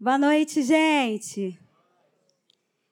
Boa 0.00 0.16
noite, 0.16 0.62
gente. 0.62 1.58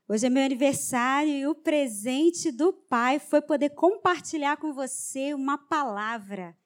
Hoje 0.08 0.26
é 0.26 0.28
meu 0.28 0.42
aniversário 0.42 1.32
e 1.32 1.46
o 1.46 1.54
presente 1.54 2.50
do 2.50 2.72
Pai 2.72 3.20
foi 3.20 3.40
poder 3.40 3.70
compartilhar 3.70 4.56
com 4.56 4.72
você 4.72 5.32
uma 5.32 5.56
palavra. 5.56 6.56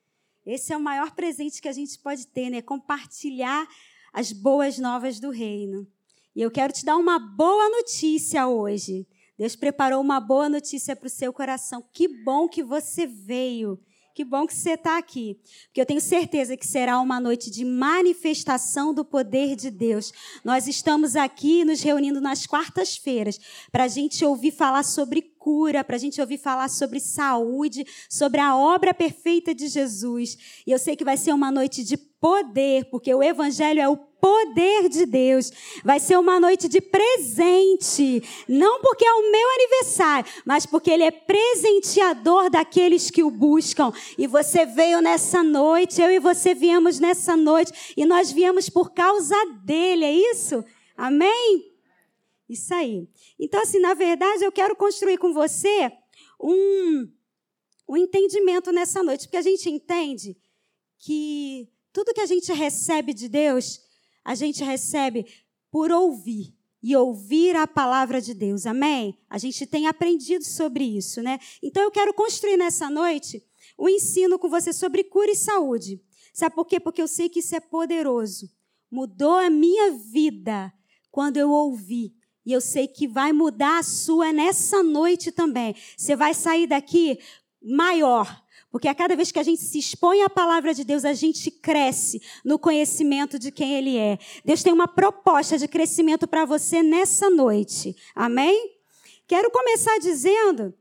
Esse 0.47 0.73
é 0.73 0.77
o 0.79 0.81
maior 0.81 1.11
presente 1.15 1.61
que 1.61 1.69
a 1.69 1.73
gente 1.73 1.99
pode 1.99 2.27
ter, 2.27 2.49
né? 2.49 2.63
Compartilhar 2.63 3.69
as 4.15 4.33
boas 4.33 4.79
novas 4.79 5.21
do 5.21 5.29
reino. 5.29 5.87
E 6.35 6.41
eu 6.41 6.51
quero 6.51 6.73
te 6.73 6.87
dar 6.87 6.97
uma 6.97 7.19
boa 7.19 7.69
notícia 7.69 8.49
hoje. 8.49 9.07
Deus 9.37 9.55
preparou 9.55 10.01
uma 10.01 10.21
boa 10.21 10.49
notícia 10.49 10.97
para 10.97 11.07
o 11.07 11.11
seu 11.11 11.35
coração. 11.35 11.85
Que 11.93 12.09
bom 12.09 12.49
que 12.49 12.63
você 12.63 13.07
veio. 13.07 13.79
Que 14.15 14.25
bom 14.25 14.47
que 14.47 14.55
você 14.55 14.71
está 14.71 14.99
aqui, 14.99 15.39
porque 15.67 15.81
eu 15.81 15.87
tenho 15.87 16.01
certeza 16.01 16.57
que 16.57 16.67
será 16.67 17.01
uma 17.01 17.21
noite 17.21 17.51
de 17.51 17.65
manifestação 17.65 18.93
do 18.93 19.05
poder 19.05 19.55
de 19.55 19.71
Deus. 19.71 20.13
Nós 20.45 20.67
estamos 20.67 21.15
aqui 21.15 21.65
nos 21.65 21.81
reunindo 21.81 22.21
nas 22.21 22.45
quartas-feiras 22.47 23.39
para 23.71 23.85
a 23.85 23.89
gente 23.89 24.25
ouvir 24.25 24.51
falar 24.51 24.83
sobre 24.83 25.23
cura, 25.23 25.85
para 25.85 25.97
a 25.97 25.99
gente 25.99 26.21
ouvir 26.21 26.39
falar 26.39 26.69
sobre 26.69 26.99
saúde, 26.99 27.87
sobre 28.09 28.41
a 28.41 28.57
obra 28.57 28.93
perfeita 28.93 29.55
de 29.55 29.69
Jesus. 29.69 30.37
E 30.67 30.73
eu 30.73 30.79
sei 30.79 30.97
que 30.97 31.05
vai 31.05 31.17
ser 31.17 31.33
uma 31.33 31.51
noite 31.51 31.85
de 31.85 32.10
poder, 32.21 32.85
porque 32.91 33.13
o 33.15 33.23
Evangelho 33.23 33.81
é 33.81 33.89
o 33.89 33.97
poder 33.97 34.89
de 34.89 35.07
Deus. 35.07 35.51
Vai 35.83 35.99
ser 35.99 36.19
uma 36.19 36.39
noite 36.39 36.69
de 36.69 36.81
presente. 36.81 38.23
Não 38.47 38.81
porque 38.83 39.05
é 39.05 39.13
o 39.13 39.33
meu 39.33 39.51
aniversário, 39.55 40.31
mas 40.45 40.67
porque 40.67 40.91
Ele 40.91 41.05
é 41.05 41.11
presenteador 41.11 42.51
daqueles 42.51 43.11
que 43.11 43.23
o 43.23 43.31
buscam. 43.31 43.91
E 44.19 44.27
você 44.27 44.67
veio 44.67 45.01
nessa 45.01 45.43
noite, 45.43 46.03
eu 46.03 46.11
e 46.11 46.19
você 46.19 46.55
viemos 46.55 47.01
nessa 47.01 47.37
noite, 47.37 47.95
e 47.97 48.05
nós 48.05 48.31
viemos 48.31 48.69
por 48.69 48.93
causa 48.93 49.35
dele, 49.65 50.05
é 50.05 50.13
isso? 50.13 50.63
Amém? 50.97 51.73
Isso 52.49 52.75
aí. 52.75 53.09
Então, 53.39 53.63
assim, 53.63 53.79
na 53.79 53.95
verdade, 53.95 54.45
eu 54.45 54.53
quero 54.53 54.77
construir 54.77 55.17
com 55.17 55.33
você 55.33 55.91
um, 56.39 57.09
um 57.89 57.97
entendimento 57.97 58.71
nessa 58.73 59.03
noite, 59.03 59.27
porque 59.27 59.37
a 59.37 59.43
gente 59.43 59.71
entende 59.71 60.37
que 60.99 61.69
tudo 61.93 62.15
que 62.15 62.21
a 62.21 62.27
gente 62.27 62.53
recebe 62.53 63.13
de 63.13 63.29
Deus 63.29 63.81
a 64.25 64.35
gente 64.35 64.63
recebe 64.63 65.27
por 65.71 65.91
ouvir 65.91 66.55
e 66.83 66.97
ouvir 66.97 67.57
a 67.57 67.67
palavra 67.67 68.21
de 68.21 68.35
Deus. 68.35 68.67
Amém? 68.67 69.19
A 69.29 69.39
gente 69.39 69.67
tem 69.67 69.87
aprendido 69.87 70.45
sobre 70.45 70.85
isso, 70.85 71.23
né? 71.23 71.39
Então 71.63 71.83
eu 71.83 71.91
quero 71.91 72.15
construir 72.15 72.57
nessa 72.57 72.89
noite 72.91 73.43
o 73.77 73.87
um 73.87 73.89
ensino 73.89 74.39
com 74.39 74.49
você 74.49 74.73
sobre 74.73 75.05
cura 75.05 75.31
e 75.31 75.37
saúde. 75.37 76.01
Sabe 76.33 76.55
por 76.55 76.67
quê? 76.67 76.79
Porque 76.79 77.03
eu 77.03 77.09
sei 77.09 77.29
que 77.29 77.41
isso 77.41 77.55
é 77.57 77.61
poderoso. 77.61 78.49
Mudou 78.91 79.35
a 79.35 79.51
minha 79.51 79.93
vida 79.93 80.73
quando 81.11 81.37
eu 81.37 81.51
ouvi. 81.51 82.15
E 82.45 82.53
eu 82.53 82.61
sei 82.61 82.89
que 82.89 83.07
vai 83.07 83.33
mudar 83.33 83.79
a 83.79 83.83
sua 83.83 84.33
nessa 84.33 84.83
noite 84.83 85.31
também. 85.31 85.75
Você 85.97 86.17
vai 86.17 86.35
sair 86.35 86.67
daqui 86.67 87.19
maior, 87.63 88.43
porque 88.71 88.89
a 88.89 88.95
cada 88.95 89.17
vez 89.17 89.33
que 89.33 89.39
a 89.39 89.43
gente 89.43 89.61
se 89.61 89.79
expõe 89.79 90.23
à 90.23 90.31
palavra 90.31 90.73
de 90.73 90.85
Deus, 90.85 91.05
a 91.05 91.13
gente 91.13 91.51
cresce 91.51 92.23
no 92.45 92.59
conhecimento 92.59 93.39
de 93.39 93.51
quem 93.51 93.75
Ele 93.75 93.97
é. 93.97 94.19
Deus 94.45 94.63
tem 94.63 94.73
uma 94.73 94.87
proposta 94.87 95.59
de 95.59 95.67
crescimento 95.67 96.29
para 96.29 96.45
você 96.45 96.83
nessa 96.83 97.29
noite. 97.29 97.97
Amém? 98.15 98.77
Quero 99.27 99.51
começar 99.51 99.99
dizendo 99.99 100.75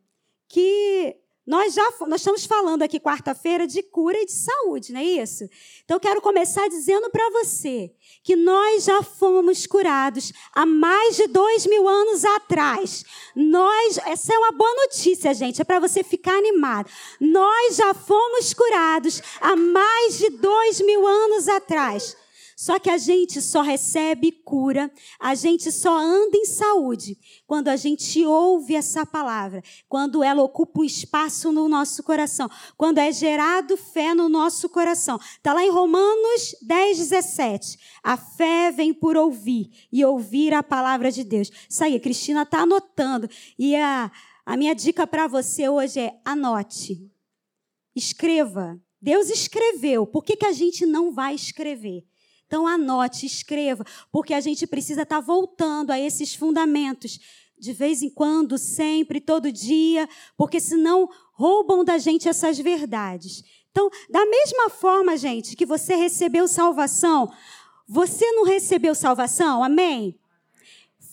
que 0.48 1.16
nós 1.50 1.74
já 1.74 1.84
nós 2.02 2.22
estamos 2.22 2.46
falando 2.46 2.84
aqui 2.84 3.00
quarta-feira 3.00 3.66
de 3.66 3.82
cura 3.82 4.16
e 4.20 4.26
de 4.28 4.34
saúde, 4.34 4.94
não 4.94 5.00
é 5.00 5.04
isso? 5.04 5.50
Então 5.84 6.00
quero 6.00 6.22
começar 6.22 6.68
dizendo 6.70 7.10
para 7.10 7.28
você 7.32 7.92
que 8.24 8.36
nós 8.36 8.84
já 8.84 9.02
fomos 9.02 9.66
curados 9.66 10.32
há 10.54 10.64
mais 10.64 11.16
de 11.16 11.26
dois 11.26 11.66
mil 11.66 11.88
anos 11.88 12.24
atrás. 12.24 13.04
Nós, 13.36 13.98
essa 14.06 14.32
é 14.32 14.38
uma 14.38 14.52
boa 14.52 14.72
notícia, 14.76 15.34
gente, 15.34 15.60
é 15.60 15.64
para 15.66 15.80
você 15.80 16.04
ficar 16.04 16.38
animado. 16.38 16.88
Nós 17.20 17.78
já 17.78 17.96
fomos 17.96 18.54
curados 18.54 19.20
há 19.42 19.56
mais 19.56 20.20
de 20.20 20.30
dois 20.30 20.80
mil 20.82 21.08
anos 21.08 21.48
atrás. 21.48 22.16
Só 22.60 22.78
que 22.78 22.90
a 22.90 22.98
gente 22.98 23.42
só 23.42 23.62
recebe 23.62 24.34
cura, 24.34 24.92
a 25.18 25.34
gente 25.34 25.72
só 25.72 25.98
anda 25.98 26.36
em 26.36 26.44
saúde 26.44 27.18
quando 27.48 27.70
a 27.70 27.78
gente 27.78 28.26
ouve 28.26 28.76
essa 28.76 29.06
palavra, 29.06 29.64
quando 29.88 30.22
ela 30.22 30.44
ocupa 30.44 30.82
um 30.82 30.84
espaço 30.84 31.54
no 31.54 31.70
nosso 31.70 32.04
coração, 32.04 32.50
quando 32.76 32.98
é 32.98 33.14
gerado 33.14 33.78
fé 33.78 34.14
no 34.14 34.28
nosso 34.28 34.68
coração. 34.68 35.18
Está 35.38 35.54
lá 35.54 35.64
em 35.64 35.72
Romanos 35.72 36.54
10, 36.62 36.98
17. 36.98 37.80
A 38.04 38.18
fé 38.18 38.74
vem 38.74 38.94
por 38.94 39.16
ouvir 39.16 39.88
e 39.90 40.04
ouvir 40.04 40.54
a 40.54 40.62
palavra 40.62 41.14
de 41.14 41.24
Deus. 41.24 41.50
Isso 41.70 41.82
aí, 41.82 41.96
a 41.96 42.00
Cristina 42.02 42.42
está 42.42 42.64
anotando. 42.64 43.30
E 43.58 43.74
a, 43.78 44.12
a 44.46 44.58
minha 44.58 44.76
dica 44.76 45.08
para 45.08 45.28
você 45.28 45.70
hoje 45.70 46.02
é 46.02 46.20
anote. 46.26 47.10
Escreva. 47.96 48.78
Deus 49.02 49.30
escreveu. 49.30 50.06
Por 50.06 50.26
que, 50.26 50.36
que 50.36 50.46
a 50.46 50.52
gente 50.52 50.86
não 50.86 51.14
vai 51.14 51.36
escrever? 51.36 52.09
Então 52.50 52.66
anote, 52.66 53.28
escreva, 53.28 53.86
porque 54.12 54.34
a 54.34 54.42
gente 54.42 54.66
precisa 54.66 55.04
estar 55.04 55.18
tá 55.18 55.22
voltando 55.22 55.92
a 55.92 56.00
esses 56.00 56.34
fundamentos 56.34 57.20
de 57.60 57.72
vez 57.74 58.02
em 58.02 58.10
quando, 58.10 58.58
sempre, 58.58 59.22
todo 59.22 59.52
dia, 59.52 60.10
porque 60.36 60.60
senão 60.60 61.08
roubam 61.34 61.86
da 61.86 62.00
gente 62.00 62.28
essas 62.28 62.58
verdades. 62.58 63.44
Então, 63.70 63.88
da 64.10 64.26
mesma 64.26 64.68
forma, 64.72 65.16
gente, 65.16 65.56
que 65.56 65.64
você 65.64 65.94
recebeu 65.94 66.48
salvação, 66.48 67.32
você 67.88 68.26
não 68.32 68.46
recebeu 68.46 68.96
salvação, 68.96 69.64
amém? 69.64 70.20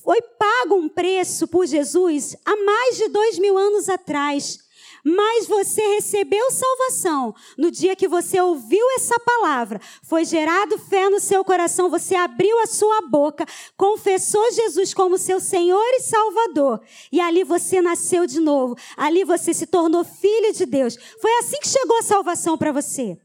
Foi 0.03 0.23
pago 0.23 0.77
um 0.77 0.89
preço 0.89 1.47
por 1.47 1.67
Jesus 1.67 2.35
há 2.47 2.57
mais 2.57 2.97
de 2.97 3.09
dois 3.09 3.39
mil 3.39 3.59
anos 3.59 3.91
atrás. 3.91 4.66
Mas 5.09 5.47
você 5.47 5.81
recebeu 5.95 6.51
salvação 6.51 7.33
no 7.57 7.71
dia 7.71 7.95
que 7.95 8.09
você 8.09 8.41
ouviu 8.41 8.85
essa 8.97 9.17
palavra, 9.21 9.81
foi 10.03 10.25
gerado 10.25 10.77
fé 10.79 11.09
no 11.09 11.21
seu 11.21 11.45
coração, 11.45 11.89
você 11.89 12.17
abriu 12.17 12.59
a 12.59 12.67
sua 12.67 13.03
boca, 13.03 13.47
confessou 13.77 14.51
Jesus 14.51 14.93
como 14.93 15.17
seu 15.17 15.39
Senhor 15.39 15.87
e 15.93 16.01
Salvador, 16.01 16.81
e 17.13 17.21
ali 17.21 17.45
você 17.45 17.81
nasceu 17.81 18.27
de 18.27 18.41
novo, 18.41 18.75
ali 18.97 19.23
você 19.23 19.55
se 19.55 19.69
tornou 19.69 20.03
filho 20.03 20.53
de 20.53 20.67
Deus. 20.67 20.97
Foi 21.21 21.31
assim 21.39 21.61
que 21.61 21.69
chegou 21.69 21.99
a 21.99 22.03
salvação 22.03 22.59
para 22.59 22.73
você. 22.73 23.17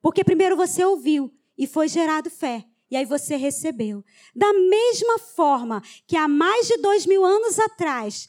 Porque 0.00 0.22
primeiro 0.22 0.54
você 0.54 0.84
ouviu 0.84 1.32
e 1.58 1.66
foi 1.66 1.88
gerado 1.88 2.30
fé. 2.30 2.64
E 2.88 2.96
aí 2.96 3.04
você 3.04 3.34
recebeu. 3.34 4.04
Da 4.34 4.52
mesma 4.52 5.18
forma 5.18 5.82
que 6.06 6.16
há 6.16 6.28
mais 6.28 6.68
de 6.68 6.76
dois 6.78 7.04
mil 7.04 7.24
anos 7.24 7.58
atrás, 7.58 8.28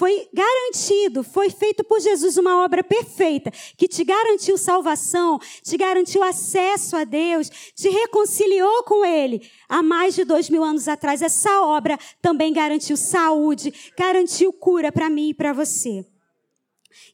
foi 0.00 0.30
garantido, 0.32 1.22
foi 1.22 1.50
feito 1.50 1.84
por 1.84 2.00
Jesus 2.00 2.38
uma 2.38 2.64
obra 2.64 2.82
perfeita, 2.82 3.50
que 3.76 3.86
te 3.86 4.02
garantiu 4.02 4.56
salvação, 4.56 5.38
te 5.62 5.76
garantiu 5.76 6.22
acesso 6.22 6.96
a 6.96 7.04
Deus, 7.04 7.50
te 7.74 7.90
reconciliou 7.90 8.82
com 8.84 9.04
Ele. 9.04 9.46
Há 9.68 9.82
mais 9.82 10.14
de 10.14 10.24
dois 10.24 10.48
mil 10.48 10.64
anos 10.64 10.88
atrás, 10.88 11.20
essa 11.20 11.60
obra 11.60 11.98
também 12.22 12.50
garantiu 12.50 12.96
saúde, 12.96 13.74
garantiu 13.94 14.54
cura 14.54 14.90
para 14.90 15.10
mim 15.10 15.28
e 15.28 15.34
para 15.34 15.52
você. 15.52 16.02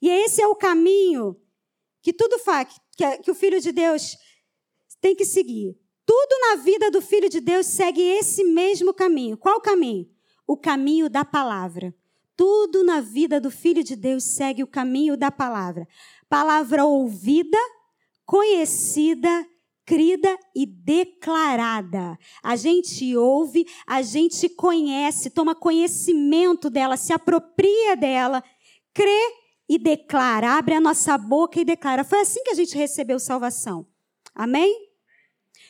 E 0.01 0.09
esse 0.09 0.41
é 0.41 0.47
o 0.47 0.55
caminho 0.55 1.37
que 2.01 2.13
tudo 2.13 2.39
faz, 2.39 2.69
que, 3.21 3.33
o 3.33 3.35
Filho 3.35 3.61
de 3.61 3.73
Deus 3.73 4.17
tem 5.01 5.17
que 5.17 5.25
seguir. 5.25 5.77
Tudo 6.07 6.39
na 6.51 6.63
vida 6.63 6.89
do 6.89 7.03
Filho 7.03 7.29
de 7.29 7.41
Deus 7.41 7.67
segue 7.67 8.01
esse 8.01 8.45
mesmo 8.45 8.95
caminho. 8.95 9.37
Qual 9.37 9.61
caminho? 9.61 10.09
O 10.47 10.57
caminho 10.57 11.11
da 11.11 11.25
palavra. 11.25 11.93
Tudo 12.37 12.85
na 12.85 13.01
vida 13.01 13.41
do 13.41 13.51
Filho 13.51 13.83
de 13.83 13.97
Deus 13.97 14.25
segue 14.25 14.63
o 14.63 14.67
caminho 14.67 15.17
da 15.17 15.31
palavra. 15.31 15.89
Palavra 16.29 16.85
ouvida, 16.85 17.59
conhecida, 18.27 19.47
crida 19.87 20.37
e 20.55 20.67
declarada. 20.67 22.19
A 22.43 22.57
gente 22.57 23.17
ouve, 23.17 23.65
a 23.87 24.03
gente 24.03 24.49
conhece, 24.49 25.31
toma 25.31 25.55
conhecimento 25.55 26.69
dela, 26.69 26.97
se 26.97 27.13
apropria 27.13 27.97
dela, 27.97 28.43
crê 28.93 29.33
e 29.69 29.79
declara, 29.79 30.59
abre 30.59 30.75
a 30.75 30.81
nossa 30.81 31.17
boca 31.17 31.61
e 31.61 31.65
declara. 31.65 32.05
Foi 32.05 32.21
assim 32.21 32.43
que 32.43 32.51
a 32.51 32.55
gente 32.55 32.77
recebeu 32.77 33.19
salvação. 33.19 33.87
Amém? 34.35 34.87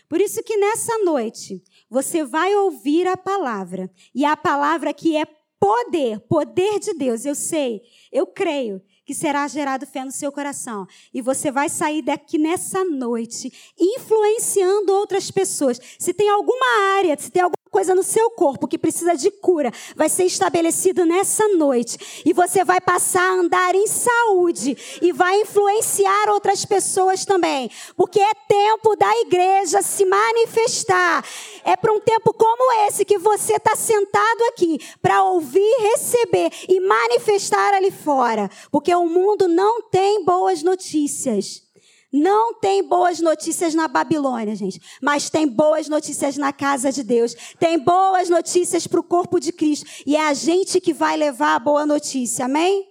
Por 0.08 0.20
isso 0.20 0.42
que 0.42 0.56
nessa 0.56 0.98
noite 0.98 1.62
você 1.90 2.24
vai 2.24 2.54
ouvir 2.54 3.06
a 3.06 3.16
palavra, 3.16 3.90
e 4.14 4.24
a 4.24 4.36
palavra 4.36 4.94
que 4.94 5.16
é 5.16 5.24
poder, 5.66 6.20
poder 6.20 6.78
de 6.78 6.94
Deus. 6.94 7.24
Eu 7.24 7.34
sei, 7.34 7.82
eu 8.12 8.24
creio 8.24 8.80
que 9.06 9.14
será 9.14 9.47
gerado 9.47 9.87
fé 9.87 10.05
no 10.05 10.11
seu 10.11 10.32
coração. 10.32 10.87
E 11.14 11.23
você 11.23 11.50
vai 11.50 11.69
sair 11.69 12.03
daqui 12.03 12.37
nessa 12.37 12.85
noite 12.85 13.53
influenciando 13.79 14.93
outras 14.93 15.31
pessoas. 15.31 15.81
Se 15.97 16.12
tem 16.12 16.29
alguma 16.29 16.97
área, 16.97 17.17
se 17.17 17.31
tem 17.31 17.43
alguma 17.43 17.56
coisa 17.70 17.94
no 17.94 18.03
seu 18.03 18.31
corpo 18.31 18.67
que 18.67 18.79
precisa 18.79 19.14
de 19.14 19.31
cura, 19.31 19.70
vai 19.94 20.08
ser 20.08 20.25
estabelecido 20.25 21.05
nessa 21.05 21.47
noite. 21.49 22.23
E 22.25 22.32
você 22.32 22.64
vai 22.64 22.81
passar 22.81 23.20
a 23.23 23.35
andar 23.35 23.75
em 23.75 23.87
saúde 23.87 24.99
e 25.03 25.12
vai 25.12 25.43
influenciar 25.43 26.31
outras 26.31 26.64
pessoas 26.64 27.25
também. 27.25 27.70
Porque 27.94 28.19
é 28.19 28.35
tempo 28.49 28.97
da 28.97 29.11
igreja 29.20 29.82
se 29.82 30.05
manifestar. 30.05 31.25
É 31.64 31.76
para 31.76 31.93
um 31.93 32.00
tempo 32.00 32.32
como 32.32 32.87
esse 32.88 33.05
que 33.05 33.19
você 33.19 33.56
está 33.56 33.76
sentado 33.76 34.43
aqui 34.49 34.81
para 35.03 35.23
ouvir, 35.23 35.76
receber 35.93 36.50
e 36.69 36.81
manifestar 36.81 37.75
ali 37.75 37.91
fora. 37.91 38.50
Porque 38.70 38.95
o 39.04 39.08
mundo 39.08 39.48
não 39.48 39.82
tem 39.82 40.25
boas 40.25 40.62
notícias. 40.62 41.66
Não 42.12 42.54
tem 42.54 42.82
boas 42.82 43.20
notícias 43.20 43.75
na 43.75 43.88
Babilônia, 43.88 44.54
gente, 44.54 44.81
mas 45.02 45.28
tem 45.28 45.46
boas 45.46 45.88
notícias 45.88 46.37
na 46.37 46.52
casa 46.52 46.90
de 46.90 47.02
Deus. 47.02 47.34
Tem 47.58 47.78
boas 47.78 48.31
notícias 48.31 48.87
para 48.87 49.00
o 49.00 49.04
corpo 49.04 49.38
de 49.38 49.52
Cristo. 49.52 49.87
E 50.06 50.16
é 50.16 50.26
a 50.26 50.32
gente 50.32 50.81
que 50.81 50.93
vai 50.93 51.16
levar 51.16 51.56
a 51.56 51.58
boa 51.58 51.84
notícia, 51.84 52.44
amém? 52.44 52.88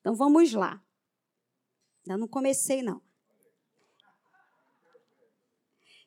Então 0.00 0.14
vamos 0.14 0.52
lá. 0.52 0.80
Ainda 2.06 2.18
não 2.18 2.28
comecei, 2.28 2.82
não. 2.82 3.00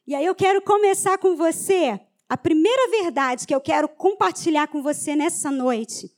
E 0.07 0.13
aí 0.13 0.25
eu 0.25 0.36
quero 0.36 0.62
começar 0.62 1.18
com 1.18 1.36
você. 1.36 2.00
A 2.30 2.38
primeira 2.38 2.90
verdade 2.90 3.46
que 3.46 3.56
eu 3.56 3.62
quero 3.62 3.90
compartilhar 3.90 4.68
com 4.68 4.81
você 4.81 5.16
nessa 5.16 5.50
noite 5.50 6.15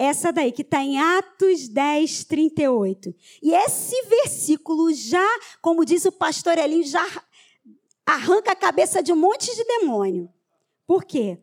essa 0.00 0.32
daí, 0.32 0.50
que 0.50 0.62
está 0.62 0.82
em 0.82 0.98
Atos 0.98 1.68
10, 1.68 2.24
38. 2.24 3.14
E 3.42 3.52
esse 3.52 3.94
versículo 4.06 4.90
já, 4.94 5.28
como 5.60 5.84
diz 5.84 6.06
o 6.06 6.12
pastor 6.12 6.56
Elinho, 6.56 6.86
já 6.86 7.06
arranca 8.06 8.52
a 8.52 8.56
cabeça 8.56 9.02
de 9.02 9.12
um 9.12 9.16
monte 9.16 9.54
de 9.54 9.62
demônio. 9.62 10.32
Por 10.86 11.04
quê? 11.04 11.38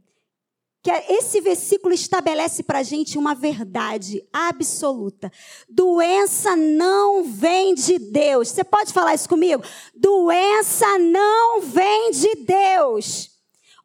Que 0.81 0.89
esse 0.89 1.39
versículo 1.39 1.94
estabelece 1.94 2.63
para 2.63 2.80
a 2.80 2.83
gente 2.83 3.15
uma 3.15 3.36
verdade 3.36 4.27
absoluta. 4.33 5.31
Doença 5.69 6.56
não 6.56 7.25
vem 7.25 7.75
de 7.75 8.00
Deus. 8.00 8.50
Você 8.50 8.63
pode 8.63 8.92
falar 8.92 9.13
isso 9.13 9.30
comigo? 9.30 9.62
Doença 9.94 10.98
não 10.98 11.62
vem 11.62 12.10
de 12.10 12.36
Deus. 12.38 13.37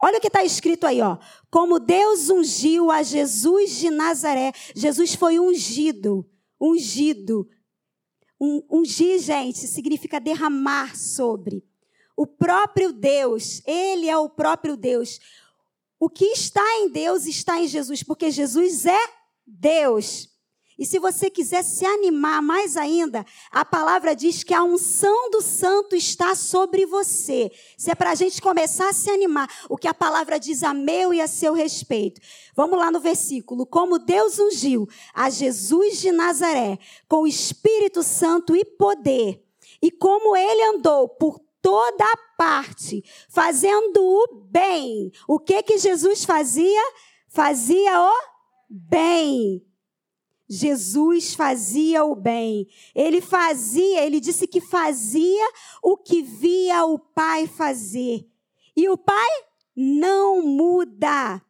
Olha 0.05 0.19
o 0.19 0.21
que 0.21 0.27
está 0.27 0.43
escrito 0.43 0.85
aí, 0.85 1.01
ó. 1.01 1.17
Como 1.49 1.79
Deus 1.79 2.29
ungiu 2.29 2.91
a 2.91 3.05
Jesus 3.05 3.77
de 3.77 3.89
Nazaré. 3.89 4.53
Jesus 4.75 5.15
foi 5.15 5.39
ungido. 5.39 6.29
Ungido. 6.61 7.49
Um, 8.41 8.65
ungir, 8.69 9.21
gente, 9.21 9.61
significa 9.69 10.19
derramar 10.19 10.97
sobre. 10.97 11.65
O 12.17 12.27
próprio 12.27 12.93
Deus, 12.93 13.63
Ele 13.65 14.09
é 14.09 14.19
o 14.19 14.29
próprio 14.29 14.77
Deus. 14.77 15.21
O 16.01 16.11
que 16.11 16.25
está 16.25 16.65
em 16.79 16.91
Deus 16.91 17.25
está 17.27 17.61
em 17.61 17.69
Jesus, 17.69 18.03
porque 18.03 18.33
Jesus 18.33 18.85
é 18.87 19.01
Deus. 19.47 20.32
E 20.79 20.87
se 20.87 20.99
você 20.99 21.29
quiser 21.29 21.63
se 21.63 21.85
animar 21.85 22.41
mais 22.41 22.77
ainda, 22.77 23.25
a 23.51 23.65
palavra 23.65 24.15
diz 24.15 24.43
que 24.43 24.55
a 24.55 24.63
unção 24.63 25.31
do 25.31 25.43
santo 25.43 25.95
está 25.95 26.35
sobre 26.35 26.87
você. 26.87 27.51
Se 27.77 27.91
é 27.91 27.95
para 27.95 28.11
a 28.11 28.15
gente 28.15 28.41
começar 28.41 28.89
a 28.89 28.93
se 28.93 29.11
animar, 29.11 29.49
o 29.69 29.77
que 29.77 29.87
a 29.87 29.95
palavra 29.95 30.39
diz 30.39 30.63
a 30.63 30.73
meu 30.73 31.13
e 31.13 31.21
a 31.21 31.27
seu 31.27 31.53
respeito. 31.53 32.21
Vamos 32.55 32.79
lá 32.79 32.91
no 32.91 33.01
versículo. 33.01 33.67
Como 33.67 33.99
Deus 33.99 34.39
ungiu 34.39 34.89
a 35.15 35.29
Jesus 35.29 36.01
de 36.01 36.11
Nazaré 36.11 36.79
com 37.09 37.23
o 37.23 37.27
Espírito 37.27 38.03
Santo 38.03 38.57
e 38.57 38.65
poder, 38.65 39.43
e 39.81 39.91
como 39.91 40.37
ele 40.37 40.63
andou 40.77 41.09
por 41.09 41.39
toda 41.61 42.05
a 42.05 42.17
parte, 42.37 43.05
fazendo 43.29 44.03
o 44.03 44.47
bem. 44.51 45.13
O 45.29 45.39
que 45.39 45.63
que 45.63 45.79
Jesus 45.79 46.25
fazia? 46.25 46.83
Fazia 47.29 48.01
o 48.01 48.13
bem 48.69 49.65
Jesus 50.55 51.33
fazia 51.33 52.05
o 52.05 52.15
bem. 52.15 52.69
Ele 52.95 53.23
fazia, 53.23 54.05
ele 54.05 54.21
disse 54.21 54.47
que 54.47 54.61
fazia 54.61 55.51
o 55.83 55.97
que 55.97 56.21
via 56.21 56.85
o 56.85 56.99
Pai 56.99 57.47
fazer. 57.47 58.29
E 58.77 58.87
o 58.87 58.99
Pai 58.99 59.31
não 59.75 60.43
muda. 60.43 61.41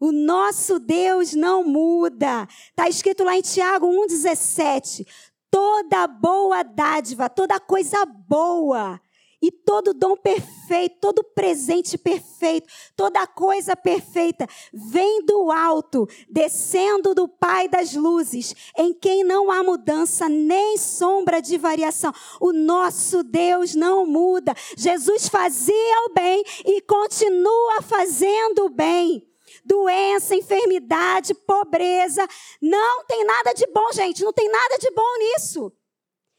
O 0.00 0.10
nosso 0.10 0.80
Deus 0.80 1.32
não 1.32 1.62
muda. 1.62 2.48
Está 2.70 2.88
escrito 2.88 3.22
lá 3.22 3.36
em 3.36 3.42
Tiago 3.42 3.86
1,17. 3.86 5.06
Toda 5.48 6.08
boa 6.08 6.64
dádiva, 6.64 7.28
toda 7.28 7.60
coisa 7.60 8.04
boa 8.04 9.00
e 9.42 9.50
todo 9.50 9.94
dom 9.94 10.16
perfeito, 10.16 10.98
todo 11.00 11.24
presente 11.24 11.96
perfeito, 11.96 12.68
toda 12.94 13.26
coisa 13.26 13.74
perfeita 13.74 14.46
vem 14.72 15.24
do 15.24 15.50
alto, 15.50 16.06
descendo 16.28 17.14
do 17.14 17.26
Pai 17.26 17.68
das 17.68 17.94
luzes, 17.94 18.54
em 18.76 18.92
quem 18.92 19.24
não 19.24 19.50
há 19.50 19.62
mudança 19.62 20.28
nem 20.28 20.76
sombra 20.76 21.40
de 21.40 21.56
variação. 21.56 22.12
O 22.40 22.52
nosso 22.52 23.22
Deus 23.22 23.74
não 23.74 24.04
muda. 24.04 24.54
Jesus 24.76 25.28
fazia 25.28 26.06
o 26.06 26.12
bem 26.12 26.44
e 26.66 26.80
continua 26.82 27.82
fazendo 27.82 28.66
o 28.66 28.70
bem 28.70 29.26
doença, 29.64 30.34
enfermidade, 30.34 31.34
pobreza. 31.34 32.26
Não 32.60 33.04
tem 33.04 33.24
nada 33.24 33.52
de 33.52 33.66
bom, 33.66 33.92
gente. 33.92 34.24
Não 34.24 34.32
tem 34.32 34.48
nada 34.50 34.78
de 34.78 34.90
bom 34.90 35.18
nisso. 35.18 35.72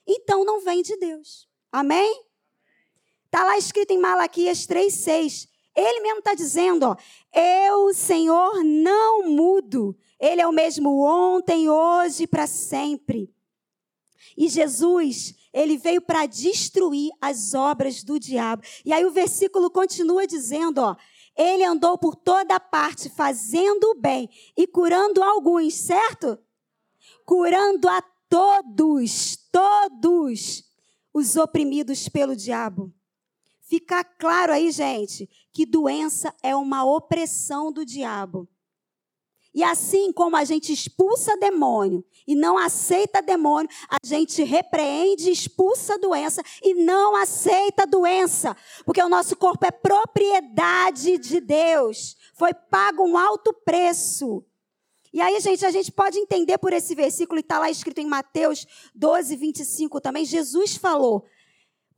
Então 0.07 0.43
não 0.43 0.59
vem 0.61 0.81
de 0.81 0.97
Deus. 0.97 1.47
Amém? 1.71 2.30
Está 3.31 3.45
lá 3.45 3.57
escrito 3.57 3.91
em 3.91 3.97
Malaquias 3.97 4.67
3,6. 4.67 5.47
Ele 5.73 6.01
mesmo 6.01 6.19
está 6.19 6.33
dizendo, 6.33 6.83
ó, 6.85 6.97
eu, 7.33 7.93
Senhor, 7.93 8.61
não 8.61 9.29
mudo. 9.29 9.97
Ele 10.19 10.41
é 10.41 10.45
o 10.45 10.51
mesmo 10.51 11.01
ontem, 11.01 11.69
hoje 11.69 12.23
e 12.23 12.27
para 12.27 12.45
sempre. 12.45 13.33
E 14.35 14.49
Jesus, 14.49 15.33
ele 15.53 15.77
veio 15.77 16.01
para 16.01 16.25
destruir 16.25 17.09
as 17.21 17.53
obras 17.53 18.03
do 18.03 18.19
diabo. 18.19 18.63
E 18.83 18.91
aí 18.91 19.05
o 19.05 19.11
versículo 19.11 19.71
continua 19.71 20.27
dizendo, 20.27 20.79
ó, 20.79 20.97
ele 21.33 21.63
andou 21.63 21.97
por 21.97 22.17
toda 22.17 22.59
parte 22.59 23.09
fazendo 23.09 23.91
o 23.91 23.95
bem 23.95 24.29
e 24.57 24.67
curando 24.67 25.23
alguns, 25.23 25.73
certo? 25.75 26.37
Curando 27.25 27.87
a 27.87 28.01
todos, 28.27 29.37
todos 29.49 30.65
os 31.13 31.37
oprimidos 31.37 32.09
pelo 32.09 32.35
diabo. 32.35 32.93
Ficar 33.71 34.03
claro 34.03 34.51
aí, 34.51 34.69
gente, 34.69 35.29
que 35.53 35.65
doença 35.65 36.35
é 36.43 36.53
uma 36.53 36.83
opressão 36.83 37.71
do 37.71 37.85
diabo. 37.85 38.45
E 39.55 39.63
assim 39.63 40.11
como 40.11 40.35
a 40.35 40.43
gente 40.43 40.73
expulsa 40.73 41.37
demônio 41.37 42.03
e 42.27 42.35
não 42.35 42.57
aceita 42.57 43.21
demônio, 43.21 43.71
a 43.89 43.95
gente 44.05 44.43
repreende, 44.43 45.31
expulsa 45.31 45.97
doença 45.97 46.43
e 46.61 46.73
não 46.73 47.15
aceita 47.15 47.87
doença, 47.87 48.57
porque 48.85 49.01
o 49.01 49.07
nosso 49.07 49.37
corpo 49.37 49.65
é 49.65 49.71
propriedade 49.71 51.17
de 51.17 51.39
Deus. 51.39 52.17
Foi 52.33 52.53
pago 52.53 53.05
um 53.05 53.17
alto 53.17 53.53
preço. 53.53 54.45
E 55.13 55.21
aí, 55.21 55.39
gente, 55.39 55.65
a 55.65 55.71
gente 55.71 55.93
pode 55.93 56.17
entender 56.17 56.57
por 56.57 56.73
esse 56.73 56.93
versículo, 56.93 57.39
e 57.39 57.41
está 57.41 57.57
lá 57.57 57.71
escrito 57.71 57.99
em 57.99 58.05
Mateus 58.05 58.67
12, 58.93 59.33
25 59.37 60.01
também. 60.01 60.25
Jesus 60.25 60.75
falou: 60.75 61.25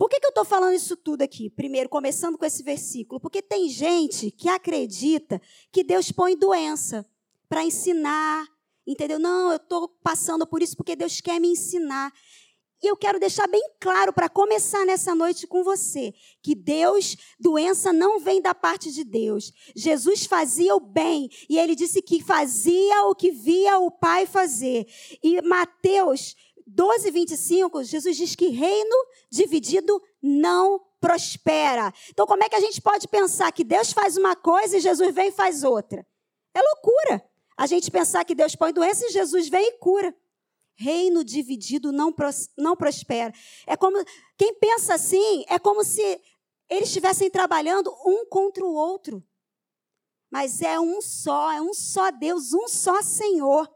por 0.03 0.09
que, 0.09 0.19
que 0.19 0.25
eu 0.25 0.31
estou 0.31 0.43
falando 0.43 0.73
isso 0.73 0.97
tudo 0.97 1.21
aqui? 1.21 1.49
Primeiro, 1.49 1.87
começando 1.87 2.37
com 2.37 2.43
esse 2.43 2.61
versículo, 2.61 3.21
porque 3.21 3.41
tem 3.41 3.69
gente 3.69 4.29
que 4.31 4.49
acredita 4.49 5.41
que 5.71 5.81
Deus 5.81 6.11
põe 6.11 6.35
doença 6.35 7.09
para 7.47 7.63
ensinar, 7.63 8.45
entendeu? 8.85 9.17
Não, 9.17 9.51
eu 9.51 9.55
estou 9.55 9.87
passando 10.03 10.45
por 10.45 10.61
isso 10.61 10.75
porque 10.75 10.93
Deus 10.93 11.21
quer 11.21 11.39
me 11.39 11.47
ensinar. 11.47 12.11
E 12.81 12.87
eu 12.87 12.97
quero 12.97 13.17
deixar 13.17 13.47
bem 13.47 13.63
claro 13.79 14.11
para 14.11 14.27
começar 14.27 14.85
nessa 14.85 15.15
noite 15.15 15.47
com 15.47 15.63
você, 15.63 16.13
que 16.41 16.53
Deus, 16.53 17.15
doença 17.39 17.93
não 17.93 18.19
vem 18.19 18.41
da 18.41 18.53
parte 18.53 18.91
de 18.91 19.05
Deus. 19.05 19.53
Jesus 19.73 20.25
fazia 20.25 20.75
o 20.75 20.81
bem 20.81 21.29
e 21.49 21.57
ele 21.57 21.77
disse 21.77 22.01
que 22.01 22.21
fazia 22.21 23.05
o 23.05 23.15
que 23.15 23.31
via 23.31 23.79
o 23.79 23.89
Pai 23.89 24.25
fazer. 24.25 24.85
E 25.23 25.41
Mateus 25.41 26.35
12, 26.73 27.11
25, 27.11 27.83
Jesus 27.83 28.17
diz 28.17 28.35
que 28.35 28.47
reino 28.47 28.95
dividido 29.29 30.01
não 30.21 30.81
prospera. 30.99 31.93
Então, 32.09 32.25
como 32.25 32.43
é 32.43 32.49
que 32.49 32.55
a 32.55 32.59
gente 32.59 32.81
pode 32.81 33.07
pensar 33.07 33.51
que 33.51 33.63
Deus 33.63 33.93
faz 33.93 34.17
uma 34.17 34.35
coisa 34.35 34.77
e 34.77 34.81
Jesus 34.81 35.13
vem 35.13 35.27
e 35.27 35.31
faz 35.31 35.63
outra? 35.63 36.05
É 36.53 36.59
loucura. 36.59 37.23
A 37.55 37.67
gente 37.67 37.91
pensar 37.91 38.25
que 38.25 38.33
Deus 38.33 38.55
põe 38.55 38.73
doença 38.73 39.05
e 39.05 39.11
Jesus 39.11 39.49
vem 39.49 39.67
e 39.67 39.77
cura. 39.77 40.15
Reino 40.75 41.23
dividido 41.23 41.91
não, 41.91 42.11
pros, 42.11 42.49
não 42.57 42.75
prospera. 42.75 43.31
É 43.67 43.77
como 43.77 44.03
quem 44.35 44.55
pensa 44.55 44.95
assim 44.95 45.45
é 45.47 45.59
como 45.59 45.83
se 45.83 46.01
eles 46.67 46.87
estivessem 46.87 47.29
trabalhando 47.29 47.93
um 48.03 48.25
contra 48.25 48.65
o 48.65 48.73
outro. 48.73 49.23
Mas 50.31 50.61
é 50.63 50.79
um 50.79 50.99
só, 50.99 51.51
é 51.51 51.61
um 51.61 51.73
só 51.75 52.09
Deus, 52.09 52.53
um 52.53 52.67
só 52.67 53.03
Senhor. 53.03 53.69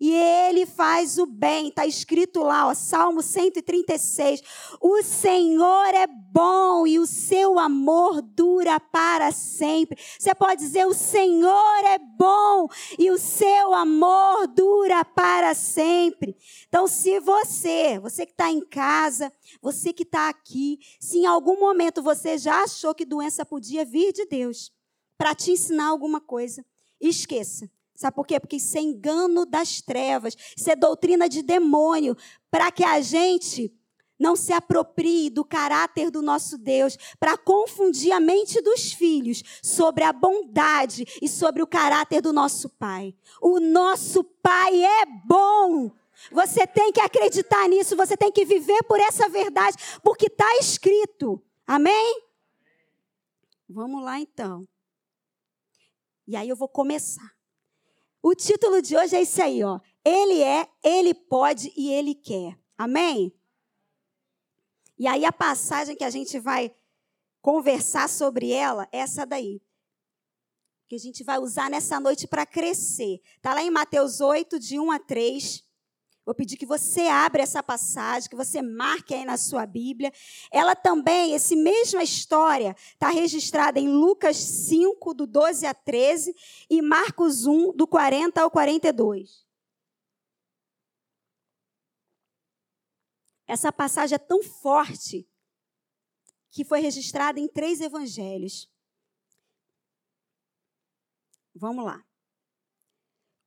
E 0.00 0.12
ele 0.12 0.64
faz 0.64 1.18
o 1.18 1.26
bem. 1.26 1.68
Está 1.68 1.86
escrito 1.86 2.42
lá, 2.42 2.68
ó, 2.68 2.74
Salmo 2.74 3.22
136. 3.22 4.40
O 4.80 5.02
Senhor 5.02 5.86
é 5.94 6.06
bom 6.06 6.86
e 6.86 6.98
o 6.98 7.06
seu 7.06 7.58
amor 7.58 8.22
dura 8.22 8.78
para 8.78 9.32
sempre. 9.32 9.98
Você 10.18 10.34
pode 10.34 10.60
dizer: 10.60 10.86
O 10.86 10.94
Senhor 10.94 11.84
é 11.84 11.98
bom 11.98 12.68
e 12.98 13.10
o 13.10 13.18
seu 13.18 13.74
amor 13.74 14.46
dura 14.46 15.04
para 15.04 15.54
sempre. 15.54 16.36
Então, 16.68 16.86
se 16.86 17.18
você, 17.18 17.98
você 17.98 18.24
que 18.24 18.32
está 18.32 18.50
em 18.50 18.60
casa, 18.60 19.32
você 19.60 19.92
que 19.92 20.04
está 20.04 20.28
aqui, 20.28 20.78
se 21.00 21.18
em 21.18 21.26
algum 21.26 21.58
momento 21.58 22.02
você 22.02 22.38
já 22.38 22.62
achou 22.62 22.94
que 22.94 23.04
doença 23.04 23.44
podia 23.44 23.84
vir 23.84 24.12
de 24.12 24.26
Deus 24.26 24.72
para 25.16 25.34
te 25.34 25.50
ensinar 25.50 25.88
alguma 25.88 26.20
coisa, 26.20 26.64
esqueça. 27.00 27.68
Sabe 27.98 28.14
por 28.14 28.24
quê? 28.24 28.38
Porque 28.38 28.54
isso 28.54 28.78
é 28.78 28.80
engano 28.80 29.44
das 29.44 29.82
trevas, 29.82 30.36
isso 30.56 30.70
é 30.70 30.76
doutrina 30.76 31.28
de 31.28 31.42
demônio, 31.42 32.16
para 32.48 32.70
que 32.70 32.84
a 32.84 33.00
gente 33.00 33.74
não 34.16 34.36
se 34.36 34.52
aproprie 34.52 35.28
do 35.28 35.44
caráter 35.44 36.08
do 36.08 36.22
nosso 36.22 36.56
Deus, 36.56 36.96
para 37.18 37.36
confundir 37.36 38.12
a 38.12 38.20
mente 38.20 38.62
dos 38.62 38.92
filhos 38.92 39.42
sobre 39.60 40.04
a 40.04 40.12
bondade 40.12 41.04
e 41.20 41.28
sobre 41.28 41.60
o 41.60 41.66
caráter 41.66 42.22
do 42.22 42.32
nosso 42.32 42.68
Pai. 42.68 43.16
O 43.42 43.58
nosso 43.58 44.22
Pai 44.22 44.84
é 44.84 45.04
bom. 45.26 45.90
Você 46.30 46.68
tem 46.68 46.92
que 46.92 47.00
acreditar 47.00 47.68
nisso, 47.68 47.96
você 47.96 48.16
tem 48.16 48.30
que 48.30 48.44
viver 48.44 48.80
por 48.84 49.00
essa 49.00 49.28
verdade, 49.28 49.76
porque 50.04 50.26
está 50.26 50.56
escrito. 50.60 51.42
Amém? 51.66 52.22
Vamos 53.68 54.04
lá 54.04 54.20
então. 54.20 54.68
E 56.28 56.36
aí 56.36 56.48
eu 56.48 56.54
vou 56.54 56.68
começar. 56.68 57.37
O 58.22 58.34
título 58.34 58.82
de 58.82 58.96
hoje 58.96 59.16
é 59.16 59.22
esse 59.22 59.40
aí, 59.40 59.62
ó. 59.62 59.80
Ele 60.04 60.42
é, 60.42 60.68
ele 60.82 61.14
pode 61.14 61.72
e 61.76 61.90
ele 61.90 62.14
quer. 62.14 62.58
Amém? 62.76 63.32
E 64.98 65.06
aí 65.06 65.24
a 65.24 65.32
passagem 65.32 65.94
que 65.94 66.04
a 66.04 66.10
gente 66.10 66.38
vai 66.40 66.74
conversar 67.40 68.08
sobre 68.08 68.50
ela 68.50 68.88
é 68.90 68.98
essa 68.98 69.24
daí. 69.24 69.62
Que 70.88 70.96
a 70.96 70.98
gente 70.98 71.22
vai 71.22 71.38
usar 71.38 71.70
nessa 71.70 72.00
noite 72.00 72.26
para 72.26 72.46
crescer. 72.46 73.20
Está 73.36 73.54
lá 73.54 73.62
em 73.62 73.70
Mateus 73.70 74.20
8, 74.20 74.58
de 74.58 74.78
1 74.78 74.90
a 74.90 74.98
3. 74.98 75.64
Vou 76.28 76.34
pedir 76.34 76.58
que 76.58 76.66
você 76.66 77.08
abra 77.08 77.42
essa 77.42 77.62
passagem, 77.62 78.28
que 78.28 78.36
você 78.36 78.60
marque 78.60 79.14
aí 79.14 79.24
na 79.24 79.38
sua 79.38 79.64
Bíblia. 79.64 80.12
Ela 80.52 80.76
também, 80.76 81.34
essa 81.34 81.56
mesma 81.56 82.02
história, 82.02 82.76
está 82.78 83.08
registrada 83.08 83.80
em 83.80 83.88
Lucas 83.88 84.36
5, 84.36 85.14
do 85.14 85.26
12 85.26 85.64
a 85.64 85.72
13, 85.72 86.36
e 86.68 86.82
Marcos 86.82 87.46
1, 87.46 87.72
do 87.72 87.86
40 87.86 88.42
ao 88.42 88.50
42. 88.50 89.46
Essa 93.46 93.72
passagem 93.72 94.16
é 94.16 94.18
tão 94.18 94.42
forte 94.42 95.26
que 96.50 96.62
foi 96.62 96.80
registrada 96.80 97.40
em 97.40 97.48
três 97.48 97.80
evangelhos. 97.80 98.70
Vamos 101.54 101.86
lá. 101.86 102.04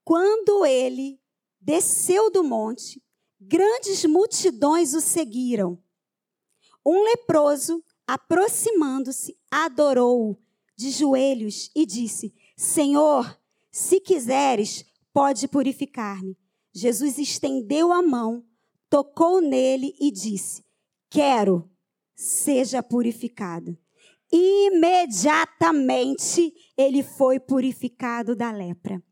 Quando 0.04 0.66
ele 0.66 1.21
desceu 1.62 2.32
do 2.32 2.44
monte, 2.44 3.02
grandes 3.40 4.04
multidões 4.06 4.94
o 4.94 5.02
seguiram. 5.02 5.78
Um 6.86 7.04
leproso, 7.04 7.84
aproximando-se, 8.08 9.38
adorou-o 9.52 10.38
de 10.76 10.90
joelhos 10.90 11.70
e 11.76 11.86
disse: 11.86 12.34
Senhor, 12.58 13.40
se 13.72 14.00
quiseres, 14.00 14.84
pode 15.14 15.48
purificar-me. 15.48 16.36
Jesus 16.74 17.18
estendeu 17.18 17.92
a 17.92 18.02
mão, 18.02 18.46
tocou 18.90 19.42
nele 19.42 19.94
e 20.00 20.10
disse: 20.12 20.64
Quero, 21.10 21.70
seja 22.16 22.82
purificado. 22.82 23.78
Imediatamente 24.32 26.54
ele 26.78 27.04
foi 27.04 27.38
purificado 27.40 28.36
da 28.36 28.52
lepra. 28.52 29.04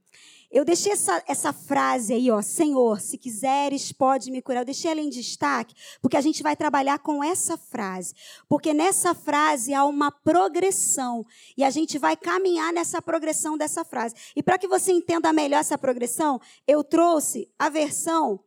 Eu 0.52 0.66
deixei 0.66 0.94
essa, 0.94 1.24
essa 1.28 1.54
frase 1.54 2.12
aí, 2.12 2.32
ó, 2.32 2.42
Senhor, 2.42 3.00
se 3.00 3.20
quiseres, 3.20 3.92
pode 3.92 4.32
me 4.32 4.42
curar. 4.42 4.62
Eu 4.62 4.66
deixei 4.66 4.90
ela 4.90 5.00
em 5.00 5.10
destaque, 5.10 5.76
porque 6.02 6.18
a 6.18 6.22
gente 6.22 6.42
vai 6.42 6.56
trabalhar 6.56 6.98
com 7.00 7.24
essa 7.24 7.56
frase. 7.56 8.16
Porque 8.48 8.74
nessa 8.74 9.14
frase 9.14 9.76
há 9.76 9.86
uma 9.86 10.10
progressão. 10.12 11.24
E 11.56 11.64
a 11.64 11.70
gente 11.70 12.00
vai 12.00 12.18
caminhar 12.18 12.74
nessa 12.74 13.00
progressão 13.00 13.56
dessa 13.56 13.86
frase. 13.86 14.16
E 14.36 14.42
para 14.42 14.58
que 14.58 14.68
você 14.68 14.92
entenda 14.92 15.32
melhor 15.32 15.60
essa 15.60 15.78
progressão, 15.78 16.42
eu 16.68 16.84
trouxe 16.84 17.48
a 17.60 17.70
versão 17.70 18.44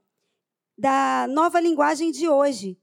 da 0.77 1.29
nova 1.29 1.61
linguagem 1.61 2.11
de 2.11 2.29
hoje, 2.29 2.77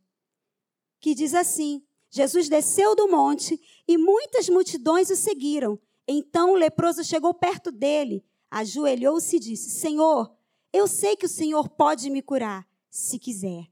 que 1.01 1.13
diz 1.13 1.33
assim: 1.33 1.83
Jesus 2.09 2.47
desceu 2.47 2.95
do 2.95 3.09
monte 3.09 3.59
e 3.85 3.97
muitas 3.97 4.47
multidões 4.47 5.09
o 5.09 5.15
seguiram. 5.17 5.77
Então 6.07 6.51
o 6.51 6.55
leproso 6.55 7.03
chegou 7.03 7.33
perto 7.33 7.69
dele 7.69 8.23
ajoelhou-se 8.51 9.35
e 9.35 9.39
disse: 9.39 9.69
Senhor, 9.69 10.31
eu 10.71 10.87
sei 10.87 11.15
que 11.15 11.25
o 11.25 11.29
Senhor 11.29 11.69
pode 11.69 12.09
me 12.09 12.21
curar, 12.21 12.67
se 12.89 13.17
quiser. 13.17 13.67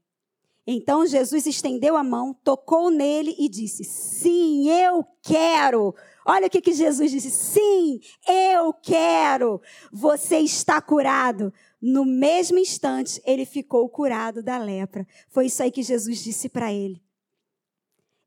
Então 0.70 1.06
Jesus 1.06 1.46
estendeu 1.46 1.96
a 1.96 2.04
mão, 2.04 2.34
tocou 2.44 2.90
nele 2.90 3.34
e 3.38 3.48
disse: 3.48 3.84
Sim, 3.84 4.68
eu 4.68 5.02
quero. 5.22 5.94
Olha 6.26 6.46
o 6.46 6.50
que, 6.50 6.60
que 6.60 6.74
Jesus 6.74 7.10
disse: 7.10 7.30
Sim, 7.30 7.98
eu 8.28 8.74
quero. 8.74 9.62
Você 9.90 10.40
está 10.40 10.78
curado. 10.82 11.50
No 11.80 12.04
mesmo 12.04 12.58
instante, 12.58 13.22
ele 13.24 13.46
ficou 13.46 13.88
curado 13.88 14.42
da 14.42 14.58
lepra. 14.58 15.06
Foi 15.30 15.46
isso 15.46 15.62
aí 15.62 15.70
que 15.70 15.82
Jesus 15.82 16.22
disse 16.22 16.50
para 16.50 16.70
ele. 16.70 17.02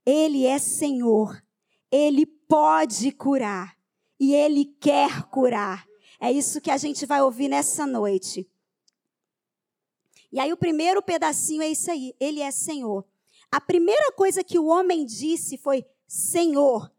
Ele 0.03 0.47
é 0.47 0.57
Senhor. 0.57 1.43
Ele 1.91 2.25
pode 2.25 3.11
curar. 3.11 3.77
E 4.19 4.33
ele 4.33 4.65
quer 4.65 5.23
curar. 5.29 5.85
É 6.21 6.31
isso 6.31 6.61
que 6.61 6.69
a 6.69 6.77
gente 6.77 7.07
vai 7.07 7.19
ouvir 7.23 7.47
nessa 7.47 7.87
noite. 7.87 8.47
E 10.31 10.39
aí, 10.39 10.53
o 10.53 10.57
primeiro 10.57 11.01
pedacinho 11.01 11.63
é 11.63 11.69
isso 11.69 11.89
aí: 11.89 12.15
Ele 12.19 12.41
é 12.41 12.51
Senhor. 12.51 13.03
A 13.51 13.59
primeira 13.59 14.11
coisa 14.11 14.43
que 14.43 14.59
o 14.59 14.67
homem 14.67 15.03
disse 15.03 15.57
foi 15.57 15.83
Senhor. 16.07 16.93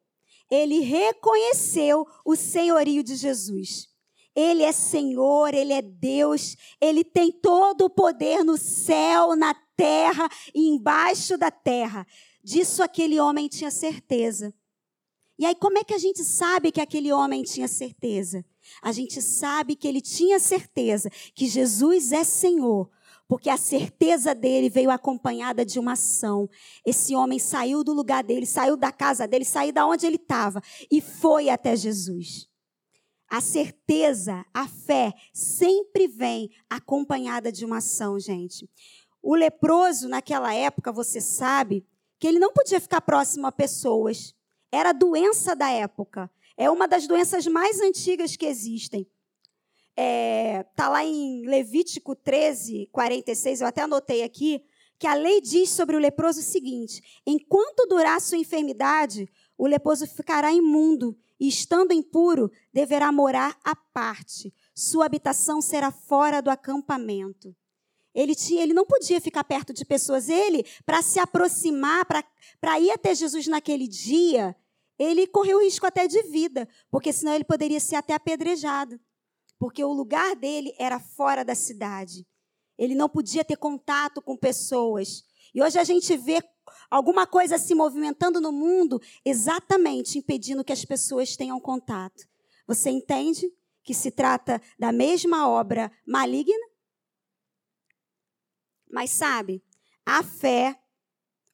Ele 0.50 0.80
reconheceu 0.80 2.06
o 2.24 2.34
senhorio 2.34 3.02
de 3.02 3.14
Jesus. 3.14 3.88
Ele 4.34 4.64
é 4.64 4.72
Senhor, 4.72 5.54
Ele 5.54 5.72
é 5.72 5.80
Deus, 5.80 6.56
Ele 6.80 7.04
tem 7.04 7.30
todo 7.30 7.82
o 7.84 7.90
poder 7.90 8.44
no 8.44 8.58
céu, 8.58 9.36
na 9.36 9.54
terra 9.76 10.28
e 10.52 10.68
embaixo 10.68 11.38
da 11.38 11.50
terra. 11.50 12.06
Disso 12.42 12.82
aquele 12.82 13.20
homem 13.20 13.48
tinha 13.48 13.70
certeza. 13.70 14.52
E 15.38 15.46
aí, 15.46 15.54
como 15.54 15.78
é 15.78 15.84
que 15.84 15.94
a 15.94 15.98
gente 15.98 16.24
sabe 16.24 16.72
que 16.72 16.80
aquele 16.80 17.12
homem 17.12 17.42
tinha 17.44 17.68
certeza? 17.68 18.44
A 18.82 18.92
gente 18.92 19.20
sabe 19.20 19.76
que 19.76 19.88
ele 19.88 20.00
tinha 20.00 20.38
certeza 20.38 21.10
que 21.34 21.46
Jesus 21.46 22.12
é 22.12 22.24
Senhor, 22.24 22.90
porque 23.28 23.48
a 23.48 23.56
certeza 23.56 24.34
dele 24.34 24.68
veio 24.68 24.90
acompanhada 24.90 25.64
de 25.64 25.78
uma 25.78 25.92
ação. 25.92 26.48
Esse 26.84 27.14
homem 27.14 27.38
saiu 27.38 27.82
do 27.82 27.92
lugar 27.92 28.22
dele, 28.22 28.46
saiu 28.46 28.76
da 28.76 28.92
casa 28.92 29.26
dele, 29.26 29.44
saiu 29.44 29.72
da 29.72 29.86
onde 29.86 30.06
ele 30.06 30.16
estava 30.16 30.62
e 30.90 31.00
foi 31.00 31.48
até 31.48 31.74
Jesus. 31.74 32.48
A 33.28 33.40
certeza, 33.40 34.44
a 34.52 34.68
fé, 34.68 35.14
sempre 35.32 36.06
vem 36.06 36.50
acompanhada 36.68 37.50
de 37.50 37.64
uma 37.64 37.78
ação, 37.78 38.20
gente. 38.20 38.68
O 39.22 39.34
leproso, 39.34 40.06
naquela 40.06 40.52
época, 40.52 40.92
você 40.92 41.18
sabe, 41.18 41.86
que 42.18 42.28
ele 42.28 42.38
não 42.38 42.52
podia 42.52 42.80
ficar 42.80 43.00
próximo 43.00 43.46
a 43.46 43.50
pessoas. 43.50 44.34
Era 44.70 44.90
a 44.90 44.92
doença 44.92 45.56
da 45.56 45.70
época. 45.70 46.30
É 46.56 46.70
uma 46.70 46.86
das 46.86 47.06
doenças 47.06 47.46
mais 47.46 47.80
antigas 47.80 48.36
que 48.36 48.46
existem. 48.46 49.02
Está 49.90 50.02
é, 50.02 50.62
tá 50.74 50.88
lá 50.88 51.04
em 51.04 51.44
Levítico 51.46 52.14
13, 52.14 52.88
46, 52.90 53.60
eu 53.60 53.66
até 53.66 53.82
anotei 53.82 54.22
aqui, 54.22 54.64
que 54.98 55.06
a 55.06 55.14
lei 55.14 55.40
diz 55.40 55.70
sobre 55.70 55.96
o 55.96 55.98
leproso 55.98 56.40
o 56.40 56.44
seguinte: 56.44 57.02
enquanto 57.26 57.88
durar 57.88 58.20
sua 58.20 58.38
enfermidade, 58.38 59.28
o 59.58 59.66
leproso 59.66 60.06
ficará 60.06 60.52
imundo 60.52 61.16
e, 61.38 61.48
estando 61.48 61.92
impuro, 61.92 62.50
deverá 62.72 63.10
morar 63.10 63.58
à 63.64 63.74
parte. 63.74 64.54
Sua 64.74 65.06
habitação 65.06 65.60
será 65.60 65.90
fora 65.90 66.40
do 66.40 66.50
acampamento. 66.50 67.54
Ele, 68.14 68.34
tinha, 68.34 68.62
ele 68.62 68.72
não 68.72 68.86
podia 68.86 69.20
ficar 69.20 69.42
perto 69.42 69.72
de 69.72 69.84
pessoas. 69.84 70.28
Ele, 70.28 70.64
para 70.86 71.02
se 71.02 71.18
aproximar, 71.18 72.06
para 72.60 72.80
ir 72.80 72.90
até 72.90 73.14
Jesus 73.14 73.46
naquele 73.46 73.88
dia, 73.88 74.54
ele 75.02 75.26
correu 75.26 75.60
risco 75.60 75.86
até 75.86 76.06
de 76.06 76.22
vida, 76.22 76.68
porque 76.90 77.12
senão 77.12 77.34
ele 77.34 77.44
poderia 77.44 77.80
ser 77.80 77.96
até 77.96 78.14
apedrejado. 78.14 79.00
Porque 79.58 79.82
o 79.82 79.92
lugar 79.92 80.36
dele 80.36 80.74
era 80.78 81.00
fora 81.00 81.44
da 81.44 81.54
cidade. 81.54 82.26
Ele 82.78 82.94
não 82.94 83.08
podia 83.08 83.44
ter 83.44 83.56
contato 83.56 84.20
com 84.20 84.36
pessoas. 84.36 85.24
E 85.54 85.62
hoje 85.62 85.78
a 85.78 85.84
gente 85.84 86.16
vê 86.16 86.42
alguma 86.90 87.26
coisa 87.26 87.58
se 87.58 87.74
movimentando 87.74 88.40
no 88.40 88.52
mundo 88.52 89.00
exatamente 89.24 90.18
impedindo 90.18 90.64
que 90.64 90.72
as 90.72 90.84
pessoas 90.84 91.36
tenham 91.36 91.60
contato. 91.60 92.26
Você 92.66 92.90
entende 92.90 93.52
que 93.82 93.94
se 93.94 94.10
trata 94.10 94.60
da 94.78 94.92
mesma 94.92 95.48
obra 95.48 95.90
maligna? 96.06 96.66
Mas 98.90 99.10
sabe, 99.10 99.62
a 100.04 100.22
fé 100.22 100.81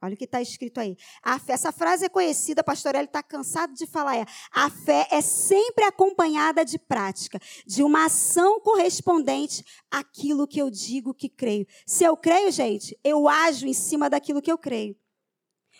Olha 0.00 0.14
o 0.14 0.16
que 0.16 0.24
está 0.24 0.40
escrito 0.40 0.78
aí. 0.78 0.96
A 1.22 1.40
fé, 1.40 1.54
essa 1.54 1.72
frase 1.72 2.04
é 2.04 2.08
conhecida, 2.08 2.62
pastor 2.62 2.94
Ele 2.94 3.06
está 3.06 3.20
cansado 3.20 3.74
de 3.74 3.84
falar. 3.84 4.16
É, 4.16 4.24
a 4.52 4.70
fé 4.70 5.08
é 5.10 5.20
sempre 5.20 5.84
acompanhada 5.84 6.64
de 6.64 6.78
prática, 6.78 7.40
de 7.66 7.82
uma 7.82 8.04
ação 8.04 8.60
correspondente 8.60 9.64
àquilo 9.90 10.46
que 10.46 10.60
eu 10.60 10.70
digo 10.70 11.12
que 11.12 11.28
creio. 11.28 11.66
Se 11.84 12.04
eu 12.04 12.16
creio, 12.16 12.52
gente, 12.52 12.98
eu 13.02 13.28
ajo 13.28 13.66
em 13.66 13.72
cima 13.72 14.08
daquilo 14.08 14.40
que 14.40 14.52
eu 14.52 14.58
creio. 14.58 14.96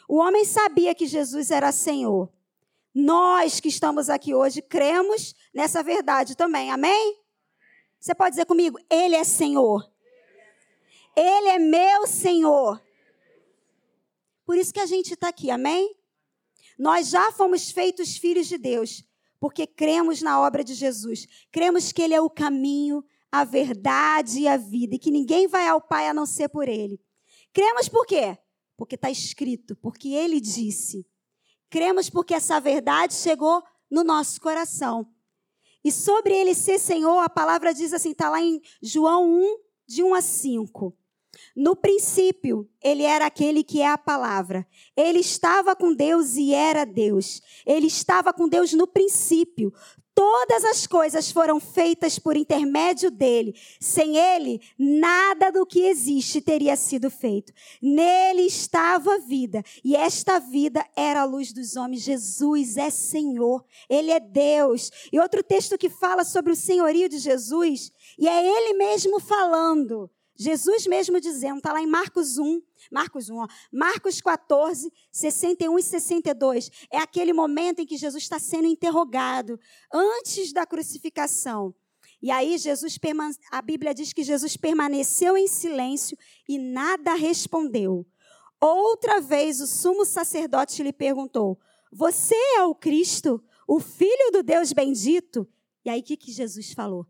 O 0.09 0.17
homem 0.17 0.45
sabia 0.45 0.95
que 0.95 1.07
Jesus 1.07 1.53
era 1.53 1.71
Senhor. 1.71 2.33
Nós 2.93 3.61
que 3.61 3.69
estamos 3.69 4.11
aqui 4.11 4.35
hoje 4.35 4.61
cremos 4.61 5.35
nessa 5.55 5.83
verdade 5.83 6.35
também. 6.35 6.73
Amém? 6.73 7.21
Você 8.01 8.15
pode 8.15 8.31
dizer 8.31 8.47
comigo? 8.47 8.79
Ele 8.91 9.15
é 9.15 9.23
Senhor. 9.23 9.89
Ele 11.15 11.49
é 11.49 11.59
meu 11.59 12.07
Senhor. 12.07 12.81
Por 14.49 14.57
isso 14.57 14.73
que 14.73 14.81
a 14.81 14.87
gente 14.87 15.13
está 15.13 15.29
aqui, 15.29 15.51
amém? 15.51 15.95
Nós 16.79 17.11
já 17.11 17.31
fomos 17.33 17.71
feitos 17.71 18.17
filhos 18.17 18.47
de 18.47 18.57
Deus, 18.57 19.05
porque 19.39 19.67
cremos 19.67 20.23
na 20.23 20.41
obra 20.41 20.65
de 20.65 20.73
Jesus. 20.73 21.27
Cremos 21.53 21.93
que 21.93 22.01
Ele 22.01 22.15
é 22.15 22.21
o 22.23 22.31
caminho, 22.31 23.05
a 23.31 23.45
verdade 23.45 24.41
e 24.41 24.49
a 24.49 24.57
vida, 24.57 24.95
e 24.95 24.99
que 24.99 25.11
ninguém 25.11 25.47
vai 25.47 25.69
ao 25.69 25.83
Pai 25.83 26.09
a 26.09 26.15
não 26.15 26.25
ser 26.25 26.49
por 26.49 26.67
Ele. 26.67 26.99
Cremos 27.53 27.91
por 27.91 28.07
quê? 28.07 28.39
Porque 28.75 28.95
está 28.95 29.11
escrito, 29.11 29.77
porque 29.77 30.15
Ele 30.15 30.41
disse. 30.41 31.07
Cremos 31.69 32.09
porque 32.09 32.33
essa 32.33 32.59
verdade 32.59 33.13
chegou 33.13 33.63
no 33.91 34.03
nosso 34.03 34.41
coração. 34.41 35.13
E 35.85 35.93
sobre 35.93 36.35
Ele 36.35 36.55
ser 36.55 36.79
Senhor, 36.79 37.19
a 37.19 37.29
palavra 37.29 37.75
diz 37.75 37.93
assim, 37.93 38.13
está 38.13 38.31
lá 38.31 38.41
em 38.41 38.63
João 38.81 39.31
1, 39.31 39.59
de 39.87 40.03
1 40.03 40.15
a 40.15 40.23
5. 40.23 40.98
No 41.57 41.75
princípio, 41.75 42.69
ele 42.83 43.03
era 43.03 43.27
aquele 43.27 43.65
que 43.65 43.81
é 43.81 43.89
a 43.89 43.99
palavra. 43.99 44.67
Ele 44.97 45.19
estava 45.19 45.75
com 45.75 45.93
Deus 45.93 46.37
e 46.37 46.55
era 46.55 46.85
Deus. 46.85 47.43
Ele 47.67 47.87
estava 47.87 48.33
com 48.33 48.49
Deus 48.49 48.73
no 48.73 48.87
princípio. 48.87 49.73
Todas 50.19 50.65
as 50.65 50.85
coisas 50.85 51.31
foram 51.31 51.61
feitas 51.61 52.19
por 52.19 52.37
intermédio 52.37 53.09
dele. 53.09 53.55
Sem 53.81 54.17
ele, 54.17 54.61
nada 54.77 55.53
do 55.53 55.65
que 55.65 55.83
existe 55.87 56.41
teria 56.41 56.75
sido 56.75 57.09
feito. 57.09 57.53
Nele 57.81 58.43
estava 58.43 59.15
a 59.15 59.19
vida, 59.19 59.63
e 59.85 59.95
esta 59.95 60.41
vida 60.41 60.85
era 60.97 61.21
a 61.21 61.25
luz 61.25 61.53
dos 61.53 61.77
homens. 61.77 62.03
Jesus 62.03 62.77
é 62.77 62.91
Senhor, 62.91 63.65
ele 63.89 64.11
é 64.11 64.19
Deus. 64.19 64.91
E 65.13 65.21
outro 65.21 65.41
texto 65.41 65.79
que 65.79 65.89
fala 65.89 66.25
sobre 66.25 66.51
o 66.51 66.57
senhorio 66.57 67.09
de 67.09 67.19
Jesus, 67.19 67.93
e 68.19 68.27
é 68.27 68.45
ele 68.45 68.75
mesmo 68.75 69.21
falando. 69.21 70.11
Jesus 70.39 70.87
mesmo 70.87 71.21
dizendo, 71.21 71.59
está 71.59 71.73
lá 71.73 71.83
em 71.83 71.87
Marcos 71.87 72.39
1, 72.39 72.63
Marcos 72.93 73.29
1, 73.29 73.37
ó, 73.37 73.47
Marcos 73.73 74.21
14, 74.21 74.93
61 75.11 75.79
e 75.79 75.83
62. 75.83 76.71
É 76.93 76.99
aquele 76.99 77.33
momento 77.33 77.81
em 77.81 77.87
que 77.87 77.97
Jesus 77.97 78.23
está 78.23 78.39
sendo 78.39 78.69
interrogado, 78.69 79.59
antes 79.93 80.53
da 80.53 80.65
crucificação. 80.65 81.75
E 82.23 82.31
aí 82.31 82.57
Jesus, 82.57 82.99
a 83.51 83.61
Bíblia 83.61 83.93
diz 83.93 84.13
que 84.13 84.23
Jesus 84.23 84.57
permaneceu 84.57 85.37
em 85.37 85.49
silêncio 85.49 86.17
e 86.49 86.57
nada 86.57 87.15
respondeu. 87.15 88.07
Outra 88.61 89.21
vez 89.21 89.61
o 89.61 89.67
sumo 89.67 90.05
sacerdote 90.05 90.83
lhe 90.83 90.93
perguntou: 90.93 91.59
Você 91.93 92.35
é 92.57 92.63
o 92.63 92.75
Cristo, 92.75 93.43
o 93.67 93.81
Filho 93.81 94.33
do 94.33 94.43
Deus 94.43 94.73
bendito? 94.73 95.49
E 95.85 95.91
aí 95.91 96.01
o 96.01 96.03
que, 96.03 96.17
que 96.17 96.33
Jesus 96.33 96.73
falou? 96.73 97.07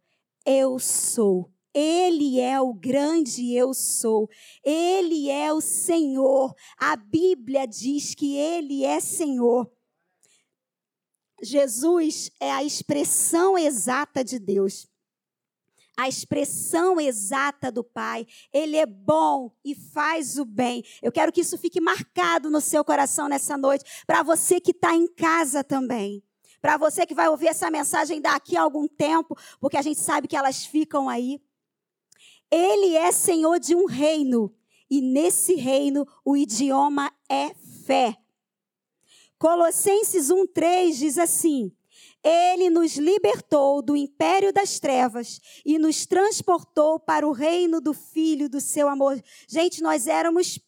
Eu 0.47 0.79
sou. 0.79 1.51
Ele 1.75 2.41
é 2.41 2.61
o 2.61 2.73
grande 2.73 3.55
eu 3.55 3.75
sou. 3.75 4.29
Ele 4.65 5.31
é 5.31 5.53
o 5.53 5.61
Senhor. 5.61 6.55
A 6.79 6.97
Bíblia 6.97 7.67
diz 7.67 8.15
que 8.15 8.37
ele 8.37 8.85
é 8.85 9.01
Senhor. 9.01 9.71
Jesus 11.43 12.31
é 12.41 12.51
a 12.51 12.65
expressão 12.65 13.57
exata 13.57 14.25
de 14.25 14.39
Deus. 14.39 14.89
A 15.97 16.09
expressão 16.09 17.01
exata 17.01 17.73
do 17.73 17.83
Pai. 17.83 18.27
Ele 18.53 18.77
é 18.77 18.87
bom 18.87 19.53
e 19.65 19.75
faz 19.75 20.39
o 20.39 20.45
bem. 20.45 20.85
Eu 21.03 21.11
quero 21.11 21.33
que 21.33 21.41
isso 21.41 21.59
fique 21.59 21.81
marcado 21.81 22.51
no 22.51 22.61
seu 22.61 22.85
coração 22.85 23.29
nessa 23.29 23.57
noite, 23.57 24.05
para 24.07 24.23
você 24.23 24.61
que 24.61 24.71
está 24.71 24.95
em 24.95 25.07
casa 25.09 25.65
também. 25.65 26.23
Para 26.61 26.77
você 26.77 27.07
que 27.07 27.15
vai 27.15 27.29
ouvir 27.29 27.49
essa 27.49 27.71
mensagem 27.71 28.21
daqui 28.21 28.57
a 28.57 28.63
algum 28.63 28.87
tempo, 28.89 29.37
porque 29.61 29.77
a 29.77 29.83
gente 29.83 30.01
sabe 30.01 30.27
que 30.27 30.37
elas 30.37 30.65
ficam 30.65 31.09
aí. 31.09 31.41
Ele 32.51 32.97
é 32.97 33.13
senhor 33.13 33.59
de 33.61 33.75
um 33.75 33.87
reino, 33.87 34.55
e 34.91 35.01
nesse 35.01 35.55
reino 35.55 36.07
o 36.25 36.37
idioma 36.37 37.13
é 37.29 37.55
fé. 37.85 38.17
Colossenses 39.39 40.31
1:3 40.31 40.97
diz 40.97 41.19
assim: 41.19 41.71
Ele 42.25 42.71
nos 42.71 42.97
libertou 42.97 43.83
do 43.83 43.97
império 43.97 44.53
das 44.53 44.81
trevas 44.81 45.41
e 45.65 45.79
nos 45.79 46.07
transportou 46.07 46.99
para 46.99 47.27
o 47.27 47.33
reino 47.33 47.81
do 47.81 47.93
filho 47.93 48.49
do 48.49 48.61
seu 48.61 48.89
amor. 48.89 49.23
Gente, 49.47 49.83
nós 49.83 50.07
éramos 50.07 50.59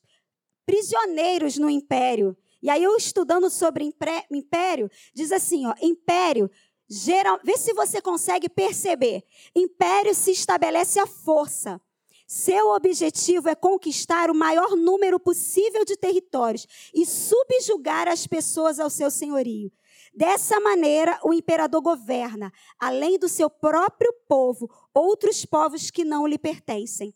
prisioneiros 0.64 1.56
no 1.56 1.68
império. 1.68 2.36
E 2.62 2.68
aí 2.68 2.82
eu 2.82 2.94
estudando 2.94 3.48
sobre 3.48 3.90
império, 4.30 4.90
diz 5.14 5.32
assim, 5.32 5.66
ó, 5.66 5.74
império 5.80 6.50
Geral, 6.92 7.38
vê 7.44 7.56
se 7.56 7.72
você 7.72 8.02
consegue 8.02 8.48
perceber. 8.48 9.22
Império 9.54 10.12
se 10.12 10.32
estabelece 10.32 10.98
a 10.98 11.06
força. 11.06 11.80
Seu 12.26 12.70
objetivo 12.70 13.48
é 13.48 13.54
conquistar 13.54 14.28
o 14.28 14.34
maior 14.34 14.76
número 14.76 15.20
possível 15.20 15.84
de 15.84 15.96
territórios 15.96 16.66
e 16.92 17.06
subjugar 17.06 18.08
as 18.08 18.26
pessoas 18.26 18.80
ao 18.80 18.90
seu 18.90 19.08
senhorio. 19.08 19.70
Dessa 20.12 20.58
maneira, 20.58 21.18
o 21.22 21.32
imperador 21.32 21.80
governa, 21.80 22.52
além 22.76 23.18
do 23.18 23.28
seu 23.28 23.48
próprio 23.48 24.12
povo, 24.28 24.68
outros 24.92 25.44
povos 25.44 25.92
que 25.92 26.04
não 26.04 26.26
lhe 26.26 26.38
pertencem. 26.38 27.14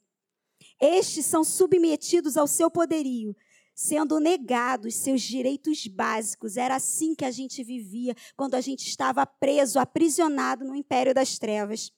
Estes 0.80 1.26
são 1.26 1.42
submetidos 1.42 2.36
ao 2.36 2.46
seu 2.46 2.70
poderio, 2.70 3.34
sendo 3.74 4.20
negados 4.20 4.94
seus 4.94 5.22
direitos 5.22 5.86
básicos. 5.86 6.56
Era 6.56 6.76
assim 6.76 7.14
que 7.14 7.24
a 7.24 7.30
gente 7.30 7.62
vivia 7.62 8.14
quando 8.36 8.54
a 8.54 8.60
gente 8.60 8.86
estava 8.86 9.26
preso, 9.26 9.78
aprisionado 9.78 10.64
no 10.64 10.74
império 10.74 11.14
das 11.14 11.38
trevas. 11.38 11.92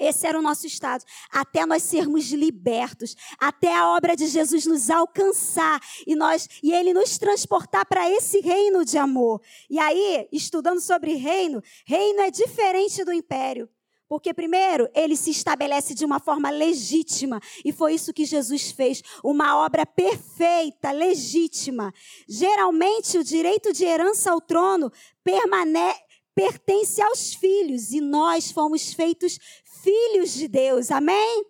Esse 0.00 0.26
era 0.26 0.38
o 0.38 0.42
nosso 0.42 0.66
estado, 0.66 1.04
até 1.30 1.66
nós 1.66 1.82
sermos 1.82 2.30
libertos, 2.32 3.14
até 3.38 3.76
a 3.76 3.86
obra 3.94 4.16
de 4.16 4.28
Jesus 4.28 4.64
nos 4.64 4.88
alcançar 4.88 5.78
e 6.06 6.16
nós 6.16 6.48
e 6.62 6.72
ele 6.72 6.94
nos 6.94 7.18
transportar 7.18 7.84
para 7.84 8.10
esse 8.10 8.40
reino 8.40 8.82
de 8.82 8.96
amor. 8.96 9.42
E 9.68 9.78
aí, 9.78 10.26
estudando 10.32 10.80
sobre 10.80 11.12
reino, 11.16 11.62
reino 11.84 12.20
é 12.22 12.30
diferente 12.30 13.04
do 13.04 13.12
império. 13.12 13.68
Porque, 14.10 14.34
primeiro, 14.34 14.90
ele 14.92 15.14
se 15.14 15.30
estabelece 15.30 15.94
de 15.94 16.04
uma 16.04 16.18
forma 16.18 16.50
legítima. 16.50 17.40
E 17.64 17.70
foi 17.70 17.94
isso 17.94 18.12
que 18.12 18.24
Jesus 18.24 18.72
fez. 18.72 19.04
Uma 19.22 19.64
obra 19.64 19.86
perfeita, 19.86 20.90
legítima. 20.90 21.94
Geralmente, 22.28 23.16
o 23.16 23.22
direito 23.22 23.72
de 23.72 23.84
herança 23.84 24.32
ao 24.32 24.40
trono 24.40 24.92
pertence 26.34 27.00
aos 27.00 27.34
filhos. 27.34 27.92
E 27.92 28.00
nós 28.00 28.50
fomos 28.50 28.92
feitos 28.92 29.38
filhos 29.80 30.32
de 30.32 30.48
Deus. 30.48 30.90
Amém? 30.90 31.46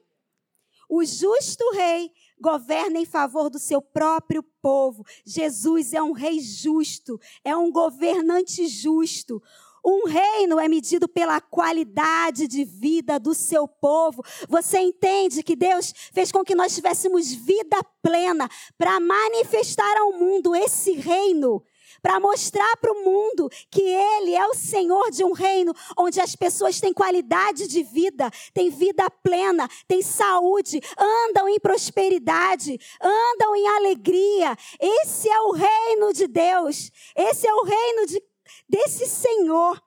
O 0.86 1.02
justo 1.02 1.64
rei 1.72 2.12
governa 2.38 2.98
em 2.98 3.06
favor 3.06 3.48
do 3.48 3.58
seu 3.58 3.80
próprio 3.80 4.42
povo. 4.60 5.02
Jesus 5.24 5.94
é 5.94 6.02
um 6.02 6.12
rei 6.12 6.40
justo, 6.40 7.18
é 7.42 7.56
um 7.56 7.72
governante 7.72 8.68
justo. 8.68 9.42
Um 9.84 10.06
reino 10.06 10.60
é 10.60 10.68
medido 10.68 11.08
pela 11.08 11.40
qualidade 11.40 12.46
de 12.46 12.64
vida 12.64 13.18
do 13.18 13.34
seu 13.34 13.66
povo. 13.66 14.22
Você 14.48 14.78
entende 14.78 15.42
que 15.42 15.56
Deus 15.56 15.92
fez 16.12 16.30
com 16.30 16.44
que 16.44 16.54
nós 16.54 16.74
tivéssemos 16.74 17.32
vida 17.32 17.82
plena 18.02 18.48
para 18.76 19.00
manifestar 19.00 19.96
ao 19.98 20.12
mundo 20.12 20.54
esse 20.54 20.92
reino, 20.92 21.62
para 22.02 22.20
mostrar 22.20 22.76
para 22.76 22.92
o 22.92 23.04
mundo 23.04 23.48
que 23.70 23.82
Ele 23.82 24.34
é 24.34 24.46
o 24.46 24.54
Senhor 24.54 25.10
de 25.10 25.24
um 25.24 25.32
reino 25.32 25.74
onde 25.98 26.20
as 26.20 26.34
pessoas 26.34 26.80
têm 26.80 26.92
qualidade 26.92 27.66
de 27.66 27.82
vida, 27.82 28.30
têm 28.54 28.70
vida 28.70 29.08
plena, 29.22 29.68
têm 29.86 30.02
saúde, 30.02 30.80
andam 30.98 31.48
em 31.48 31.58
prosperidade, 31.58 32.78
andam 33.00 33.56
em 33.56 33.68
alegria. 33.68 34.56
Esse 34.78 35.28
é 35.28 35.40
o 35.40 35.52
reino 35.52 36.12
de 36.12 36.26
Deus. 36.26 36.90
Esse 37.16 37.46
é 37.46 37.54
o 37.54 37.64
reino 37.64 38.06
de 38.06 38.20
desse 38.68 39.06
Senhor. 39.06 39.82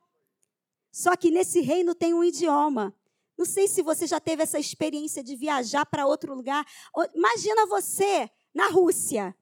Só 0.91 1.15
que 1.15 1.31
nesse 1.31 1.61
reino 1.61 1.95
tem 1.95 2.13
um 2.13 2.23
idioma. 2.23 2.95
Não 3.37 3.45
sei 3.45 3.67
se 3.67 3.81
você 3.81 4.05
já 4.05 4.19
teve 4.19 4.43
essa 4.43 4.59
experiência 4.59 5.23
de 5.23 5.35
viajar 5.35 5.85
para 5.85 6.05
outro 6.05 6.35
lugar. 6.35 6.65
Imagina 7.13 7.65
você 7.65 8.29
na 8.53 8.67
Rússia. 8.67 9.35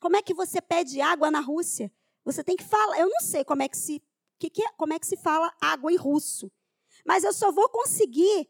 Como 0.00 0.16
é 0.16 0.22
que 0.22 0.32
você 0.32 0.60
pede 0.60 1.00
água 1.00 1.30
na 1.30 1.40
Rússia? 1.40 1.92
Você 2.24 2.44
tem 2.44 2.56
que 2.56 2.64
falar. 2.64 2.98
Eu 2.98 3.08
não 3.08 3.20
sei 3.20 3.44
como 3.44 3.62
é 3.62 3.68
que 3.68 3.76
se, 3.76 4.02
que 4.38 4.48
que 4.48 4.62
é, 4.62 4.68
como 4.76 4.92
é 4.92 4.98
que 4.98 5.06
se 5.06 5.16
fala 5.16 5.52
água 5.60 5.92
em 5.92 5.96
russo. 5.96 6.50
Mas 7.04 7.24
eu 7.24 7.32
só 7.32 7.50
vou 7.50 7.68
conseguir 7.68 8.48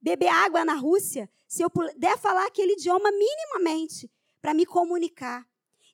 beber 0.00 0.28
água 0.28 0.64
na 0.64 0.74
Rússia 0.74 1.30
se 1.46 1.62
eu 1.62 1.68
puder 1.68 2.16
falar 2.18 2.46
aquele 2.46 2.72
idioma 2.72 3.10
minimamente 3.10 4.10
para 4.40 4.54
me 4.54 4.64
comunicar. 4.64 5.46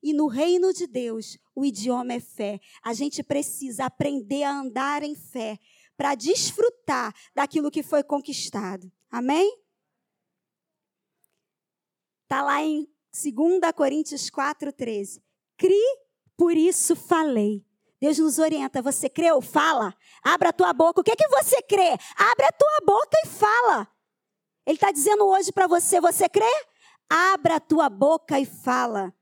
E 0.02 0.12
no 0.12 0.26
reino 0.26 0.72
de 0.72 0.86
Deus, 0.86 1.38
o 1.54 1.64
idioma 1.64 2.14
é 2.14 2.20
fé. 2.20 2.60
A 2.82 2.92
gente 2.92 3.22
precisa 3.22 3.84
aprender 3.84 4.42
a 4.42 4.52
andar 4.52 5.02
em 5.02 5.14
fé 5.14 5.58
para 5.96 6.14
desfrutar 6.14 7.14
daquilo 7.34 7.70
que 7.70 7.82
foi 7.82 8.02
conquistado. 8.02 8.90
Amém? 9.10 9.56
Está 12.24 12.42
lá 12.42 12.62
em 12.62 12.88
2 13.12 13.72
Coríntios 13.76 14.30
4,13. 14.30 15.22
Cri, 15.56 15.80
por 16.36 16.56
isso 16.56 16.96
falei. 16.96 17.64
Deus 18.00 18.18
nos 18.18 18.38
orienta. 18.40 18.82
Você 18.82 19.08
creu? 19.08 19.40
Fala. 19.40 19.94
Abra 20.24 20.48
a 20.48 20.52
tua 20.52 20.72
boca. 20.72 21.00
O 21.00 21.04
que, 21.04 21.12
é 21.12 21.16
que 21.16 21.28
você 21.28 21.62
crê? 21.62 21.90
Abre 22.16 22.46
a 22.46 22.52
tua 22.52 22.78
boca 22.84 23.16
e 23.24 23.28
fala. 23.28 23.88
Ele 24.66 24.76
está 24.76 24.90
dizendo 24.90 25.24
hoje 25.24 25.52
para 25.52 25.68
você: 25.68 26.00
você 26.00 26.28
crê? 26.28 26.50
Abra 27.08 27.56
a 27.56 27.60
tua 27.60 27.88
boca 27.88 28.40
e 28.40 28.44
fala. 28.44 29.14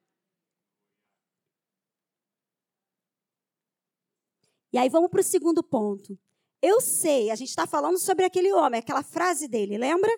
E 4.72 4.78
aí 4.78 4.88
vamos 4.88 5.10
para 5.10 5.20
o 5.20 5.24
segundo 5.24 5.62
ponto. 5.62 6.18
Eu 6.62 6.80
sei, 6.80 7.30
a 7.30 7.34
gente 7.34 7.48
está 7.48 7.66
falando 7.66 7.98
sobre 7.98 8.24
aquele 8.24 8.52
homem, 8.52 8.80
aquela 8.80 9.02
frase 9.02 9.48
dele, 9.48 9.78
lembra? 9.78 10.10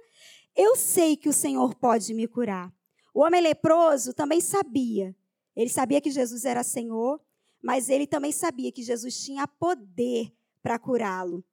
Eu 0.55 0.77
sei 0.77 1.17
que 1.17 1.29
o 1.29 1.33
Senhor 1.33 1.75
pode 1.75 2.13
me 2.13 2.27
curar. 2.27 2.73
O 3.15 3.21
homem 3.21 3.41
leproso 3.41 4.13
também 4.13 4.41
sabia. 4.41 5.17
Ele 5.55 5.69
sabia 5.69 6.01
que 6.01 6.11
Jesus 6.11 6.45
era 6.45 6.63
Senhor, 6.63 7.21
mas 7.63 7.89
ele 7.89 8.07
também 8.07 8.33
sabia 8.33 8.73
que 8.73 8.83
Jesus 8.83 9.23
tinha 9.23 9.47
poder 9.47 10.35
para 10.63 10.79
curá-lo. 10.79 11.45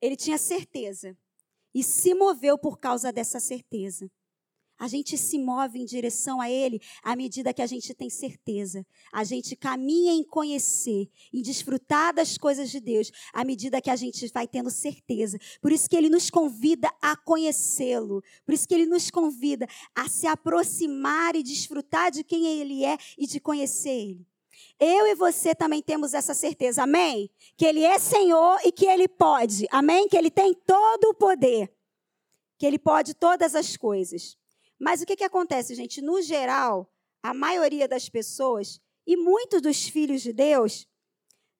Ele 0.00 0.16
tinha 0.16 0.38
certeza 0.38 1.16
e 1.74 1.82
se 1.82 2.14
moveu 2.14 2.58
por 2.58 2.78
causa 2.78 3.12
dessa 3.12 3.38
certeza. 3.38 4.10
A 4.82 4.88
gente 4.88 5.16
se 5.16 5.38
move 5.38 5.78
em 5.78 5.84
direção 5.84 6.40
a 6.40 6.50
Ele 6.50 6.82
à 7.04 7.14
medida 7.14 7.54
que 7.54 7.62
a 7.62 7.66
gente 7.68 7.94
tem 7.94 8.10
certeza. 8.10 8.84
A 9.12 9.22
gente 9.22 9.54
caminha 9.54 10.12
em 10.12 10.24
conhecer, 10.24 11.08
em 11.32 11.40
desfrutar 11.40 12.12
das 12.12 12.36
coisas 12.36 12.68
de 12.68 12.80
Deus, 12.80 13.12
à 13.32 13.44
medida 13.44 13.80
que 13.80 13.88
a 13.88 13.94
gente 13.94 14.26
vai 14.34 14.48
tendo 14.48 14.72
certeza. 14.72 15.38
Por 15.60 15.70
isso 15.70 15.88
que 15.88 15.94
Ele 15.94 16.08
nos 16.08 16.30
convida 16.30 16.92
a 17.00 17.14
conhecê-lo. 17.14 18.24
Por 18.44 18.54
isso 18.54 18.66
que 18.66 18.74
Ele 18.74 18.86
nos 18.86 19.08
convida 19.08 19.68
a 19.94 20.08
se 20.08 20.26
aproximar 20.26 21.36
e 21.36 21.44
desfrutar 21.44 22.10
de 22.10 22.24
quem 22.24 22.44
Ele 22.44 22.84
é 22.84 22.98
e 23.16 23.24
de 23.24 23.38
conhecer 23.38 23.88
Ele. 23.88 24.26
Eu 24.80 25.06
e 25.06 25.14
você 25.14 25.54
também 25.54 25.80
temos 25.80 26.12
essa 26.12 26.34
certeza, 26.34 26.82
amém? 26.82 27.30
Que 27.56 27.66
Ele 27.66 27.84
é 27.84 28.00
Senhor 28.00 28.58
e 28.64 28.72
que 28.72 28.86
Ele 28.86 29.06
pode, 29.06 29.64
amém? 29.70 30.08
Que 30.08 30.16
Ele 30.16 30.28
tem 30.28 30.52
todo 30.52 31.04
o 31.10 31.14
poder, 31.14 31.72
que 32.58 32.66
Ele 32.66 32.80
pode 32.80 33.14
todas 33.14 33.54
as 33.54 33.76
coisas. 33.76 34.41
Mas 34.82 35.00
o 35.00 35.06
que, 35.06 35.14
que 35.14 35.22
acontece, 35.22 35.76
gente? 35.76 36.02
No 36.02 36.20
geral, 36.20 36.92
a 37.22 37.32
maioria 37.32 37.86
das 37.86 38.08
pessoas 38.08 38.80
e 39.06 39.16
muitos 39.16 39.62
dos 39.62 39.84
filhos 39.88 40.22
de 40.22 40.32
Deus 40.32 40.88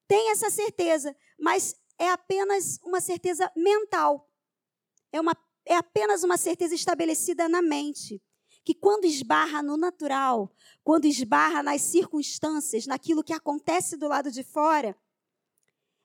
tem 0.09 0.33
essa 0.33 0.51
certeza, 0.51 1.15
mas 1.39 1.77
é 1.97 2.09
apenas 2.09 2.81
uma 2.83 3.01
certeza 3.01 3.49
mental. 3.57 4.29
É, 5.13 5.21
uma, 5.21 5.37
é 5.65 5.77
apenas 5.77 6.25
uma 6.25 6.37
certeza 6.37 6.75
estabelecida 6.75 7.49
na 7.49 7.63
mente. 7.63 8.21
Que 8.65 8.75
quando 8.75 9.05
esbarra 9.05 9.63
no 9.63 9.77
natural, 9.77 10.53
quando 10.83 11.05
esbarra 11.05 11.63
nas 11.63 11.81
circunstâncias, 11.81 12.87
naquilo 12.87 13.23
que 13.23 13.33
acontece 13.33 13.97
do 13.97 14.09
lado 14.09 14.33
de 14.33 14.43
fora, 14.43 14.99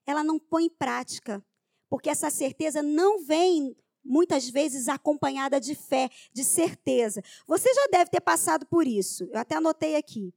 ela 0.05 0.23
não 0.23 0.37
põe 0.37 0.65
em 0.65 0.69
prática. 0.69 1.43
Porque 1.89 2.11
essa 2.11 2.29
certeza 2.29 2.83
não 2.83 3.25
vem 3.25 3.75
muitas 4.07 4.49
vezes 4.49 4.87
acompanhada 4.87 5.59
de 5.59 5.75
fé, 5.75 6.09
de 6.31 6.43
certeza. 6.43 7.21
Você 7.45 7.73
já 7.73 7.87
deve 7.91 8.09
ter 8.09 8.21
passado 8.21 8.65
por 8.65 8.87
isso. 8.87 9.25
Eu 9.25 9.39
até 9.39 9.55
anotei 9.55 9.95
aqui. 9.95 10.33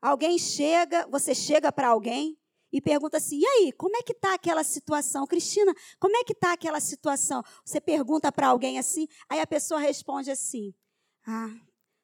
Alguém 0.00 0.38
chega, 0.38 1.06
você 1.06 1.34
chega 1.34 1.70
para 1.70 1.88
alguém 1.88 2.38
e 2.72 2.80
pergunta 2.80 3.18
assim: 3.18 3.38
"E 3.38 3.46
aí, 3.46 3.72
como 3.72 3.96
é 3.96 4.02
que 4.02 4.14
tá 4.14 4.34
aquela 4.34 4.64
situação? 4.64 5.26
Cristina, 5.26 5.74
como 5.98 6.16
é 6.16 6.24
que 6.24 6.34
tá 6.34 6.52
aquela 6.52 6.80
situação?" 6.80 7.42
Você 7.64 7.80
pergunta 7.80 8.32
para 8.32 8.48
alguém 8.48 8.78
assim, 8.78 9.06
aí 9.28 9.40
a 9.40 9.46
pessoa 9.46 9.80
responde 9.80 10.30
assim: 10.30 10.74
"Ah, 11.26 11.54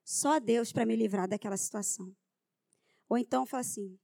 só 0.04 0.38
Deus 0.38 0.72
para 0.72 0.86
me 0.86 0.96
livrar 0.96 1.28
daquela 1.28 1.56
situação." 1.56 2.14
Ou 3.08 3.18
então 3.18 3.44
fala 3.44 3.62
assim: 3.62 3.98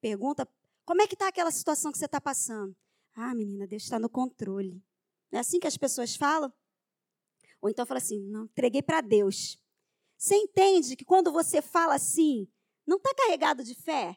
pergunta: 0.00 0.46
"Como 0.84 1.00
é 1.00 1.06
que 1.06 1.16
tá 1.16 1.28
aquela 1.28 1.50
situação 1.50 1.90
que 1.90 1.98
você 1.98 2.04
está 2.04 2.20
passando?" 2.20 2.76
"Ah, 3.16 3.34
menina, 3.34 3.66
Deus 3.66 3.82
está 3.82 3.98
no 3.98 4.08
controle." 4.08 4.82
Não 5.34 5.38
é 5.38 5.40
assim 5.40 5.58
que 5.58 5.66
as 5.66 5.76
pessoas 5.76 6.14
falam? 6.14 6.52
Ou 7.60 7.68
então 7.68 7.84
fala 7.84 7.98
assim: 7.98 8.20
não, 8.20 8.44
entreguei 8.44 8.80
para 8.80 9.00
Deus. 9.00 9.58
Você 10.16 10.36
entende 10.36 10.94
que 10.94 11.04
quando 11.04 11.32
você 11.32 11.60
fala 11.60 11.96
assim, 11.96 12.46
não 12.86 12.98
está 12.98 13.12
carregado 13.16 13.64
de 13.64 13.74
fé? 13.74 14.16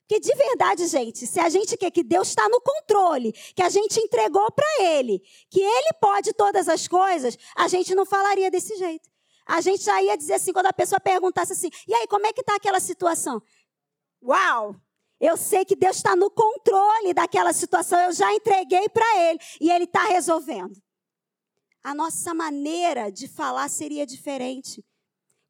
Porque 0.00 0.18
de 0.18 0.34
verdade, 0.34 0.86
gente, 0.86 1.26
se 1.26 1.38
a 1.38 1.50
gente 1.50 1.76
quer 1.76 1.90
que 1.90 2.02
Deus 2.02 2.28
está 2.28 2.48
no 2.48 2.58
controle, 2.58 3.32
que 3.54 3.62
a 3.62 3.68
gente 3.68 4.00
entregou 4.00 4.50
para 4.50 4.66
Ele, 4.80 5.20
que 5.50 5.60
Ele 5.60 5.92
pode 6.00 6.32
todas 6.32 6.66
as 6.66 6.88
coisas, 6.88 7.36
a 7.54 7.68
gente 7.68 7.94
não 7.94 8.06
falaria 8.06 8.50
desse 8.50 8.74
jeito. 8.78 9.10
A 9.44 9.60
gente 9.60 9.84
já 9.84 10.02
ia 10.02 10.16
dizer 10.16 10.34
assim, 10.34 10.54
quando 10.54 10.66
a 10.68 10.72
pessoa 10.72 10.98
perguntasse 10.98 11.52
assim, 11.52 11.68
e 11.86 11.92
aí, 11.92 12.06
como 12.06 12.26
é 12.26 12.32
que 12.32 12.40
está 12.40 12.56
aquela 12.56 12.80
situação? 12.80 13.42
Uau! 14.22 14.74
Eu 15.26 15.38
sei 15.38 15.64
que 15.64 15.74
Deus 15.74 15.96
está 15.96 16.14
no 16.14 16.30
controle 16.30 17.14
daquela 17.14 17.54
situação. 17.54 17.98
Eu 17.98 18.12
já 18.12 18.30
entreguei 18.34 18.90
para 18.90 19.06
Ele 19.22 19.38
e 19.58 19.70
Ele 19.70 19.84
está 19.84 20.04
resolvendo. 20.04 20.76
A 21.82 21.94
nossa 21.94 22.34
maneira 22.34 23.10
de 23.10 23.26
falar 23.26 23.70
seria 23.70 24.04
diferente. 24.04 24.84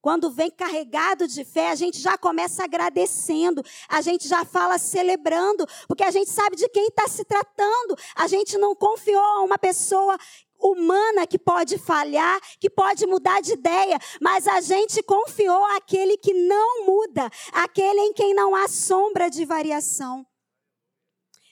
Quando 0.01 0.31
vem 0.31 0.49
carregado 0.49 1.27
de 1.27 1.45
fé, 1.45 1.71
a 1.71 1.75
gente 1.75 1.99
já 1.99 2.17
começa 2.17 2.63
agradecendo, 2.63 3.65
a 3.89 4.01
gente 4.01 4.29
já 4.29 4.45
fala 4.45 4.79
celebrando, 4.79 5.67
porque 5.89 6.05
a 6.05 6.11
gente 6.13 6.31
sabe 6.31 6.55
de 6.55 6.69
quem 6.69 6.87
está 6.87 7.09
se 7.09 7.25
tratando. 7.25 7.97
A 8.15 8.29
gente 8.29 8.57
não 8.57 8.77
confiou 8.77 9.25
a 9.25 9.43
uma 9.43 9.59
pessoa 9.59 10.17
humana 10.65 11.27
que 11.27 11.39
pode 11.39 11.77
falhar, 11.77 12.41
que 12.59 12.71
pode 12.71 13.07
mudar 13.07 13.43
de 13.43 13.53
ideia, 13.53 13.99
mas 14.21 14.49
a 14.49 14.63
gente 14.63 15.03
confiou 15.03 15.63
aquele 15.77 16.17
que 16.17 16.33
não 16.33 16.87
muda, 16.87 17.31
aquele 17.53 18.01
em 18.01 18.13
quem 18.15 18.33
não 18.33 18.55
há 18.55 18.67
sombra 18.67 19.29
de 19.29 19.45
variação. 19.45 20.27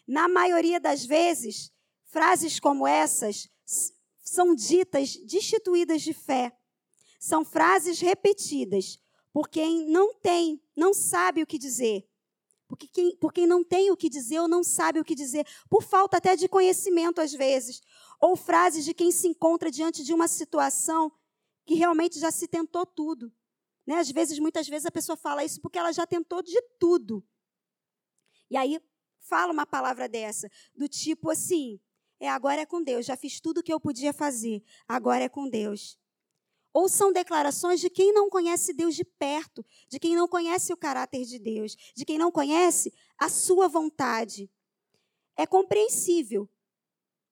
Na 0.08 0.28
maioria 0.28 0.80
das 0.80 1.04
vezes, 1.04 1.70
frases 2.06 2.58
como 2.58 2.86
essas 2.86 3.48
são 4.24 4.54
ditas 4.54 5.16
destituídas 5.16 6.00
de 6.00 6.14
fé. 6.14 6.52
São 7.20 7.44
frases 7.44 8.00
repetidas 8.00 8.98
por 9.32 9.48
quem 9.48 9.88
não 9.88 10.14
tem, 10.14 10.60
não 10.76 10.92
sabe 10.92 11.42
o 11.42 11.46
que 11.46 11.58
dizer. 11.58 12.08
Porque 12.72 12.88
quem, 12.88 13.14
por 13.16 13.34
quem 13.34 13.46
não 13.46 13.62
tem 13.62 13.90
o 13.90 13.96
que 13.96 14.08
dizer 14.08 14.40
ou 14.40 14.48
não 14.48 14.64
sabe 14.64 14.98
o 14.98 15.04
que 15.04 15.14
dizer, 15.14 15.46
por 15.68 15.82
falta 15.82 16.16
até 16.16 16.34
de 16.34 16.48
conhecimento 16.48 17.20
às 17.20 17.30
vezes, 17.30 17.82
ou 18.18 18.34
frases 18.34 18.82
de 18.82 18.94
quem 18.94 19.12
se 19.12 19.28
encontra 19.28 19.70
diante 19.70 20.02
de 20.02 20.14
uma 20.14 20.26
situação 20.26 21.12
que 21.66 21.74
realmente 21.74 22.18
já 22.18 22.30
se 22.30 22.48
tentou 22.48 22.86
tudo. 22.86 23.30
Né? 23.86 23.96
Às 23.96 24.10
vezes, 24.10 24.38
muitas 24.38 24.66
vezes, 24.66 24.86
a 24.86 24.90
pessoa 24.90 25.18
fala 25.18 25.44
isso 25.44 25.60
porque 25.60 25.78
ela 25.78 25.92
já 25.92 26.06
tentou 26.06 26.42
de 26.42 26.58
tudo. 26.78 27.22
E 28.50 28.56
aí 28.56 28.80
fala 29.18 29.52
uma 29.52 29.66
palavra 29.66 30.08
dessa, 30.08 30.50
do 30.74 30.88
tipo 30.88 31.28
assim: 31.28 31.78
é 32.18 32.26
agora 32.26 32.62
é 32.62 32.66
com 32.66 32.82
Deus, 32.82 33.04
já 33.04 33.18
fiz 33.18 33.38
tudo 33.38 33.58
o 33.58 33.62
que 33.62 33.72
eu 33.72 33.78
podia 33.78 34.14
fazer, 34.14 34.64
agora 34.88 35.24
é 35.24 35.28
com 35.28 35.46
Deus. 35.46 35.98
Ou 36.72 36.88
são 36.88 37.12
declarações 37.12 37.80
de 37.80 37.90
quem 37.90 38.12
não 38.12 38.30
conhece 38.30 38.72
Deus 38.72 38.94
de 38.94 39.04
perto, 39.04 39.64
de 39.88 39.98
quem 39.98 40.16
não 40.16 40.26
conhece 40.26 40.72
o 40.72 40.76
caráter 40.76 41.24
de 41.24 41.38
Deus, 41.38 41.76
de 41.94 42.04
quem 42.04 42.16
não 42.18 42.32
conhece 42.32 42.92
a 43.18 43.28
sua 43.28 43.68
vontade. 43.68 44.50
É 45.36 45.46
compreensível 45.46 46.48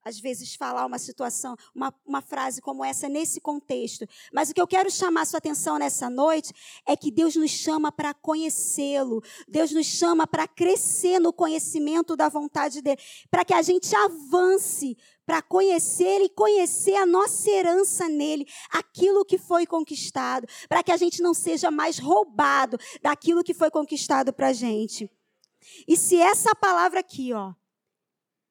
às 0.05 0.19
vezes, 0.19 0.55
falar 0.55 0.87
uma 0.87 0.99
situação, 0.99 1.57
uma, 1.75 1.95
uma 2.07 2.23
frase 2.23 2.61
como 2.61 2.85
essa 2.85 3.09
nesse 3.09 3.41
contexto. 3.41 4.07
Mas 4.33 4.51
o 4.51 4.55
que 4.55 4.61
eu 4.61 4.67
quero 4.67 4.91
chamar 4.91 5.23
a 5.23 5.25
sua 5.25 5.39
atenção 5.39 5.79
nessa 5.79 6.09
noite 6.09 6.53
é 6.87 6.97
que 6.97 7.11
Deus 7.11 7.37
nos 7.37 7.51
chama 7.51 7.93
para 7.93 8.15
conhecê-lo. 8.15 9.23
Deus 9.47 9.73
nos 9.73 9.87
chama 9.87 10.27
para 10.27 10.49
crescer 10.49 11.19
no 11.19 11.33
conhecimento 11.33 12.17
da 12.17 12.29
vontade 12.29 12.81
dele. 12.81 13.01
Para 13.31 13.45
que 13.45 13.55
a 13.55 13.63
gente 13.63 13.95
avance 13.95 14.97
para 15.27 15.43
conhecer 15.43 16.21
e 16.23 16.29
conhecer 16.29 16.97
a 16.97 17.07
nossa 17.07 17.49
herança 17.49 18.09
nele, 18.09 18.49
aquilo 18.69 19.25
que 19.25 19.39
foi 19.39 19.65
conquistado. 19.65 20.47
Para 20.69 20.83
que 20.83 20.91
a 20.91 20.97
gente 20.97 21.23
não 21.23 21.33
seja 21.33 21.71
mais 21.71 21.99
roubado 21.99 22.77
daquilo 23.01 23.45
que 23.45 23.55
foi 23.55 23.71
conquistado 23.71 24.33
para 24.33 24.49
a 24.49 24.53
gente. 24.53 25.09
E 25.87 25.97
se 25.97 26.17
essa 26.17 26.55
palavra 26.55 27.01
aqui, 27.01 27.33
ó, 27.33 27.53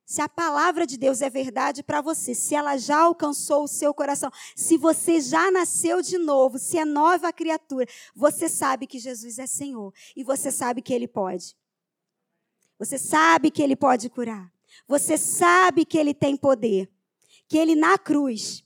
se 0.09 0.23
a 0.23 0.27
palavra 0.27 0.87
de 0.87 0.97
Deus 0.97 1.21
é 1.21 1.29
verdade 1.29 1.83
para 1.83 2.01
você, 2.01 2.33
se 2.33 2.55
ela 2.55 2.77
já 2.77 2.97
alcançou 2.97 3.65
o 3.65 3.67
seu 3.67 3.93
coração, 3.93 4.31
se 4.55 4.75
você 4.75 5.21
já 5.21 5.51
nasceu 5.51 6.01
de 6.01 6.17
novo, 6.17 6.57
se 6.57 6.79
é 6.79 6.83
nova 6.83 7.31
criatura, 7.31 7.85
você 8.15 8.49
sabe 8.49 8.87
que 8.87 8.97
Jesus 8.97 9.37
é 9.37 9.45
Senhor 9.45 9.93
e 10.15 10.23
você 10.23 10.49
sabe 10.49 10.81
que 10.81 10.95
Ele 10.95 11.07
pode. 11.07 11.55
Você 12.79 12.97
sabe 12.97 13.51
que 13.51 13.61
Ele 13.61 13.75
pode 13.75 14.09
curar. 14.09 14.51
Você 14.87 15.15
sabe 15.15 15.85
que 15.85 15.99
Ele 15.99 16.15
tem 16.15 16.35
poder. 16.35 16.91
que 17.47 17.59
ele 17.59 17.75
na 17.75 17.95
cruz, 17.95 18.65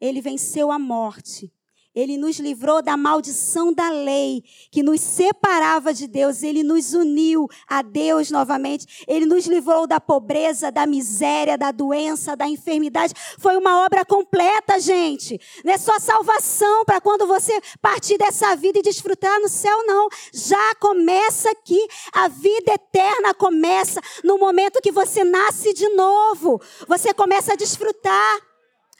ele 0.00 0.20
venceu 0.20 0.70
a 0.70 0.78
morte 0.78 1.52
ele 1.98 2.16
nos 2.16 2.38
livrou 2.38 2.80
da 2.80 2.96
maldição 2.96 3.72
da 3.72 3.90
lei 3.90 4.44
que 4.70 4.84
nos 4.84 5.00
separava 5.00 5.92
de 5.92 6.06
Deus. 6.06 6.44
Ele 6.44 6.62
nos 6.62 6.94
uniu 6.94 7.48
a 7.66 7.82
Deus 7.82 8.30
novamente. 8.30 9.04
Ele 9.08 9.26
nos 9.26 9.48
livrou 9.48 9.84
da 9.84 9.98
pobreza, 9.98 10.70
da 10.70 10.86
miséria, 10.86 11.58
da 11.58 11.72
doença, 11.72 12.36
da 12.36 12.46
enfermidade. 12.46 13.14
Foi 13.40 13.56
uma 13.56 13.84
obra 13.84 14.04
completa, 14.04 14.78
gente. 14.78 15.40
Não 15.64 15.72
é 15.72 15.76
só 15.76 15.98
salvação 15.98 16.84
para 16.84 17.00
quando 17.00 17.26
você 17.26 17.60
partir 17.82 18.16
dessa 18.16 18.54
vida 18.54 18.78
e 18.78 18.82
desfrutar 18.82 19.40
no 19.40 19.48
céu, 19.48 19.84
não. 19.84 20.08
Já 20.32 20.76
começa 20.76 21.50
aqui. 21.50 21.84
A 22.12 22.28
vida 22.28 22.74
eterna 22.74 23.34
começa 23.34 24.00
no 24.22 24.38
momento 24.38 24.80
que 24.80 24.92
você 24.92 25.24
nasce 25.24 25.74
de 25.74 25.88
novo. 25.88 26.62
Você 26.86 27.12
começa 27.12 27.54
a 27.54 27.56
desfrutar. 27.56 28.38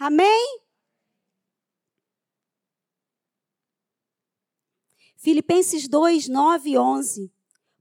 Amém? 0.00 0.67
Filipenses 5.18 5.88
2, 5.88 6.28
9 6.28 6.70
e 6.70 6.78
11. 6.78 7.30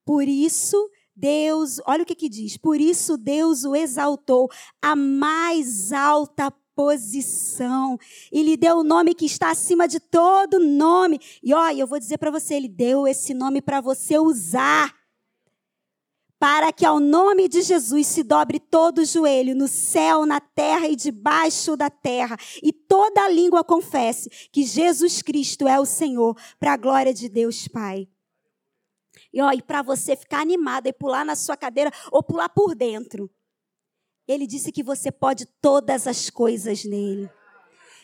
Por 0.03 0.27
isso, 0.27 0.89
Deus, 1.15 1.79
olha 1.85 2.01
o 2.01 2.05
que 2.05 2.15
que 2.15 2.27
diz. 2.27 2.57
Por 2.57 2.81
isso, 2.81 3.15
Deus 3.15 3.63
o 3.63 3.75
exaltou 3.75 4.49
à 4.81 4.95
mais 4.95 5.93
alta 5.93 6.51
posição 6.75 7.97
e 8.31 8.41
lhe 8.43 8.57
deu 8.57 8.77
o 8.77 8.83
nome 8.83 9.13
que 9.13 9.25
está 9.25 9.51
acima 9.51 9.87
de 9.87 9.99
todo 9.99 10.59
nome. 10.59 11.19
E 11.43 11.53
olha, 11.53 11.79
eu 11.79 11.87
vou 11.87 11.99
dizer 11.99 12.17
para 12.17 12.31
você, 12.31 12.55
ele 12.55 12.67
deu 12.67 13.07
esse 13.07 13.33
nome 13.33 13.61
para 13.61 13.81
você 13.81 14.17
usar 14.17 14.96
para 16.39 16.71
que 16.71 16.85
ao 16.85 16.99
nome 16.99 17.47
de 17.47 17.61
Jesus 17.61 18.07
se 18.07 18.23
dobre 18.23 18.59
todo 18.59 18.99
o 18.99 19.05
joelho 19.05 19.55
no 19.55 19.67
céu, 19.67 20.25
na 20.25 20.39
terra 20.39 20.87
e 20.87 20.95
debaixo 20.95 21.75
da 21.75 21.89
terra, 21.89 22.37
e 22.61 22.71
toda 22.71 23.29
língua 23.29 23.63
confesse 23.63 24.29
que 24.51 24.63
Jesus 24.63 25.21
Cristo 25.21 25.67
é 25.67 25.79
o 25.79 25.85
Senhor, 25.85 26.37
para 26.59 26.73
a 26.73 26.77
glória 26.77 27.13
de 27.13 27.27
Deus 27.27 27.67
Pai. 27.67 28.07
E, 29.33 29.41
ó, 29.41 29.51
e 29.51 29.61
para 29.61 29.81
você 29.81 30.15
ficar 30.15 30.41
animada 30.41 30.87
e 30.87 30.93
pular 30.93 31.25
na 31.25 31.35
sua 31.35 31.57
cadeira 31.57 31.91
ou 32.11 32.21
pular 32.23 32.49
por 32.49 32.75
dentro. 32.75 33.29
Ele 34.27 34.45
disse 34.45 34.71
que 34.71 34.83
você 34.83 35.11
pode 35.11 35.45
todas 35.61 36.05
as 36.05 36.29
coisas 36.29 36.83
nele. 36.83 37.29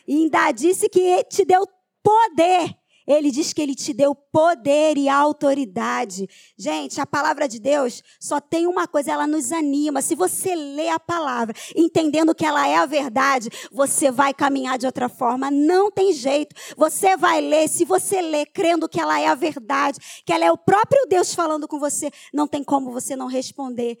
E 0.06 0.14
ainda 0.14 0.50
disse 0.52 0.88
que 0.88 1.22
te 1.24 1.44
deu 1.44 1.66
poder 2.02 2.76
ele 3.06 3.30
diz 3.30 3.52
que 3.52 3.60
ele 3.60 3.74
te 3.74 3.92
deu 3.92 4.14
poder 4.14 4.96
e 4.96 5.08
autoridade. 5.08 6.28
Gente, 6.56 7.00
a 7.00 7.06
palavra 7.06 7.48
de 7.48 7.58
Deus 7.58 8.02
só 8.18 8.40
tem 8.40 8.66
uma 8.66 8.86
coisa, 8.86 9.12
ela 9.12 9.26
nos 9.26 9.52
anima. 9.52 10.00
Se 10.00 10.14
você 10.14 10.54
lê 10.54 10.88
a 10.88 10.98
palavra, 10.98 11.54
entendendo 11.74 12.34
que 12.34 12.44
ela 12.44 12.66
é 12.66 12.76
a 12.76 12.86
verdade, 12.86 13.48
você 13.70 14.10
vai 14.10 14.32
caminhar 14.32 14.78
de 14.78 14.86
outra 14.86 15.08
forma. 15.08 15.50
Não 15.50 15.90
tem 15.90 16.12
jeito. 16.12 16.54
Você 16.76 17.16
vai 17.16 17.40
ler, 17.40 17.68
se 17.68 17.84
você 17.84 18.22
lê 18.22 18.46
crendo 18.46 18.88
que 18.88 19.00
ela 19.00 19.20
é 19.20 19.26
a 19.26 19.34
verdade, 19.34 19.98
que 20.24 20.32
ela 20.32 20.44
é 20.44 20.52
o 20.52 20.58
próprio 20.58 21.06
Deus 21.06 21.34
falando 21.34 21.68
com 21.68 21.78
você, 21.78 22.10
não 22.32 22.46
tem 22.46 22.64
como 22.64 22.90
você 22.90 23.14
não 23.14 23.26
responder 23.26 23.98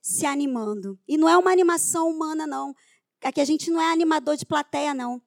se 0.00 0.26
animando. 0.26 0.98
E 1.06 1.16
não 1.16 1.28
é 1.28 1.38
uma 1.38 1.52
animação 1.52 2.08
humana, 2.08 2.46
não. 2.46 2.74
Aqui 3.22 3.40
a 3.40 3.44
gente 3.44 3.70
não 3.70 3.80
é 3.80 3.92
animador 3.92 4.36
de 4.36 4.44
plateia, 4.44 4.92
não. 4.92 5.22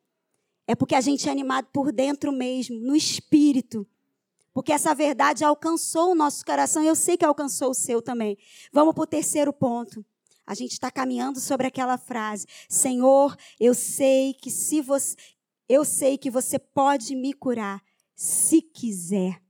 É 0.67 0.75
porque 0.75 0.95
a 0.95 1.01
gente 1.01 1.28
é 1.28 1.32
animado 1.32 1.67
por 1.71 1.91
dentro 1.91 2.32
mesmo, 2.32 2.80
no 2.80 2.95
espírito. 2.95 3.88
Porque 4.54 4.71
essa 4.71 4.95
verdade 4.95 5.43
alcançou 5.43 6.12
o 6.12 6.15
nosso 6.15 6.45
coração 6.45 6.82
e 6.82 6.88
eu 6.88 6.95
sei 6.95 7.17
que 7.17 7.25
alcançou 7.25 7.71
o 7.71 7.75
seu 7.75 8.01
também. 8.01 8.38
Vamos 8.71 8.93
para 8.93 9.04
o 9.04 9.08
terceiro 9.08 9.51
ponto. 9.51 10.04
A 10.47 10.54
gente 10.54 10.71
está 10.71 10.89
caminhando 10.89 11.39
sobre 11.39 11.67
aquela 11.67 11.97
frase: 11.97 12.47
Senhor, 12.69 13.36
eu 13.60 13.73
sei 13.73 14.34
que 14.34 14.49
se 14.49 14.82
você, 14.82 15.15
eu 15.67 15.84
sei 15.84 16.17
que 16.17 16.32
você 16.32 16.58
pode 16.58 17.15
me 17.15 17.34
curar, 17.34 17.84
se 18.15 18.62
quiser. 18.62 19.41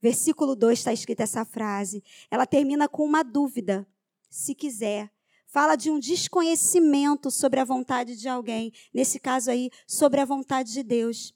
Versículo 0.00 0.56
2 0.56 0.78
está 0.78 0.92
escrita 0.92 1.24
essa 1.24 1.44
frase. 1.44 2.02
Ela 2.30 2.46
termina 2.46 2.88
com 2.88 3.04
uma 3.04 3.22
dúvida: 3.22 3.86
se 4.30 4.54
quiser 4.54 5.12
fala 5.52 5.76
de 5.76 5.90
um 5.90 5.98
desconhecimento 5.98 7.30
sobre 7.30 7.60
a 7.60 7.64
vontade 7.64 8.16
de 8.16 8.26
alguém, 8.26 8.72
nesse 8.92 9.20
caso 9.20 9.50
aí, 9.50 9.70
sobre 9.86 10.18
a 10.18 10.24
vontade 10.24 10.72
de 10.72 10.82
Deus. 10.82 11.34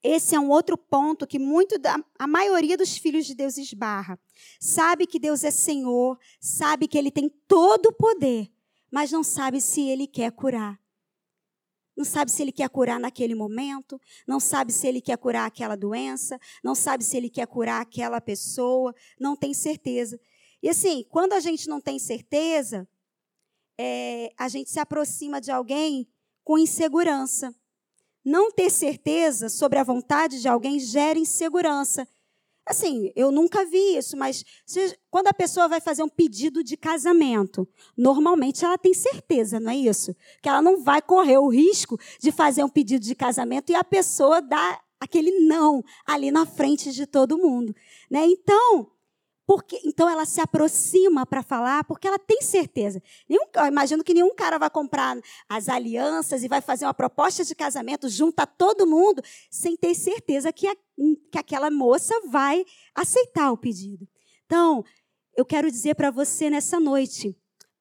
Esse 0.00 0.36
é 0.36 0.40
um 0.40 0.48
outro 0.48 0.78
ponto 0.78 1.26
que 1.26 1.40
muito 1.40 1.76
da, 1.80 1.96
a 2.16 2.28
maioria 2.28 2.76
dos 2.76 2.96
filhos 2.96 3.26
de 3.26 3.34
Deus 3.34 3.58
esbarra. 3.58 4.16
Sabe 4.60 5.04
que 5.04 5.18
Deus 5.18 5.42
é 5.42 5.50
Senhor, 5.50 6.16
sabe 6.40 6.86
que 6.86 6.96
ele 6.96 7.10
tem 7.10 7.28
todo 7.48 7.86
o 7.86 7.92
poder, 7.92 8.48
mas 8.88 9.10
não 9.10 9.24
sabe 9.24 9.60
se 9.60 9.80
ele 9.88 10.06
quer 10.06 10.30
curar. 10.30 10.80
Não 11.96 12.04
sabe 12.04 12.30
se 12.30 12.40
ele 12.40 12.52
quer 12.52 12.68
curar 12.68 13.00
naquele 13.00 13.34
momento, 13.34 14.00
não 14.24 14.38
sabe 14.38 14.72
se 14.72 14.86
ele 14.86 15.00
quer 15.00 15.18
curar 15.18 15.46
aquela 15.46 15.74
doença, 15.74 16.38
não 16.62 16.76
sabe 16.76 17.02
se 17.02 17.16
ele 17.16 17.28
quer 17.28 17.48
curar 17.48 17.82
aquela 17.82 18.20
pessoa, 18.20 18.94
não 19.18 19.34
tem 19.34 19.52
certeza. 19.52 20.20
E 20.62 20.68
assim, 20.68 21.04
quando 21.08 21.32
a 21.32 21.40
gente 21.40 21.68
não 21.68 21.80
tem 21.80 21.98
certeza, 21.98 22.88
é, 23.78 24.32
a 24.36 24.48
gente 24.48 24.70
se 24.70 24.80
aproxima 24.80 25.40
de 25.40 25.50
alguém 25.50 26.08
com 26.44 26.58
insegurança. 26.58 27.54
Não 28.24 28.50
ter 28.50 28.70
certeza 28.70 29.48
sobre 29.48 29.78
a 29.78 29.84
vontade 29.84 30.40
de 30.40 30.48
alguém 30.48 30.80
gera 30.80 31.18
insegurança. 31.18 32.06
Assim, 32.66 33.10
eu 33.16 33.30
nunca 33.30 33.64
vi 33.64 33.96
isso, 33.96 34.14
mas 34.14 34.44
se, 34.66 34.98
quando 35.10 35.28
a 35.28 35.32
pessoa 35.32 35.68
vai 35.68 35.80
fazer 35.80 36.02
um 36.02 36.08
pedido 36.08 36.62
de 36.62 36.76
casamento, 36.76 37.66
normalmente 37.96 38.62
ela 38.62 38.76
tem 38.76 38.92
certeza, 38.92 39.58
não 39.58 39.70
é 39.70 39.76
isso? 39.76 40.14
Que 40.42 40.50
ela 40.50 40.60
não 40.60 40.82
vai 40.82 41.00
correr 41.00 41.38
o 41.38 41.48
risco 41.48 41.98
de 42.20 42.30
fazer 42.30 42.62
um 42.62 42.68
pedido 42.68 43.02
de 43.02 43.14
casamento 43.14 43.72
e 43.72 43.74
a 43.74 43.82
pessoa 43.82 44.42
dar 44.42 44.82
aquele 45.00 45.40
não 45.40 45.82
ali 46.04 46.30
na 46.30 46.44
frente 46.44 46.92
de 46.92 47.06
todo 47.06 47.38
mundo. 47.38 47.74
Né? 48.10 48.26
Então, 48.26 48.90
porque, 49.48 49.80
então 49.82 50.06
ela 50.06 50.26
se 50.26 50.42
aproxima 50.42 51.24
para 51.24 51.42
falar, 51.42 51.82
porque 51.84 52.06
ela 52.06 52.18
tem 52.18 52.42
certeza. 52.42 53.02
Nenhum, 53.26 53.46
imagino 53.66 54.04
que 54.04 54.12
nenhum 54.12 54.34
cara 54.34 54.58
vai 54.58 54.68
comprar 54.68 55.18
as 55.48 55.70
alianças 55.70 56.44
e 56.44 56.48
vai 56.48 56.60
fazer 56.60 56.84
uma 56.84 56.92
proposta 56.92 57.42
de 57.42 57.54
casamento, 57.54 58.10
junta 58.10 58.46
todo 58.46 58.86
mundo, 58.86 59.22
sem 59.50 59.74
ter 59.74 59.94
certeza 59.94 60.52
que, 60.52 60.68
a, 60.68 60.76
que 61.32 61.38
aquela 61.38 61.70
moça 61.70 62.14
vai 62.28 62.62
aceitar 62.94 63.50
o 63.50 63.56
pedido. 63.56 64.06
Então, 64.44 64.84
eu 65.34 65.46
quero 65.46 65.70
dizer 65.70 65.94
para 65.94 66.10
você 66.10 66.50
nessa 66.50 66.78
noite, 66.78 67.34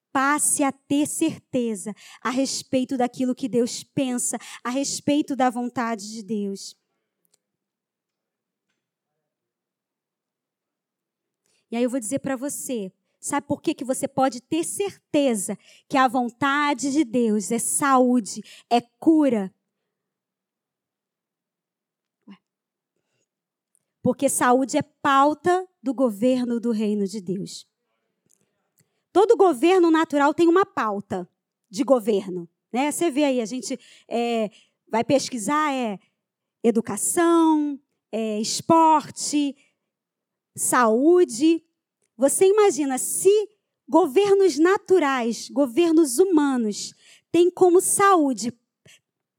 passe 0.10 0.64
a 0.64 0.72
ter 0.72 1.06
certeza 1.06 1.94
a 2.22 2.30
respeito 2.30 2.96
daquilo 2.96 3.36
que 3.36 3.50
Deus 3.50 3.84
pensa, 3.84 4.38
a 4.64 4.70
respeito 4.70 5.36
da 5.36 5.50
vontade 5.50 6.14
de 6.14 6.24
Deus. 6.24 6.78
E 11.72 11.76
aí 11.76 11.84
eu 11.84 11.90
vou 11.90 12.00
dizer 12.00 12.20
para 12.20 12.36
você, 12.36 12.92
sabe 13.20 13.48
por 13.48 13.62
que, 13.62 13.74
que 13.74 13.84
você 13.84 14.08
pode 14.08 14.42
ter 14.42 14.64
certeza 14.64 15.58
que 15.88 15.98
a 15.98 16.08
vontade 16.08 16.92
de 16.92 17.04
Deus 17.04 17.52
é 17.52 17.60
saúde, 17.60 18.42
é 18.70 18.82
cura? 18.82 19.54
Porque 24.02 24.30
saúde 24.30 24.78
é 24.78 24.82
pauta 24.82 25.68
do 25.84 25.94
governo 25.94 26.60
do 26.60 26.72
reino 26.72 27.06
de 27.06 27.20
Deus. 27.20 27.68
Todo 29.12 29.36
governo 29.36 29.92
natural 29.92 30.34
tem 30.34 30.48
uma 30.48 30.66
pauta 30.66 31.30
de 31.70 31.84
governo. 31.84 32.48
Né? 32.72 32.92
Você 32.92 33.12
vê 33.12 33.26
aí, 33.26 33.42
a 33.42 33.46
gente 33.46 33.78
é, 34.08 34.50
vai 34.88 35.04
pesquisar 35.04 35.74
é 35.74 36.00
educação, 36.64 37.80
é, 38.12 38.40
esporte, 38.40 39.56
saúde. 40.58 41.64
Você 42.18 42.46
imagina 42.46 42.98
se 42.98 43.30
governos 43.88 44.58
naturais, 44.58 45.50
governos 45.50 46.20
humanos, 46.20 46.94
têm 47.32 47.50
como 47.50 47.80
saúde 47.80 48.54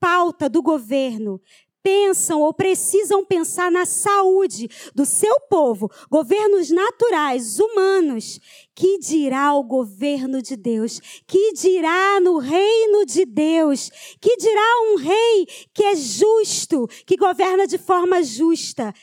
pauta 0.01 0.49
do 0.49 0.63
governo, 0.63 1.41
pensam 1.83 2.43
ou 2.43 2.53
precisam 2.53 3.25
pensar 3.25 3.71
na 3.71 3.87
saúde 3.87 4.69
do 4.95 5.05
seu 5.05 5.41
povo, 5.49 5.91
governos 6.11 6.71
naturais, 6.71 7.59
humanos, 7.59 8.39
que 8.75 8.99
dirá 8.99 9.55
o 9.55 9.65
governo 9.65 10.43
de 10.43 10.57
Deus? 10.57 11.01
Que 11.27 11.53
dirá 11.53 12.21
no 12.21 12.39
reino 12.39 13.05
de 13.05 13.25
Deus? 13.25 13.91
Que 14.21 14.37
dirá 14.37 14.93
um 14.93 14.97
rei 14.97 15.47
que 15.73 15.83
é 15.83 15.97
justo, 15.97 16.87
que 17.07 17.17
governa 17.17 17.67
de 17.67 17.79
forma 17.79 18.23
justa? 18.23 18.95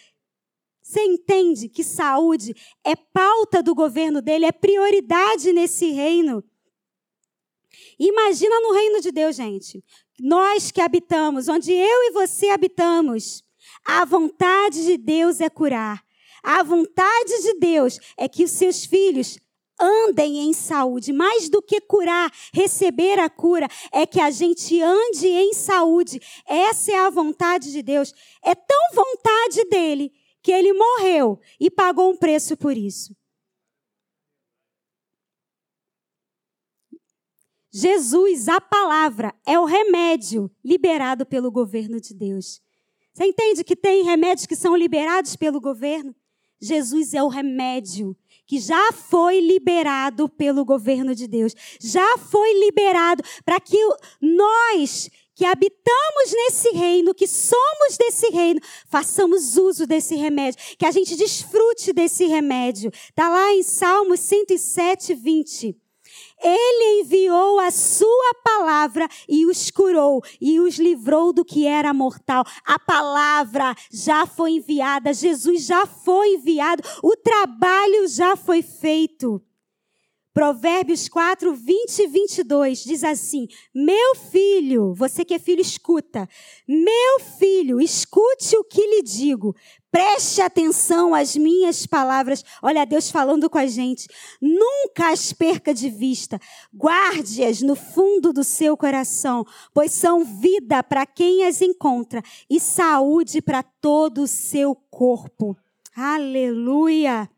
Você 0.85 1.01
entende 1.01 1.67
que 1.67 1.83
saúde 1.83 2.55
é 2.83 2.95
pauta 2.95 3.63
do 3.63 3.73
governo 3.73 4.21
dele, 4.21 4.45
é 4.45 4.51
prioridade 4.51 5.51
nesse 5.51 5.89
reino? 5.89 6.43
Imagina 7.97 8.61
no 8.61 8.71
reino 8.71 9.01
de 9.01 9.11
Deus, 9.11 9.35
gente. 9.35 9.83
Nós 10.19 10.69
que 10.69 10.79
habitamos, 10.79 11.47
onde 11.47 11.73
eu 11.73 12.03
e 12.03 12.11
você 12.11 12.49
habitamos, 12.49 13.43
a 13.83 14.05
vontade 14.05 14.85
de 14.85 14.95
Deus 14.95 15.41
é 15.41 15.49
curar. 15.49 16.05
A 16.43 16.61
vontade 16.61 17.41
de 17.41 17.55
Deus 17.55 17.99
é 18.15 18.29
que 18.29 18.43
os 18.43 18.51
seus 18.51 18.85
filhos 18.85 19.39
andem 19.81 20.37
em 20.37 20.53
saúde. 20.53 21.11
Mais 21.11 21.49
do 21.49 21.63
que 21.63 21.81
curar, 21.81 22.31
receber 22.53 23.17
a 23.17 23.27
cura, 23.27 23.67
é 23.91 24.05
que 24.05 24.21
a 24.21 24.29
gente 24.29 24.79
ande 24.79 25.27
em 25.29 25.51
saúde. 25.51 26.21
Essa 26.47 26.91
é 26.91 26.99
a 26.99 27.09
vontade 27.09 27.71
de 27.71 27.81
Deus. 27.81 28.13
É 28.43 28.53
tão 28.53 28.79
vontade 28.93 29.65
dele 29.65 30.13
que 30.45 30.51
ele 30.51 30.73
morreu 30.73 31.39
e 31.59 31.71
pagou 31.71 32.11
um 32.11 32.15
preço 32.15 32.55
por 32.55 32.77
isso. 32.77 33.17
Jesus, 37.73 38.47
a 38.47 38.61
palavra, 38.61 39.33
é 39.43 39.59
o 39.59 39.65
remédio 39.65 40.51
liberado 40.63 41.25
pelo 41.25 41.49
governo 41.49 41.99
de 41.99 42.13
Deus. 42.13 42.61
Você 43.11 43.25
entende 43.25 43.63
que 43.63 43.75
tem 43.75 44.03
remédios 44.03 44.45
que 44.45 44.55
são 44.55 44.75
liberados 44.75 45.35
pelo 45.35 45.59
governo? 45.59 46.15
Jesus 46.61 47.15
é 47.15 47.23
o 47.23 47.27
remédio 47.27 48.15
que 48.45 48.59
já 48.59 48.91
foi 48.93 49.39
liberado 49.39 50.29
pelo 50.29 50.63
governo 50.63 51.15
de 51.15 51.27
Deus. 51.27 51.55
Já 51.81 52.19
foi 52.19 52.53
liberado 52.59 53.23
para 53.43 53.59
que 53.59 53.79
nós 54.21 55.09
que 55.35 55.45
habitamos 55.45 56.31
nesse 56.31 56.69
reino, 56.69 57.13
que 57.13 57.27
somos 57.27 57.97
desse 57.99 58.27
reino, 58.29 58.61
façamos 58.87 59.57
uso 59.57 59.85
desse 59.85 60.15
remédio, 60.15 60.59
que 60.79 60.85
a 60.85 60.91
gente 60.91 61.15
desfrute 61.15 61.91
desse 61.91 62.25
remédio. 62.25 62.89
Está 63.09 63.29
lá 63.29 63.53
em 63.53 63.61
Salmos 63.61 64.21
107, 64.21 65.13
20. 65.13 65.75
Ele 66.41 67.01
enviou 67.01 67.59
a 67.59 67.71
sua 67.71 68.33
palavra 68.43 69.07
e 69.27 69.45
os 69.45 69.69
curou 69.71 70.23
e 70.39 70.59
os 70.59 70.75
livrou 70.77 71.33
do 71.33 71.43
que 71.43 71.65
era 71.65 71.93
mortal. 71.93 72.45
A 72.65 72.79
palavra 72.79 73.75
já 73.91 74.25
foi 74.25 74.51
enviada, 74.51 75.13
Jesus 75.13 75.65
já 75.65 75.85
foi 75.85 76.35
enviado, 76.35 76.83
o 77.03 77.15
trabalho 77.17 78.07
já 78.07 78.35
foi 78.35 78.61
feito. 78.61 79.41
Provérbios 80.35 81.07
4, 81.07 81.55
20 81.55 81.99
e 81.99 82.07
22 82.07 82.83
diz 82.83 83.05
assim: 83.05 83.47
Meu 83.73 84.15
filho, 84.15 84.93
você 84.93 85.23
que 85.23 85.33
é 85.33 85.39
filho, 85.39 85.61
escuta. 85.61 86.27
Meu 86.67 87.21
filho, 87.39 87.79
escute 87.79 88.57
o 88.57 88.63
que 88.65 88.81
lhe 88.81 89.01
digo. 89.01 89.55
Preste 89.89 90.41
atenção 90.41 91.15
às 91.15 91.37
minhas 91.37 91.85
palavras. 91.85 92.43
Olha 92.61 92.83
Deus 92.83 93.09
falando 93.09 93.49
com 93.49 93.57
a 93.57 93.65
gente. 93.65 94.09
Nunca 94.41 95.09
as 95.09 95.31
perca 95.31 95.73
de 95.73 95.89
vista. 95.89 96.37
Guarde-as 96.73 97.61
no 97.61 97.73
fundo 97.77 98.33
do 98.33 98.43
seu 98.43 98.75
coração, 98.75 99.45
pois 99.73 99.93
são 99.93 100.25
vida 100.25 100.83
para 100.83 101.05
quem 101.05 101.45
as 101.45 101.61
encontra 101.61 102.21
e 102.49 102.59
saúde 102.59 103.41
para 103.41 103.63
todo 103.63 104.23
o 104.23 104.27
seu 104.27 104.75
corpo. 104.75 105.55
Aleluia! 105.95 107.29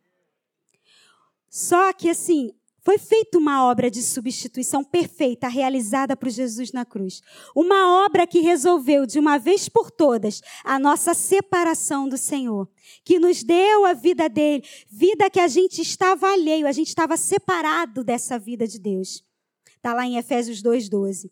Só 1.47 1.93
que 1.93 2.09
assim, 2.09 2.53
foi 2.87 2.97
feita 2.97 3.37
uma 3.37 3.65
obra 3.65 3.91
de 3.91 4.01
substituição 4.01 4.81
perfeita, 4.81 5.49
realizada 5.49 6.15
por 6.15 6.29
Jesus 6.29 6.71
na 6.71 6.85
cruz. 6.85 7.21
Uma 7.53 8.05
obra 8.05 8.25
que 8.25 8.39
resolveu, 8.39 9.05
de 9.05 9.19
uma 9.19 9.37
vez 9.37 9.67
por 9.67 9.91
todas, 9.91 10.39
a 10.63 10.79
nossa 10.79 11.13
separação 11.13 12.07
do 12.07 12.17
Senhor. 12.17 12.65
Que 13.03 13.19
nos 13.19 13.43
deu 13.43 13.85
a 13.85 13.91
vida 13.91 14.29
dele, 14.29 14.63
vida 14.89 15.29
que 15.29 15.41
a 15.41 15.49
gente 15.49 15.81
estava 15.81 16.31
alheio, 16.31 16.65
a 16.65 16.71
gente 16.71 16.87
estava 16.87 17.17
separado 17.17 18.05
dessa 18.05 18.39
vida 18.39 18.65
de 18.65 18.79
Deus. 18.79 19.21
Está 19.75 19.93
lá 19.93 20.05
em 20.05 20.15
Efésios 20.15 20.63
2,12. 20.63 21.29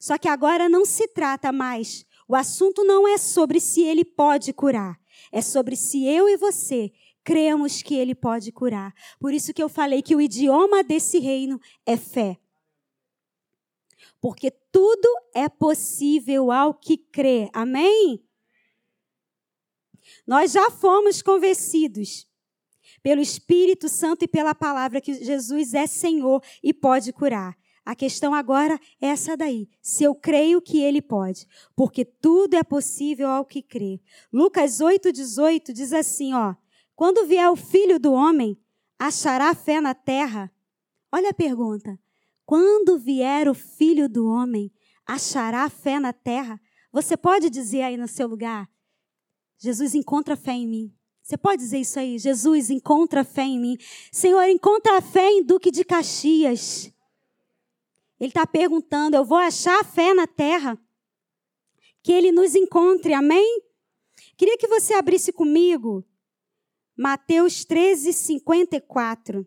Só 0.00 0.18
que 0.18 0.26
agora 0.26 0.68
não 0.68 0.84
se 0.84 1.06
trata 1.06 1.52
mais. 1.52 2.04
O 2.26 2.34
assunto 2.34 2.82
não 2.82 3.06
é 3.06 3.18
sobre 3.18 3.60
se 3.60 3.82
ele 3.82 4.04
pode 4.04 4.52
curar. 4.52 4.98
É 5.30 5.40
sobre 5.40 5.76
se 5.76 6.04
eu 6.04 6.28
e 6.28 6.36
você 6.36 6.90
cremos 7.24 7.82
que 7.82 7.94
ele 7.94 8.14
pode 8.14 8.52
curar. 8.52 8.94
Por 9.18 9.32
isso 9.32 9.52
que 9.52 9.62
eu 9.62 9.68
falei 9.68 10.02
que 10.02 10.16
o 10.16 10.20
idioma 10.20 10.82
desse 10.82 11.18
reino 11.18 11.60
é 11.86 11.96
fé. 11.96 12.38
Porque 14.20 14.50
tudo 14.50 15.08
é 15.34 15.48
possível 15.48 16.52
ao 16.52 16.74
que 16.74 16.96
crê. 16.96 17.50
Amém? 17.52 18.24
Nós 20.26 20.52
já 20.52 20.70
fomos 20.70 21.22
convencidos 21.22 22.28
pelo 23.02 23.20
Espírito 23.20 23.88
Santo 23.88 24.24
e 24.24 24.28
pela 24.28 24.54
palavra 24.54 25.00
que 25.00 25.14
Jesus 25.14 25.74
é 25.74 25.86
Senhor 25.86 26.42
e 26.62 26.72
pode 26.72 27.12
curar. 27.12 27.56
A 27.84 27.96
questão 27.96 28.32
agora 28.32 28.78
é 29.00 29.08
essa 29.08 29.36
daí. 29.36 29.68
Se 29.80 30.04
eu 30.04 30.14
creio 30.14 30.62
que 30.62 30.80
ele 30.80 31.02
pode, 31.02 31.48
porque 31.74 32.04
tudo 32.04 32.54
é 32.54 32.62
possível 32.62 33.28
ao 33.28 33.44
que 33.44 33.60
crê. 33.60 34.00
Lucas 34.32 34.78
8:18 34.80 35.72
diz 35.72 35.92
assim, 35.92 36.32
ó: 36.32 36.54
quando 36.94 37.26
vier 37.26 37.50
o 37.50 37.56
filho 37.56 37.98
do 37.98 38.12
homem, 38.12 38.58
achará 38.98 39.54
fé 39.54 39.80
na 39.80 39.94
terra? 39.94 40.52
Olha 41.10 41.30
a 41.30 41.34
pergunta. 41.34 41.98
Quando 42.44 42.98
vier 42.98 43.48
o 43.48 43.54
filho 43.54 44.08
do 44.08 44.26
homem, 44.26 44.72
achará 45.06 45.68
fé 45.68 45.98
na 45.98 46.12
terra? 46.12 46.60
Você 46.92 47.16
pode 47.16 47.48
dizer 47.48 47.82
aí 47.82 47.96
no 47.96 48.06
seu 48.06 48.26
lugar: 48.28 48.68
Jesus 49.58 49.94
encontra 49.94 50.36
fé 50.36 50.52
em 50.52 50.66
mim. 50.66 50.94
Você 51.22 51.36
pode 51.36 51.62
dizer 51.62 51.78
isso 51.78 51.98
aí? 51.98 52.18
Jesus 52.18 52.68
encontra 52.68 53.24
fé 53.24 53.42
em 53.42 53.58
mim. 53.58 53.76
Senhor, 54.10 54.42
encontra 54.44 55.00
fé 55.00 55.30
em 55.30 55.42
Duque 55.42 55.70
de 55.70 55.84
Caxias. 55.84 56.92
Ele 58.20 58.28
está 58.28 58.46
perguntando: 58.46 59.16
eu 59.16 59.24
vou 59.24 59.38
achar 59.38 59.84
fé 59.84 60.12
na 60.12 60.26
terra? 60.26 60.78
Que 62.02 62.12
ele 62.12 62.32
nos 62.32 62.54
encontre, 62.54 63.14
amém? 63.14 63.62
Queria 64.36 64.58
que 64.58 64.66
você 64.66 64.94
abrisse 64.94 65.32
comigo 65.32 66.04
Mateus 67.02 67.64
13, 67.64 68.12
54. 68.12 69.44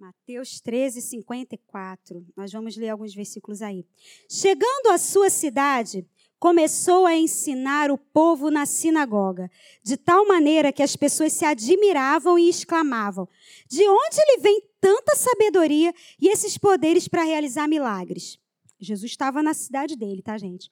Mateus 0.00 0.60
13, 0.60 1.00
54. 1.00 2.26
Nós 2.36 2.50
vamos 2.50 2.76
ler 2.76 2.88
alguns 2.88 3.14
versículos 3.14 3.62
aí. 3.62 3.86
Chegando 4.28 4.88
à 4.90 4.98
sua 4.98 5.30
cidade, 5.30 6.04
começou 6.40 7.06
a 7.06 7.14
ensinar 7.14 7.92
o 7.92 7.96
povo 7.96 8.50
na 8.50 8.66
sinagoga, 8.66 9.48
de 9.80 9.96
tal 9.96 10.26
maneira 10.26 10.72
que 10.72 10.82
as 10.82 10.96
pessoas 10.96 11.32
se 11.32 11.44
admiravam 11.44 12.36
e 12.36 12.48
exclamavam: 12.48 13.28
De 13.70 13.88
onde 13.88 14.20
ele 14.20 14.40
vem 14.40 14.60
tanta 14.80 15.14
sabedoria 15.14 15.94
e 16.20 16.26
esses 16.26 16.58
poderes 16.58 17.06
para 17.06 17.22
realizar 17.22 17.68
milagres? 17.68 18.40
Jesus 18.80 19.12
estava 19.12 19.40
na 19.40 19.54
cidade 19.54 19.94
dele, 19.94 20.20
tá, 20.20 20.36
gente? 20.36 20.68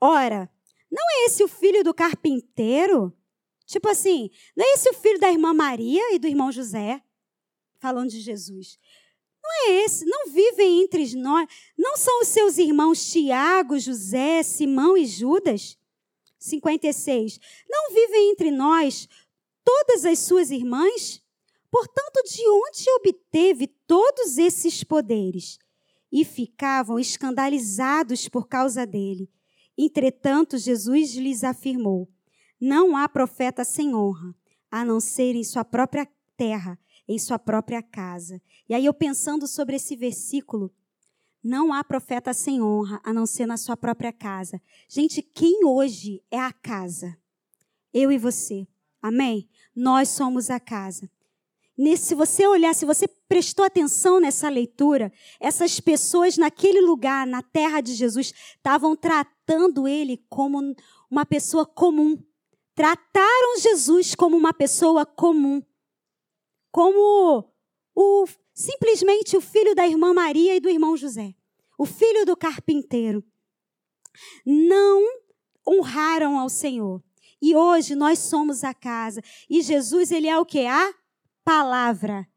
Ora, 0.00 0.50
não 0.90 1.04
é 1.08 1.26
esse 1.26 1.44
o 1.44 1.48
filho 1.48 1.84
do 1.84 1.94
carpinteiro? 1.94 3.16
Tipo 3.68 3.86
assim, 3.90 4.30
não 4.56 4.64
é 4.64 4.72
esse 4.72 4.88
o 4.88 4.94
filho 4.94 5.20
da 5.20 5.30
irmã 5.30 5.52
Maria 5.52 6.14
e 6.14 6.18
do 6.18 6.26
irmão 6.26 6.50
José? 6.50 7.02
Falando 7.78 8.08
de 8.08 8.18
Jesus. 8.18 8.78
Não 9.42 9.68
é 9.68 9.84
esse, 9.84 10.06
não 10.06 10.32
vivem 10.32 10.80
entre 10.82 11.14
nós, 11.14 11.46
não 11.76 11.94
são 11.94 12.22
os 12.22 12.28
seus 12.28 12.56
irmãos 12.56 13.12
Tiago, 13.12 13.78
José, 13.78 14.42
Simão 14.42 14.96
e 14.96 15.04
Judas? 15.04 15.76
56. 16.38 17.38
Não 17.68 17.92
vivem 17.92 18.30
entre 18.30 18.50
nós 18.50 19.06
todas 19.62 20.06
as 20.06 20.18
suas 20.20 20.50
irmãs? 20.50 21.22
Portanto, 21.70 22.22
de 22.24 22.48
onde 22.48 22.90
obteve 22.96 23.66
todos 23.86 24.38
esses 24.38 24.82
poderes? 24.82 25.58
E 26.10 26.24
ficavam 26.24 26.98
escandalizados 26.98 28.30
por 28.30 28.48
causa 28.48 28.86
dele. 28.86 29.30
Entretanto, 29.76 30.56
Jesus 30.56 31.14
lhes 31.16 31.44
afirmou: 31.44 32.08
não 32.60 32.96
há 32.96 33.08
profeta 33.08 33.64
sem 33.64 33.94
honra, 33.94 34.34
a 34.70 34.84
não 34.84 35.00
ser 35.00 35.34
em 35.34 35.44
sua 35.44 35.64
própria 35.64 36.08
terra, 36.36 36.78
em 37.06 37.18
sua 37.18 37.38
própria 37.38 37.82
casa. 37.82 38.40
E 38.68 38.74
aí 38.74 38.84
eu 38.84 38.94
pensando 38.94 39.46
sobre 39.46 39.76
esse 39.76 39.96
versículo, 39.96 40.72
não 41.42 41.72
há 41.72 41.82
profeta 41.84 42.34
sem 42.34 42.60
honra, 42.60 43.00
a 43.04 43.12
não 43.12 43.24
ser 43.24 43.46
na 43.46 43.56
sua 43.56 43.76
própria 43.76 44.12
casa. 44.12 44.60
Gente, 44.88 45.22
quem 45.22 45.64
hoje 45.64 46.22
é 46.30 46.38
a 46.38 46.52
casa? 46.52 47.16
Eu 47.94 48.12
e 48.12 48.18
você. 48.18 48.66
Amém? 49.00 49.48
Nós 49.74 50.08
somos 50.08 50.50
a 50.50 50.58
casa. 50.58 51.08
Nesse, 51.76 52.06
se 52.06 52.14
você 52.16 52.44
olhar, 52.44 52.74
se 52.74 52.84
você 52.84 53.06
prestou 53.06 53.64
atenção 53.64 54.18
nessa 54.18 54.48
leitura, 54.48 55.12
essas 55.38 55.78
pessoas 55.78 56.36
naquele 56.36 56.80
lugar, 56.80 57.24
na 57.24 57.40
terra 57.40 57.80
de 57.80 57.94
Jesus, 57.94 58.34
estavam 58.56 58.96
tratando 58.96 59.86
ele 59.86 60.24
como 60.28 60.74
uma 61.08 61.24
pessoa 61.24 61.64
comum 61.64 62.20
trataram 62.78 63.58
Jesus 63.58 64.14
como 64.14 64.36
uma 64.36 64.54
pessoa 64.54 65.04
comum, 65.04 65.60
como 66.70 67.52
o 67.92 68.24
simplesmente 68.54 69.36
o 69.36 69.40
filho 69.40 69.74
da 69.74 69.84
irmã 69.84 70.14
Maria 70.14 70.54
e 70.54 70.60
do 70.60 70.68
irmão 70.68 70.96
José, 70.96 71.34
o 71.76 71.84
filho 71.84 72.24
do 72.24 72.36
carpinteiro. 72.36 73.24
Não 74.46 75.04
honraram 75.68 76.38
ao 76.38 76.48
Senhor. 76.48 77.02
E 77.42 77.56
hoje 77.56 77.96
nós 77.96 78.20
somos 78.20 78.62
a 78.62 78.72
casa. 78.72 79.22
E 79.50 79.60
Jesus, 79.60 80.12
ele 80.12 80.28
é 80.28 80.38
o 80.38 80.46
que? 80.46 80.64
A 80.64 80.94
palavra. 81.44 82.28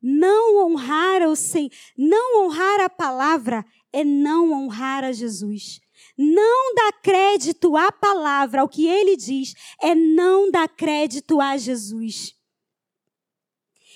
Não 0.00 0.64
honrar 0.64 1.28
o 1.28 1.36
Senhor, 1.36 1.70
não 1.96 2.46
honrar 2.46 2.80
a 2.80 2.88
palavra 2.88 3.66
é 3.92 4.02
não 4.02 4.50
honrar 4.50 5.04
a 5.04 5.12
Jesus. 5.12 5.78
Não 6.22 6.74
dar 6.74 6.92
crédito 7.00 7.74
à 7.78 7.90
palavra, 7.90 8.60
ao 8.60 8.68
que 8.68 8.86
ele 8.86 9.16
diz, 9.16 9.54
é 9.80 9.94
não 9.94 10.50
dar 10.50 10.68
crédito 10.68 11.40
a 11.40 11.56
Jesus. 11.56 12.34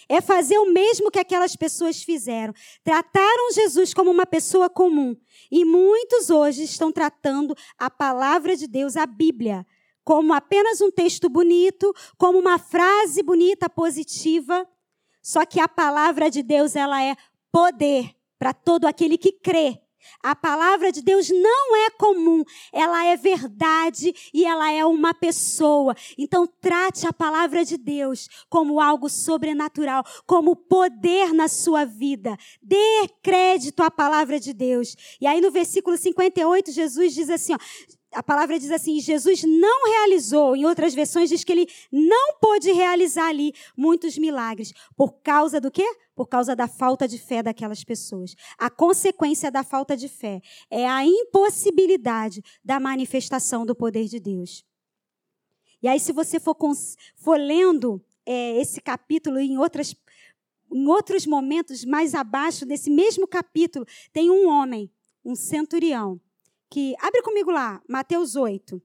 é 0.08 0.20
fazer 0.20 0.58
o 0.58 0.72
mesmo 0.72 1.10
que 1.10 1.18
aquelas 1.18 1.56
pessoas 1.56 2.02
fizeram. 2.02 2.54
Trataram 2.82 3.52
Jesus 3.52 3.92
como 3.92 4.10
uma 4.10 4.26
pessoa 4.26 4.68
comum. 4.68 5.16
E 5.50 5.64
muitos 5.64 6.30
hoje 6.30 6.62
estão 6.62 6.92
tratando 6.92 7.54
a 7.78 7.90
palavra 7.90 8.56
de 8.56 8.66
Deus, 8.66 8.96
a 8.96 9.06
Bíblia, 9.06 9.66
como 10.02 10.32
apenas 10.32 10.80
um 10.80 10.90
texto 10.90 11.28
bonito, 11.28 11.92
como 12.18 12.38
uma 12.38 12.58
frase 12.58 13.22
bonita, 13.22 13.68
positiva. 13.68 14.66
Só 15.22 15.44
que 15.46 15.58
a 15.58 15.68
palavra 15.68 16.30
de 16.30 16.42
Deus, 16.42 16.76
ela 16.76 17.02
é 17.02 17.16
poder 17.50 18.14
para 18.38 18.52
todo 18.52 18.86
aquele 18.86 19.16
que 19.16 19.32
crê. 19.32 19.83
A 20.22 20.34
palavra 20.34 20.90
de 20.90 21.02
Deus 21.02 21.28
não 21.30 21.76
é 21.76 21.90
comum, 21.90 22.44
ela 22.72 23.04
é 23.04 23.16
verdade 23.16 24.14
e 24.32 24.44
ela 24.44 24.70
é 24.70 24.84
uma 24.84 25.12
pessoa. 25.14 25.94
Então, 26.18 26.46
trate 26.46 27.06
a 27.06 27.12
palavra 27.12 27.64
de 27.64 27.76
Deus 27.76 28.28
como 28.48 28.80
algo 28.80 29.08
sobrenatural, 29.08 30.04
como 30.26 30.56
poder 30.56 31.32
na 31.32 31.48
sua 31.48 31.84
vida. 31.84 32.36
Dê 32.62 33.08
crédito 33.22 33.82
à 33.82 33.90
palavra 33.90 34.40
de 34.40 34.52
Deus. 34.52 34.96
E 35.20 35.26
aí, 35.26 35.40
no 35.40 35.50
versículo 35.50 35.96
58, 35.96 36.72
Jesus 36.72 37.14
diz 37.14 37.30
assim: 37.30 37.54
ó, 37.54 37.58
a 38.14 38.22
palavra 38.22 38.58
diz 38.58 38.70
assim: 38.70 39.00
Jesus 39.00 39.42
não 39.42 39.90
realizou, 39.90 40.56
em 40.56 40.64
outras 40.64 40.94
versões 40.94 41.28
diz 41.28 41.44
que 41.44 41.52
ele 41.52 41.66
não 41.90 42.38
pôde 42.40 42.72
realizar 42.72 43.28
ali 43.28 43.52
muitos 43.76 44.16
milagres. 44.16 44.72
Por 44.96 45.12
causa 45.22 45.60
do 45.60 45.70
quê? 45.70 45.84
Por 46.14 46.26
causa 46.26 46.54
da 46.54 46.68
falta 46.68 47.06
de 47.08 47.18
fé 47.18 47.42
daquelas 47.42 47.82
pessoas. 47.82 48.34
A 48.56 48.70
consequência 48.70 49.50
da 49.50 49.64
falta 49.64 49.96
de 49.96 50.08
fé 50.08 50.40
é 50.70 50.88
a 50.88 51.04
impossibilidade 51.04 52.42
da 52.64 52.78
manifestação 52.78 53.66
do 53.66 53.74
poder 53.74 54.06
de 54.06 54.20
Deus. 54.20 54.64
E 55.82 55.88
aí, 55.88 56.00
se 56.00 56.12
você 56.12 56.40
for, 56.40 56.56
for 57.16 57.38
lendo 57.38 58.02
é, 58.24 58.58
esse 58.58 58.80
capítulo 58.80 59.38
em 59.38 59.58
outras 59.58 59.94
em 60.72 60.88
outros 60.88 61.24
momentos 61.24 61.84
mais 61.84 62.14
abaixo 62.14 62.66
desse 62.66 62.90
mesmo 62.90 63.28
capítulo, 63.28 63.86
tem 64.12 64.28
um 64.28 64.48
homem, 64.48 64.90
um 65.24 65.36
centurião, 65.36 66.20
que. 66.74 66.96
Abre 66.98 67.22
comigo 67.22 67.52
lá, 67.52 67.80
Mateus 67.88 68.34
8. 68.34 68.82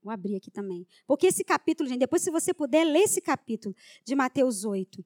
Vou 0.00 0.12
abrir 0.12 0.36
aqui 0.36 0.48
também. 0.48 0.86
Porque 1.04 1.26
esse 1.26 1.42
capítulo, 1.42 1.88
gente, 1.88 1.98
depois, 1.98 2.22
se 2.22 2.30
você 2.30 2.54
puder, 2.54 2.84
ler 2.84 3.00
esse 3.00 3.20
capítulo 3.20 3.74
de 4.04 4.14
Mateus 4.14 4.64
8. 4.64 5.04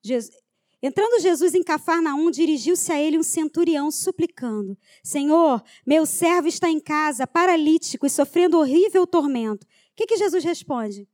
Jesus, 0.00 0.40
entrando 0.80 1.20
Jesus 1.20 1.54
em 1.54 1.64
Cafarnaum, 1.64 2.30
dirigiu-se 2.30 2.92
a 2.92 3.00
ele 3.00 3.18
um 3.18 3.22
centurião, 3.24 3.90
suplicando: 3.90 4.78
Senhor, 5.02 5.60
meu 5.84 6.06
servo 6.06 6.46
está 6.46 6.70
em 6.70 6.78
casa, 6.78 7.26
paralítico 7.26 8.06
e 8.06 8.10
sofrendo 8.10 8.58
horrível 8.58 9.04
tormento. 9.08 9.66
O 9.66 9.96
que, 9.96 10.06
que 10.06 10.16
Jesus 10.16 10.44
responde? 10.44 11.08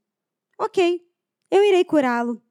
Ok, 0.59 1.01
eu 1.51 1.65
irei 1.65 1.85
curá-lo. 1.85 2.43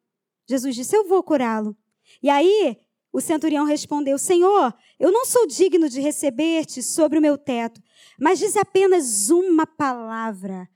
Jesus 0.47 0.75
disse: 0.75 0.97
Eu 0.97 1.07
vou 1.07 1.21
curá-lo. 1.21 1.77
E 2.23 2.29
aí, 2.31 2.75
o 3.11 3.19
centurião 3.19 3.65
respondeu: 3.65 4.17
Senhor, 4.17 4.73
eu 4.99 5.11
não 5.11 5.25
sou 5.25 5.47
digno 5.47 5.89
de 5.89 5.99
receber-te 5.99 6.81
sobre 6.83 7.17
o 7.17 7.21
meu 7.21 7.37
teto, 7.37 7.81
mas 8.19 8.39
diz 8.39 8.55
apenas 8.55 9.29
uma 9.29 9.65
palavra. 9.65 10.69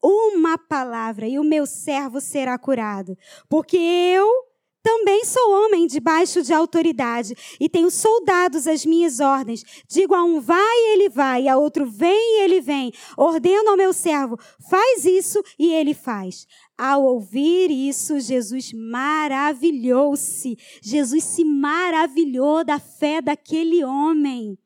Uma 0.00 0.56
palavra, 0.56 1.26
e 1.26 1.40
o 1.40 1.44
meu 1.44 1.66
servo 1.66 2.20
será 2.20 2.56
curado. 2.56 3.18
Porque 3.48 3.76
eu 3.76 4.28
também 4.80 5.24
sou 5.24 5.50
homem 5.50 5.86
debaixo 5.86 6.40
de 6.40 6.52
autoridade 6.54 7.34
e 7.60 7.68
tenho 7.68 7.90
soldados 7.90 8.66
às 8.66 8.86
minhas 8.86 9.20
ordens. 9.20 9.62
Digo 9.88 10.14
a 10.14 10.22
um 10.22 10.40
vai, 10.40 10.78
ele 10.92 11.08
vai, 11.08 11.42
e 11.42 11.48
a 11.48 11.58
outro 11.58 11.84
vem, 11.84 12.42
ele 12.42 12.60
vem. 12.60 12.92
Ordeno 13.16 13.70
ao 13.70 13.76
meu 13.76 13.92
servo, 13.92 14.38
faz 14.70 15.04
isso 15.04 15.42
e 15.58 15.72
ele 15.72 15.94
faz. 15.94 16.46
Ao 16.78 17.02
ouvir 17.02 17.72
isso, 17.72 18.20
Jesus 18.20 18.72
maravilhou-se. 18.72 20.56
Jesus 20.80 21.24
se 21.24 21.44
maravilhou 21.44 22.64
da 22.64 22.78
fé 22.78 23.20
daquele 23.20 23.82
homem. 23.82 24.56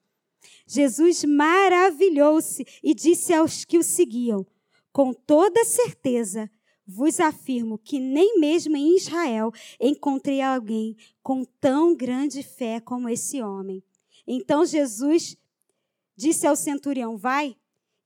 Jesus 0.66 1.24
maravilhou-se 1.24 2.66
e 2.82 2.94
disse 2.94 3.32
aos 3.32 3.64
que 3.64 3.78
o 3.78 3.82
seguiam: 3.82 4.46
Com 4.92 5.14
toda 5.14 5.64
certeza, 5.64 6.50
vos 6.86 7.18
afirmo 7.18 7.78
que 7.78 7.98
nem 7.98 8.38
mesmo 8.38 8.76
em 8.76 8.94
Israel 8.94 9.50
encontrei 9.80 10.42
alguém 10.42 10.94
com 11.22 11.46
tão 11.60 11.96
grande 11.96 12.42
fé 12.42 12.78
como 12.78 13.08
esse 13.08 13.42
homem. 13.42 13.82
Então 14.26 14.66
Jesus 14.66 15.34
disse 16.14 16.46
ao 16.46 16.56
centurião: 16.56 17.16
Vai 17.16 17.56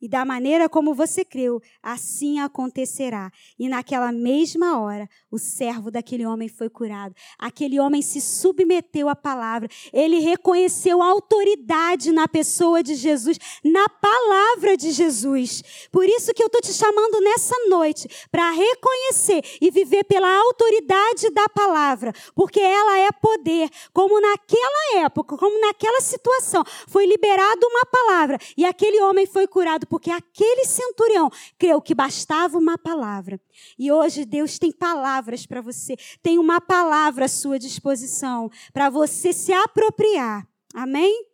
e 0.01 0.09
da 0.09 0.25
maneira 0.25 0.69
como 0.69 0.95
você 0.95 1.25
creu, 1.25 1.61
assim 1.83 2.39
acontecerá. 2.39 3.31
E 3.59 3.69
naquela 3.69 4.13
mesma 4.13 4.79
hora, 4.81 5.09
o 5.31 5.39
servo 5.39 5.91
daquele 5.91 6.27
homem 6.27 6.49
foi 6.49 6.69
curado. 6.69 7.15
Aquele 7.39 7.81
homem 7.81 8.03
se 8.03 8.21
submeteu 8.21 9.09
à 9.09 9.17
palavra. 9.17 9.69
Ele 9.93 10.19
reconheceu 10.19 11.03
a 11.03 11.07
autoridade 11.07 12.13
na 12.13 12.29
pessoa 12.29 12.83
de 12.83 12.95
Jesus, 12.95 13.39
na 13.65 13.89
palavra 13.89 14.77
de 14.77 14.91
Jesus. 14.91 15.63
Por 15.91 16.05
isso 16.05 16.35
que 16.35 16.43
eu 16.43 16.47
estou 16.47 16.61
te 16.61 16.73
chamando 16.73 17.21
nessa 17.21 17.55
noite 17.69 18.09
para 18.31 18.51
reconhecer 18.51 19.43
e 19.61 19.71
viver 19.71 20.05
pela 20.05 20.31
autoridade 20.41 21.31
da 21.31 21.49
palavra, 21.49 22.13
porque 22.35 22.61
ela 22.61 22.99
é 22.99 23.11
poder. 23.13 23.71
Como 23.93 24.21
naquela 24.21 25.05
época, 25.05 25.37
como 25.37 25.61
naquela 25.61 26.01
situação, 26.01 26.63
foi 26.87 27.07
liberada 27.07 27.67
uma 27.67 27.87
palavra 27.87 28.39
e 28.57 28.65
aquele 28.65 29.01
homem 29.01 29.27
foi 29.27 29.47
curado 29.47 29.86
porque 29.87 30.11
aquele 30.11 30.67
centurião 30.67 31.31
creu 31.59 31.81
que 31.81 31.95
bastava 31.95 32.59
uma 32.59 32.77
palavra. 32.77 33.41
E 33.79 33.91
hoje 33.91 34.25
Deus 34.25 34.59
tem 34.59 34.73
palavras 34.73 35.47
para 35.47 35.61
você, 35.61 35.97
tem 36.23 36.39
uma 36.39 36.61
palavra 36.61 37.25
à 37.25 37.29
sua 37.29 37.59
disposição 37.59 38.51
para 38.73 38.91
você 38.91 39.33
se 39.33 39.53
apropriar. 39.53 40.47
Amém? 40.75 41.27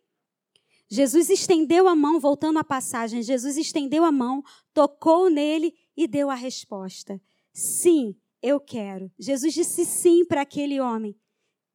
Jesus 0.89 1.29
estendeu 1.29 1.87
a 1.87 1.95
mão, 1.95 2.19
voltando 2.19 2.59
à 2.59 2.63
passagem, 2.63 3.23
Jesus 3.23 3.57
estendeu 3.57 4.05
a 4.05 4.11
mão, 4.11 4.43
tocou 4.73 5.29
nele 5.29 5.73
e 5.97 6.07
deu 6.07 6.29
a 6.29 6.35
resposta: 6.35 7.19
Sim, 7.51 8.15
eu 8.43 8.59
quero. 8.59 9.11
Jesus 9.17 9.53
disse 9.53 9.85
sim 9.85 10.25
para 10.25 10.41
aquele 10.41 10.79
homem 10.79 11.15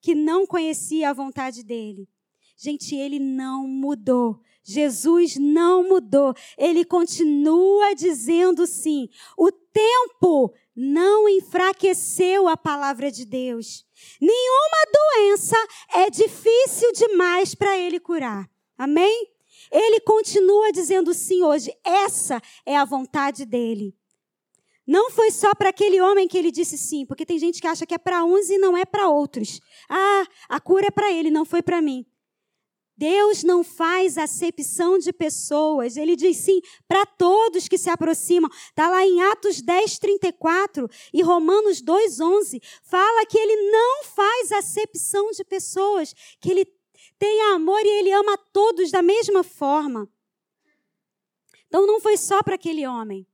que 0.01 0.15
não 0.15 0.47
conhecia 0.47 1.11
a 1.11 1.13
vontade 1.13 1.65
dele. 1.65 2.09
Gente, 2.57 2.95
ele 2.95 3.19
não 3.19 3.67
mudou. 3.67 4.41
Jesus 4.69 5.37
não 5.37 5.83
mudou. 5.83 6.35
Ele 6.59 6.85
continua 6.85 7.95
dizendo 7.95 8.67
sim. 8.67 9.09
O 9.37 9.51
tempo 9.51 10.53
não 10.77 11.27
enfraqueceu 11.27 12.47
a 12.47 12.57
palavra 12.57 13.11
de 13.11 13.25
Deus. 13.25 13.87
Nenhuma 14.21 14.93
doença 14.93 15.57
é 15.95 16.11
difícil 16.11 16.93
demais 16.93 17.55
para 17.55 17.79
ele 17.79 17.99
curar. 17.99 18.47
Amém? 18.77 19.33
Ele 19.73 20.01
continua 20.01 20.71
dizendo 20.71 21.15
sim 21.15 21.43
hoje. 21.43 21.73
Essa 21.83 22.41
é 22.67 22.77
a 22.77 22.85
vontade 22.85 23.47
dele. 23.47 23.97
Não 24.87 25.11
foi 25.11 25.31
só 25.31 25.55
para 25.55 25.71
aquele 25.71 25.99
homem 26.01 26.29
que 26.29 26.37
ele 26.37 26.51
disse 26.51 26.77
sim, 26.77 27.07
porque 27.07 27.25
tem 27.25 27.39
gente 27.39 27.61
que 27.61 27.67
acha 27.67 27.87
que 27.87 27.95
é 27.95 27.99
para 27.99 28.25
uns 28.25 28.51
e 28.51 28.59
não 28.59 28.77
é 28.77 28.85
para 28.85 29.09
outros. 29.09 29.61
Ah, 29.89 30.27
a 30.49 30.61
cura 30.61 30.87
é 30.89 30.91
para 30.91 31.11
ele, 31.11 31.31
não 31.31 31.45
foi 31.45 31.63
para 31.63 31.81
mim. 31.81 32.07
Deus 32.99 33.45
não 33.45 33.63
faz 33.63 34.19
acepção 34.19 34.99
de 34.99 35.13
pessoas. 35.13 35.97
Ele 35.97 36.17
diz 36.17 36.37
sim 36.39 36.61
para 36.89 37.07
todos 37.07 37.69
que 37.69 37.79
se 37.79 37.89
aproximam. 37.89 38.51
Está 38.51 38.91
lá 38.91 39.07
em 39.07 39.23
Atos 39.23 39.63
10, 39.63 40.01
34 40.01 40.91
e 41.15 41.23
Romanos 41.23 41.81
2, 41.81 42.21
11. 42.21 42.61
Fala 42.83 43.25
que 43.25 43.39
ele 43.39 43.71
não 43.71 44.03
faz 44.03 44.51
acepção 44.51 45.31
de 45.31 45.45
pessoas, 45.45 46.13
que 46.41 46.51
ele 46.51 46.65
tem 47.17 47.41
amor 47.53 47.81
e 47.85 48.01
ele 48.01 48.13
ama 48.13 48.37
todos 48.53 48.91
da 48.91 49.01
mesma 49.01 49.45
forma. 49.45 50.11
Então 51.69 51.87
não 51.87 52.01
foi 52.01 52.17
só 52.17 52.43
para 52.43 52.57
aquele 52.57 52.85
homem. 52.85 53.25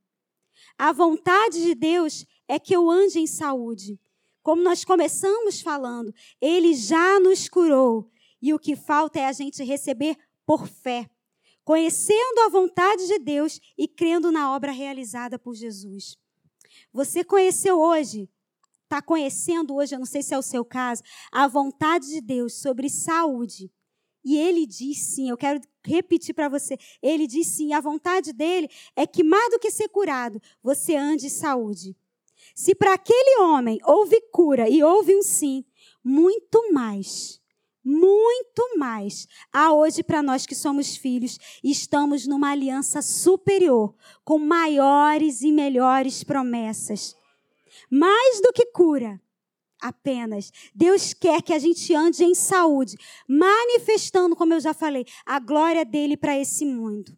A 0.77 0.91
vontade 0.91 1.63
de 1.63 1.73
Deus 1.73 2.23
é 2.47 2.59
que 2.59 2.75
eu 2.75 2.87
ande 2.87 3.19
em 3.19 3.25
saúde. 3.25 3.99
Como 4.43 4.61
nós 4.61 4.85
começamos 4.85 5.59
falando, 5.59 6.13
ele 6.39 6.75
já 6.75 7.19
nos 7.19 7.49
curou 7.49 8.11
e 8.45 8.53
o 8.53 8.59
que 8.59 8.75
falta 8.75 9.19
é 9.19 9.25
a 9.25 9.31
gente 9.31 9.63
receber 9.63 10.15
por 10.45 10.67
fé, 10.67 11.09
conhecendo 11.63 12.41
a 12.45 12.49
vontade 12.49 13.07
de 13.07 13.17
Deus 13.17 13.59
e 13.75 13.87
crendo 13.87 14.31
na 14.31 14.55
obra 14.55 14.71
realizada 14.71 15.39
por 15.39 15.55
Jesus. 15.55 16.15
Você 16.93 17.23
conheceu 17.23 17.79
hoje, 17.79 18.29
está 18.83 19.01
conhecendo 19.01 19.73
hoje, 19.73 19.95
eu 19.95 19.99
não 19.99 20.05
sei 20.05 20.21
se 20.21 20.31
é 20.31 20.37
o 20.37 20.43
seu 20.43 20.63
caso, 20.63 21.01
a 21.31 21.47
vontade 21.47 22.05
de 22.07 22.21
Deus 22.21 22.53
sobre 22.53 22.87
saúde. 22.87 23.71
E 24.23 24.37
ele 24.37 24.67
diz 24.67 24.99
sim, 24.99 25.27
eu 25.27 25.37
quero 25.37 25.59
repetir 25.83 26.35
para 26.35 26.47
você. 26.47 26.77
Ele 27.01 27.25
diz 27.25 27.47
sim, 27.47 27.73
a 27.73 27.81
vontade 27.81 28.31
dele 28.31 28.69
é 28.95 29.07
que 29.07 29.23
mais 29.23 29.49
do 29.49 29.59
que 29.59 29.71
ser 29.71 29.89
curado, 29.89 30.39
você 30.61 30.95
ande 30.95 31.25
em 31.25 31.29
saúde. 31.29 31.97
Se 32.53 32.75
para 32.75 32.93
aquele 32.93 33.41
homem 33.41 33.79
houve 33.83 34.21
cura 34.31 34.69
e 34.69 34.83
houve 34.83 35.15
um 35.15 35.23
sim, 35.23 35.65
muito 36.03 36.71
mais 36.71 37.43
muito 37.85 38.77
mais 38.77 39.27
há 39.53 39.71
hoje 39.71 40.01
para 40.01 40.23
nós 40.23 40.47
que 40.47 40.55
somos 40.55 40.97
filhos 40.97 41.37
e 41.63 41.69
estamos 41.69 42.25
numa 42.25 42.49
aliança 42.49 42.99
superior, 42.99 43.93
com 44.23 44.39
maiores 44.39 45.41
e 45.41 45.51
melhores 45.51 46.23
promessas. 46.23 47.15
Mais 47.89 48.41
do 48.41 48.51
que 48.51 48.65
cura, 48.67 49.21
apenas. 49.79 50.51
Deus 50.73 51.13
quer 51.13 51.43
que 51.43 51.53
a 51.53 51.59
gente 51.59 51.93
ande 51.93 52.23
em 52.23 52.33
saúde, 52.33 52.97
manifestando, 53.27 54.35
como 54.35 54.53
eu 54.53 54.59
já 54.59 54.73
falei, 54.73 55.05
a 55.23 55.39
glória 55.39 55.85
dele 55.85 56.17
para 56.17 56.37
esse 56.37 56.65
mundo. 56.65 57.15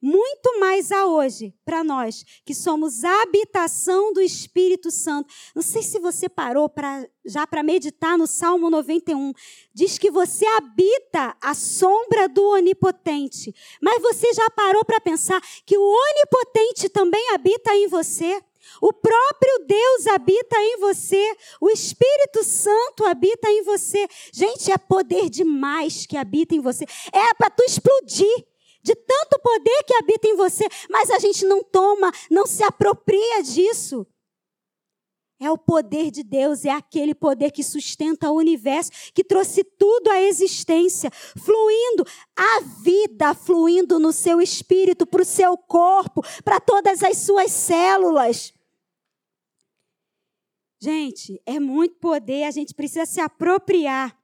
Muito 0.00 0.58
mais 0.58 0.90
a 0.92 1.06
hoje, 1.06 1.54
para 1.64 1.82
nós, 1.84 2.24
que 2.44 2.54
somos 2.54 3.04
habitação 3.04 4.12
do 4.12 4.20
Espírito 4.20 4.90
Santo. 4.90 5.32
Não 5.54 5.62
sei 5.62 5.82
se 5.82 5.98
você 5.98 6.28
parou 6.28 6.68
pra, 6.68 7.06
já 7.24 7.46
para 7.46 7.62
meditar 7.62 8.18
no 8.18 8.26
Salmo 8.26 8.68
91. 8.68 9.32
Diz 9.72 9.98
que 9.98 10.10
você 10.10 10.44
habita 10.46 11.36
a 11.40 11.54
sombra 11.54 12.28
do 12.28 12.42
Onipotente. 12.50 13.54
Mas 13.80 14.02
você 14.02 14.32
já 14.32 14.50
parou 14.50 14.84
para 14.84 15.00
pensar 15.00 15.40
que 15.64 15.76
o 15.76 15.82
Onipotente 15.82 16.88
também 16.88 17.30
habita 17.30 17.74
em 17.74 17.88
você? 17.88 18.42
O 18.80 18.92
próprio 18.92 19.66
Deus 19.66 20.06
habita 20.06 20.56
em 20.56 20.78
você, 20.78 21.36
o 21.60 21.68
Espírito 21.68 22.44
Santo 22.44 23.04
habita 23.04 23.48
em 23.48 23.62
você. 23.62 24.06
Gente, 24.32 24.70
é 24.70 24.78
poder 24.78 25.28
demais 25.28 26.06
que 26.06 26.16
habita 26.16 26.54
em 26.54 26.60
você. 26.60 26.84
É 27.12 27.34
para 27.34 27.50
tu 27.50 27.62
explodir 27.64 28.46
de 28.82 28.94
tanto 28.94 29.38
poder 29.40 29.84
que 29.86 29.94
habita 29.94 30.26
em 30.26 30.36
você, 30.36 30.66
mas 30.90 31.10
a 31.10 31.18
gente 31.18 31.44
não 31.44 31.62
toma, 31.62 32.10
não 32.30 32.46
se 32.46 32.62
apropria 32.62 33.42
disso. 33.42 34.06
É 35.42 35.50
o 35.50 35.58
poder 35.58 36.12
de 36.12 36.22
Deus, 36.22 36.64
é 36.64 36.70
aquele 36.70 37.16
poder 37.16 37.50
que 37.50 37.64
sustenta 37.64 38.30
o 38.30 38.36
universo, 38.36 38.92
que 39.12 39.24
trouxe 39.24 39.64
tudo 39.64 40.08
à 40.08 40.22
existência, 40.22 41.10
fluindo, 41.10 42.06
a 42.36 42.60
vida 42.80 43.34
fluindo 43.34 43.98
no 43.98 44.12
seu 44.12 44.40
espírito, 44.40 45.04
para 45.04 45.22
o 45.22 45.24
seu 45.24 45.56
corpo, 45.58 46.22
para 46.44 46.60
todas 46.60 47.02
as 47.02 47.16
suas 47.18 47.50
células. 47.50 48.54
Gente, 50.80 51.42
é 51.44 51.58
muito 51.58 51.96
poder, 51.96 52.44
a 52.44 52.50
gente 52.52 52.72
precisa 52.72 53.04
se 53.04 53.20
apropriar. 53.20 54.16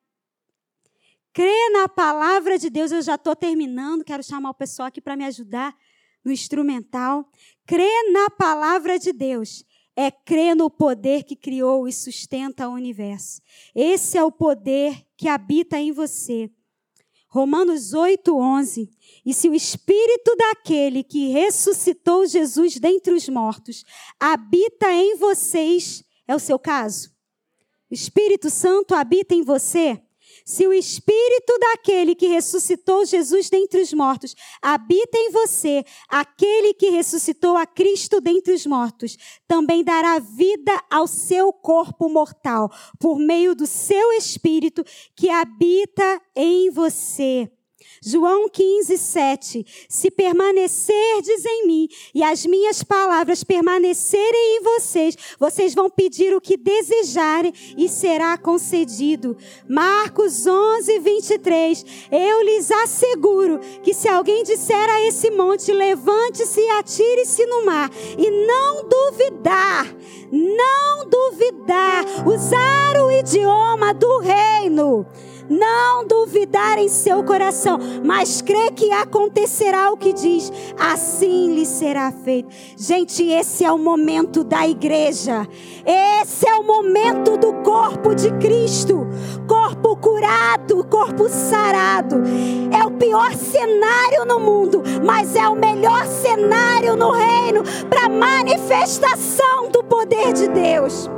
Crê 1.39 1.71
na 1.71 1.89
palavra 1.89 2.59
de 2.59 2.69
Deus, 2.69 2.91
eu 2.91 3.01
já 3.01 3.15
estou 3.15 3.37
terminando, 3.37 4.03
quero 4.03 4.25
chamar 4.25 4.51
o 4.51 4.55
pessoal 4.55 4.89
aqui 4.89 5.01
para 5.01 5.15
me 5.15 5.25
ajudar 5.25 5.73
no 6.25 6.33
instrumental. 6.33 7.31
Crê 7.65 8.11
na 8.11 8.29
palavra 8.29 8.99
de 8.99 9.13
Deus 9.13 9.65
é 9.95 10.11
crer 10.11 10.57
no 10.57 10.69
poder 10.69 11.23
que 11.23 11.37
criou 11.37 11.87
e 11.87 11.93
sustenta 11.93 12.69
o 12.69 12.73
universo. 12.73 13.41
Esse 13.73 14.19
é 14.19 14.25
o 14.25 14.33
poder 14.33 15.07
que 15.17 15.29
habita 15.29 15.79
em 15.79 15.93
você. 15.93 16.51
Romanos 17.29 17.95
8, 17.95 18.37
11. 18.37 18.91
E 19.25 19.33
se 19.33 19.49
o 19.49 19.55
espírito 19.55 20.35
daquele 20.35 21.05
que 21.05 21.29
ressuscitou 21.29 22.27
Jesus 22.27 22.81
dentre 22.81 23.15
os 23.15 23.29
mortos 23.29 23.85
habita 24.19 24.91
em 24.91 25.15
vocês, 25.15 26.03
é 26.27 26.35
o 26.35 26.41
seu 26.41 26.59
caso? 26.59 27.13
O 27.89 27.95
Espírito 27.95 28.51
Santo 28.51 28.93
habita 28.93 29.37
em 29.37 29.45
você? 29.45 30.03
Se 30.49 30.67
o 30.67 30.73
espírito 30.73 31.59
daquele 31.61 32.15
que 32.15 32.27
ressuscitou 32.27 33.05
Jesus 33.05 33.51
dentre 33.51 33.83
os 33.83 33.93
mortos 33.93 34.35
habita 34.63 35.19
em 35.19 35.31
você, 35.31 35.85
aquele 36.09 36.73
que 36.73 36.89
ressuscitou 36.89 37.55
a 37.55 37.67
Cristo 37.67 38.19
dentre 38.19 38.55
os 38.55 38.65
mortos 38.65 39.19
também 39.47 39.85
dará 39.85 40.19
vida 40.19 40.73
ao 40.91 41.07
seu 41.07 41.53
corpo 41.53 42.09
mortal, 42.09 42.73
por 42.99 43.19
meio 43.19 43.55
do 43.55 43.67
seu 43.67 44.11
espírito 44.13 44.83
que 45.15 45.29
habita 45.29 46.19
em 46.35 46.71
você. 46.71 47.53
João 48.03 48.49
15, 48.49 48.97
7. 48.97 49.67
Se 49.89 50.11
permanecerdes 50.11 51.45
em 51.45 51.67
mim 51.67 51.89
e 52.15 52.23
as 52.23 52.47
minhas 52.47 52.83
palavras 52.83 53.43
permanecerem 53.43 54.57
em 54.57 54.63
vocês, 54.63 55.17
vocês 55.39 55.75
vão 55.75 55.91
pedir 55.91 56.35
o 56.35 56.41
que 56.41 56.57
desejarem 56.57 57.53
e 57.77 57.89
será 57.89 58.37
concedido. 58.39 59.37
Marcos 59.69 60.47
11, 60.47 60.99
23. 60.99 61.85
Eu 62.11 62.43
lhes 62.43 62.71
asseguro 62.71 63.59
que 63.83 63.93
se 63.93 64.09
alguém 64.09 64.43
disser 64.43 64.89
a 64.89 65.03
esse 65.07 65.31
monte, 65.31 65.73
levante-se 65.73 66.61
e 66.61 66.71
atire-se 66.71 67.45
no 67.47 67.65
mar, 67.65 67.91
e 68.17 68.31
não 68.47 68.89
duvidar, 68.89 69.87
não 70.31 71.09
duvidar, 71.09 72.05
usar 72.27 73.03
o 73.03 73.11
idioma 73.11 73.93
do 73.95 74.19
reino 74.19 75.07
não 75.49 76.07
duvidar 76.07 76.79
em 76.79 76.89
seu 76.89 77.23
coração, 77.25 77.79
mas 78.05 78.41
crê 78.43 78.71
que 78.71 78.91
acontecerá 78.93 79.91
o 79.91 79.97
que 79.97 80.13
diz, 80.13 80.53
assim 80.79 81.55
lhe 81.55 81.67
será 81.67 82.13
feito. 82.13 82.49
Gente, 82.77 83.25
esse 83.25 83.65
é 83.65 83.73
o 83.73 83.79
momento 83.79 84.45
da 84.45 84.67
igreja, 84.67 85.47
esse 85.85 86.49
é 86.49 86.55
o 86.55 86.65
momento 86.65 87.37
do 87.37 87.53
corpo 87.63 88.15
de 88.15 88.31
Cristo 88.39 89.07
corpo 89.49 89.97
curado, 89.97 90.85
corpo 90.85 91.29
sarado. 91.29 92.23
É 92.71 92.85
o 92.85 92.91
pior 92.91 93.33
cenário 93.35 94.25
no 94.27 94.39
mundo, 94.39 94.83
mas 95.05 95.35
é 95.35 95.49
o 95.49 95.57
melhor 95.57 96.07
cenário 96.07 96.95
no 96.95 97.11
reino 97.11 97.63
para 97.89 98.09
manifestação 98.09 99.71
do 99.71 99.83
poder 99.85 100.33
de 100.33 100.49
Deus. 100.49 101.11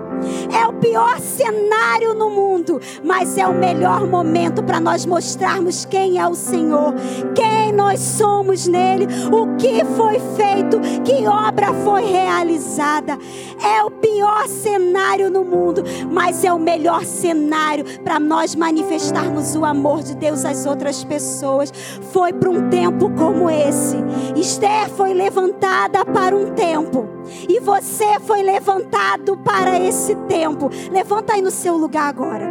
É 0.52 0.66
o 0.66 0.72
pior 0.74 1.18
cenário 1.20 2.14
no 2.14 2.30
mundo, 2.30 2.80
mas 3.04 3.36
é 3.36 3.46
o 3.46 3.54
melhor 3.54 4.06
momento 4.06 4.62
para 4.62 4.80
nós 4.80 5.06
mostrarmos 5.06 5.84
quem 5.84 6.18
é 6.18 6.26
o 6.26 6.34
Senhor, 6.34 6.94
quem 7.34 7.72
nós 7.72 8.00
somos 8.00 8.66
nele, 8.66 9.06
o 9.30 9.56
que 9.56 9.84
foi 9.96 10.18
feito, 10.36 10.80
que 11.04 11.26
obra 11.26 11.72
foi 11.84 12.04
realizada. 12.04 13.18
É 13.62 13.82
o 13.84 13.90
pior 13.90 14.48
cenário 14.48 15.30
no 15.30 15.44
mundo, 15.44 15.82
mas 16.10 16.44
é 16.44 16.52
o 16.52 16.58
melhor 16.58 17.04
cenário 17.04 17.84
para 18.02 18.18
nós 18.18 18.54
manifestarmos 18.54 19.54
o 19.54 19.64
amor 19.64 20.02
de 20.02 20.14
Deus 20.14 20.44
às 20.44 20.66
outras 20.66 21.04
pessoas. 21.04 21.72
Foi 22.12 22.32
para 22.32 22.50
um 22.50 22.68
tempo 22.68 23.10
como 23.10 23.50
esse. 23.50 23.96
Esther 24.36 24.88
foi 24.90 25.12
levantada 25.12 26.04
para 26.04 26.34
um 26.36 26.50
tempo, 26.52 27.08
e 27.48 27.60
você 27.60 28.18
foi 28.20 28.42
levantado 28.42 29.36
para 29.38 29.78
esse 29.78 30.09
tempo. 30.14 30.70
Levanta 30.90 31.34
aí 31.34 31.42
no 31.42 31.50
seu 31.50 31.76
lugar 31.76 32.08
agora. 32.08 32.46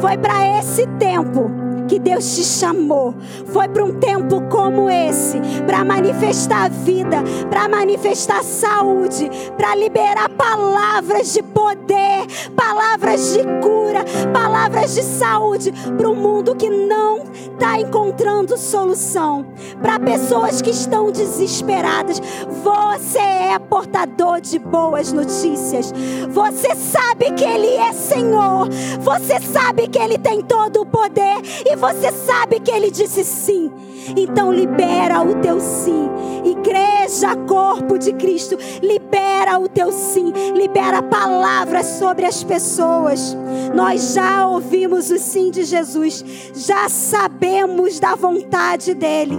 Foi 0.00 0.16
para 0.16 0.58
esse 0.58 0.86
tempo 0.98 1.67
que 1.88 1.98
Deus 1.98 2.36
te 2.36 2.44
chamou. 2.44 3.14
Foi 3.46 3.66
para 3.66 3.84
um 3.84 3.98
tempo 3.98 4.42
como 4.48 4.88
esse, 4.90 5.40
para 5.66 5.84
manifestar 5.84 6.70
vida, 6.70 7.22
para 7.50 7.68
manifestar 7.68 8.42
saúde, 8.44 9.30
para 9.56 9.74
liberar 9.74 10.28
palavras 10.30 11.32
de 11.32 11.42
poder, 11.42 12.26
palavras 12.54 13.32
de 13.32 13.40
cura, 13.62 14.04
palavras 14.32 14.94
de 14.94 15.02
saúde 15.02 15.72
para 15.96 16.08
um 16.08 16.14
mundo 16.14 16.54
que 16.54 16.68
não 16.68 17.22
está 17.58 17.80
encontrando 17.80 18.56
solução, 18.56 19.46
para 19.82 19.98
pessoas 19.98 20.62
que 20.62 20.70
estão 20.70 21.10
desesperadas. 21.10 22.20
Você 22.62 23.18
é 23.18 23.58
portador 23.58 24.40
de 24.40 24.58
boas 24.58 25.12
notícias. 25.12 25.92
Você 26.30 26.74
sabe 26.74 27.32
que 27.32 27.44
Ele 27.44 27.74
é 27.74 27.92
Senhor. 27.92 28.68
Você 29.00 29.40
sabe 29.40 29.88
que 29.88 29.98
Ele 29.98 30.18
tem 30.18 30.42
todo 30.42 30.82
o 30.82 30.86
poder 30.86 31.36
e 31.66 31.76
você 31.78 32.12
sabe 32.12 32.60
que 32.60 32.70
ele 32.70 32.90
disse 32.90 33.24
sim. 33.24 33.72
Então 34.16 34.52
libera 34.52 35.22
o 35.22 35.36
teu 35.36 35.60
sim. 35.60 36.08
Igreja, 36.44 37.36
corpo 37.46 37.98
de 37.98 38.12
Cristo, 38.12 38.56
libera 38.82 39.58
o 39.58 39.68
teu 39.68 39.92
sim. 39.92 40.32
Libera 40.54 41.02
palavras 41.02 41.86
sobre 41.86 42.26
as 42.26 42.42
pessoas. 42.42 43.36
Nós 43.74 44.14
já 44.14 44.46
ouvimos 44.46 45.10
o 45.10 45.18
sim 45.18 45.50
de 45.50 45.64
Jesus, 45.64 46.24
já 46.54 46.88
sabemos 46.88 47.98
da 48.00 48.14
vontade 48.14 48.94
dele. 48.94 49.38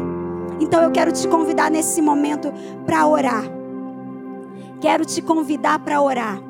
Então 0.59 0.83
eu 0.83 0.91
quero 0.91 1.11
te 1.11 1.27
convidar 1.27 1.69
nesse 1.69 2.01
momento 2.01 2.51
para 2.85 3.07
orar. 3.07 3.43
Quero 4.81 5.05
te 5.05 5.21
convidar 5.21 5.79
para 5.79 6.01
orar. 6.01 6.41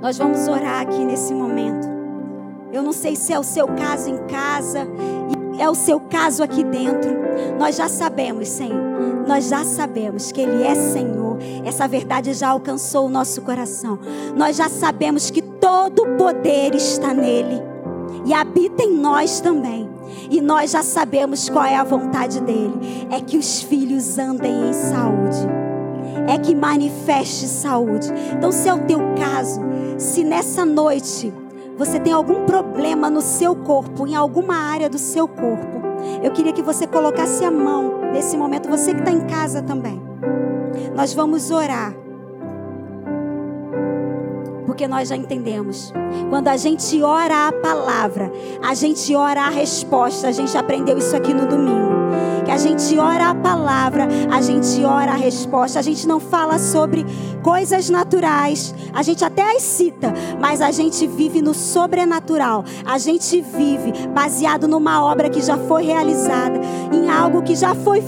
Nós 0.00 0.18
vamos 0.18 0.46
orar 0.46 0.82
aqui 0.82 1.04
nesse 1.04 1.32
momento. 1.32 1.95
Eu 2.72 2.82
não 2.82 2.92
sei 2.92 3.16
se 3.16 3.32
é 3.32 3.38
o 3.38 3.42
seu 3.42 3.66
caso 3.68 4.10
em 4.10 4.18
casa, 4.26 4.86
é 5.58 5.68
o 5.68 5.74
seu 5.74 6.00
caso 6.00 6.42
aqui 6.42 6.62
dentro. 6.62 7.10
Nós 7.58 7.76
já 7.76 7.88
sabemos, 7.88 8.48
Senhor. 8.48 8.96
Nós 9.26 9.48
já 9.48 9.64
sabemos 9.64 10.30
que 10.30 10.40
Ele 10.40 10.62
é 10.62 10.74
Senhor. 10.74 11.38
Essa 11.64 11.88
verdade 11.88 12.32
já 12.34 12.48
alcançou 12.48 13.06
o 13.06 13.10
nosso 13.10 13.42
coração. 13.42 13.98
Nós 14.36 14.56
já 14.56 14.68
sabemos 14.68 15.30
que 15.30 15.42
todo 15.42 16.02
o 16.02 16.16
poder 16.16 16.74
está 16.74 17.12
nele 17.12 17.62
e 18.24 18.32
habita 18.32 18.82
em 18.82 18.94
nós 18.94 19.40
também. 19.40 19.88
E 20.30 20.40
nós 20.40 20.72
já 20.72 20.82
sabemos 20.82 21.48
qual 21.48 21.64
é 21.64 21.76
a 21.76 21.84
vontade 21.84 22.40
dele: 22.40 23.06
é 23.10 23.20
que 23.20 23.36
os 23.36 23.62
filhos 23.62 24.18
andem 24.18 24.68
em 24.68 24.72
saúde, 24.72 25.38
é 26.28 26.38
que 26.38 26.54
manifeste 26.54 27.46
saúde. 27.46 28.08
Então, 28.36 28.50
se 28.50 28.68
é 28.68 28.74
o 28.74 28.80
teu 28.80 28.98
caso, 29.18 29.60
se 29.98 30.24
nessa 30.24 30.64
noite 30.64 31.32
você 31.76 32.00
tem 32.00 32.12
algum 32.12 32.46
problema 32.46 33.10
no 33.10 33.20
seu 33.20 33.54
corpo, 33.54 34.06
em 34.06 34.14
alguma 34.14 34.56
área 34.56 34.88
do 34.88 34.98
seu 34.98 35.28
corpo, 35.28 35.76
eu 36.22 36.30
queria 36.30 36.52
que 36.52 36.62
você 36.62 36.86
colocasse 36.86 37.44
a 37.44 37.50
mão 37.50 38.00
nesse 38.12 38.36
momento, 38.36 38.68
você 38.68 38.94
que 38.94 39.00
está 39.00 39.10
em 39.10 39.26
casa 39.26 39.62
também. 39.62 40.00
Nós 40.94 41.12
vamos 41.12 41.50
orar. 41.50 41.94
Porque 44.64 44.86
nós 44.86 45.08
já 45.08 45.16
entendemos. 45.16 45.92
Quando 46.28 46.48
a 46.48 46.56
gente 46.56 47.02
ora 47.02 47.48
a 47.48 47.52
palavra, 47.52 48.30
a 48.62 48.74
gente 48.74 49.14
ora 49.14 49.42
a 49.42 49.48
resposta. 49.48 50.28
A 50.28 50.32
gente 50.32 50.56
aprendeu 50.56 50.98
isso 50.98 51.16
aqui 51.16 51.32
no 51.32 51.46
domingo 51.46 51.95
que 52.46 52.52
a 52.52 52.56
gente 52.56 52.96
ora 52.96 53.30
a 53.30 53.34
palavra, 53.34 54.06
a 54.30 54.40
gente 54.40 54.84
ora 54.84 55.12
a 55.12 55.16
resposta, 55.16 55.80
a 55.80 55.82
gente 55.82 56.06
não 56.06 56.20
fala 56.20 56.60
sobre 56.60 57.04
coisas 57.42 57.90
naturais, 57.90 58.72
a 58.94 59.02
gente 59.02 59.24
até 59.24 59.56
as 59.56 59.62
cita, 59.62 60.14
mas 60.40 60.60
a 60.60 60.70
gente 60.70 61.08
vive 61.08 61.42
no 61.42 61.52
sobrenatural, 61.52 62.64
a 62.84 62.98
gente 62.98 63.40
vive 63.40 63.92
baseado 64.14 64.68
numa 64.68 65.04
obra 65.04 65.28
que 65.28 65.42
já 65.42 65.58
foi 65.58 65.82
realizada, 65.82 66.60
em 66.92 67.10
algo 67.10 67.42
que 67.42 67.56
já 67.56 67.74
foi 67.74 68.00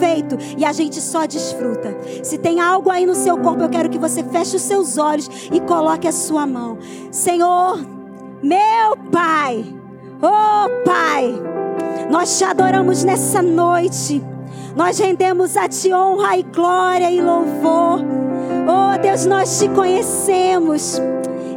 feito 0.00 0.36
e 0.56 0.64
a 0.64 0.72
gente 0.72 1.00
só 1.00 1.26
desfruta. 1.26 1.94
Se 2.22 2.38
tem 2.38 2.60
algo 2.60 2.90
aí 2.90 3.04
no 3.04 3.14
seu 3.14 3.36
corpo, 3.36 3.62
eu 3.62 3.68
quero 3.68 3.90
que 3.90 3.98
você 3.98 4.24
feche 4.24 4.56
os 4.56 4.62
seus 4.62 4.96
olhos 4.96 5.28
e 5.52 5.60
coloque 5.60 6.08
a 6.08 6.12
sua 6.12 6.46
mão. 6.46 6.78
Senhor, 7.10 7.84
meu 8.42 8.96
Pai, 9.12 9.62
oh 10.22 10.84
Pai, 10.84 11.53
nós 12.10 12.38
te 12.38 12.44
adoramos 12.44 13.04
nessa 13.04 13.42
noite. 13.42 14.22
Nós 14.76 14.98
rendemos 14.98 15.56
a 15.56 15.68
Ti 15.68 15.92
honra 15.92 16.36
e 16.36 16.42
glória 16.42 17.10
e 17.10 17.20
louvor. 17.20 18.00
Oh 18.66 18.98
Deus, 19.00 19.26
nós 19.26 19.58
te 19.58 19.68
conhecemos. 19.68 21.00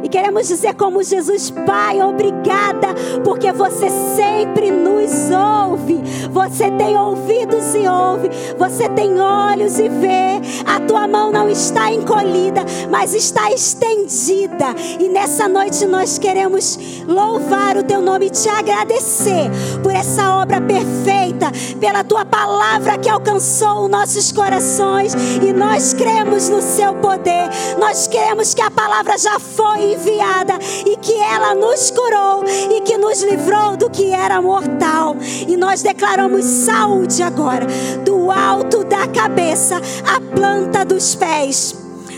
E 0.02 0.08
queremos 0.08 0.46
dizer 0.48 0.74
como 0.74 1.02
Jesus, 1.02 1.50
Pai, 1.50 2.00
obrigada, 2.02 2.88
porque 3.24 3.52
você 3.52 3.88
sempre 4.16 4.70
nos 4.70 5.10
ouve. 5.30 6.00
Você 6.30 6.70
tem 6.72 6.96
ouvidos 6.96 7.74
e 7.74 7.86
ouve. 7.88 8.30
Você 8.56 8.88
tem 8.88 9.20
olhos 9.20 9.78
e 9.78 9.88
vê. 9.88 10.40
A 10.66 10.80
tua 10.80 11.08
mão 11.08 11.32
não 11.32 11.48
está 11.48 11.92
encolhida, 11.92 12.64
mas 12.90 13.14
está 13.14 13.50
estendida. 13.50 14.74
E 14.98 15.08
nessa 15.08 15.48
noite 15.48 15.86
nós 15.86 16.18
queremos 16.18 16.78
louvar 17.06 17.76
o 17.76 17.82
teu 17.82 18.00
nome 18.00 18.26
e 18.26 18.30
te 18.30 18.48
agradecer 18.48 19.50
por 19.82 19.92
essa 19.92 20.36
obra 20.36 20.60
perfeita, 20.60 21.50
pela 21.80 22.04
tua 22.04 22.24
palavra 22.24 22.98
que 22.98 23.08
alcançou 23.08 23.88
nossos 23.88 24.30
corações. 24.30 25.14
E 25.42 25.52
nós 25.52 25.92
cremos 25.92 26.48
no 26.48 26.60
seu 26.62 26.94
poder. 26.94 27.48
Nós 27.78 28.06
cremos 28.06 28.54
que 28.54 28.62
a 28.62 28.70
palavra 28.70 29.16
já 29.18 29.38
foi 29.38 29.87
enviada 29.92 30.54
e 30.86 30.96
que 30.96 31.14
ela 31.14 31.54
nos 31.54 31.90
curou 31.90 32.44
e 32.46 32.80
que 32.82 32.96
nos 32.96 33.22
livrou 33.22 33.76
do 33.76 33.90
que 33.90 34.12
era 34.12 34.40
mortal. 34.40 35.16
E 35.46 35.56
nós 35.56 35.82
declaramos 35.82 36.44
saúde 36.44 37.22
agora, 37.22 37.66
do 38.04 38.30
alto 38.30 38.84
da 38.84 39.06
cabeça 39.06 39.80
à 40.06 40.20
planta 40.34 40.84
dos 40.84 41.14
pés. 41.14 41.74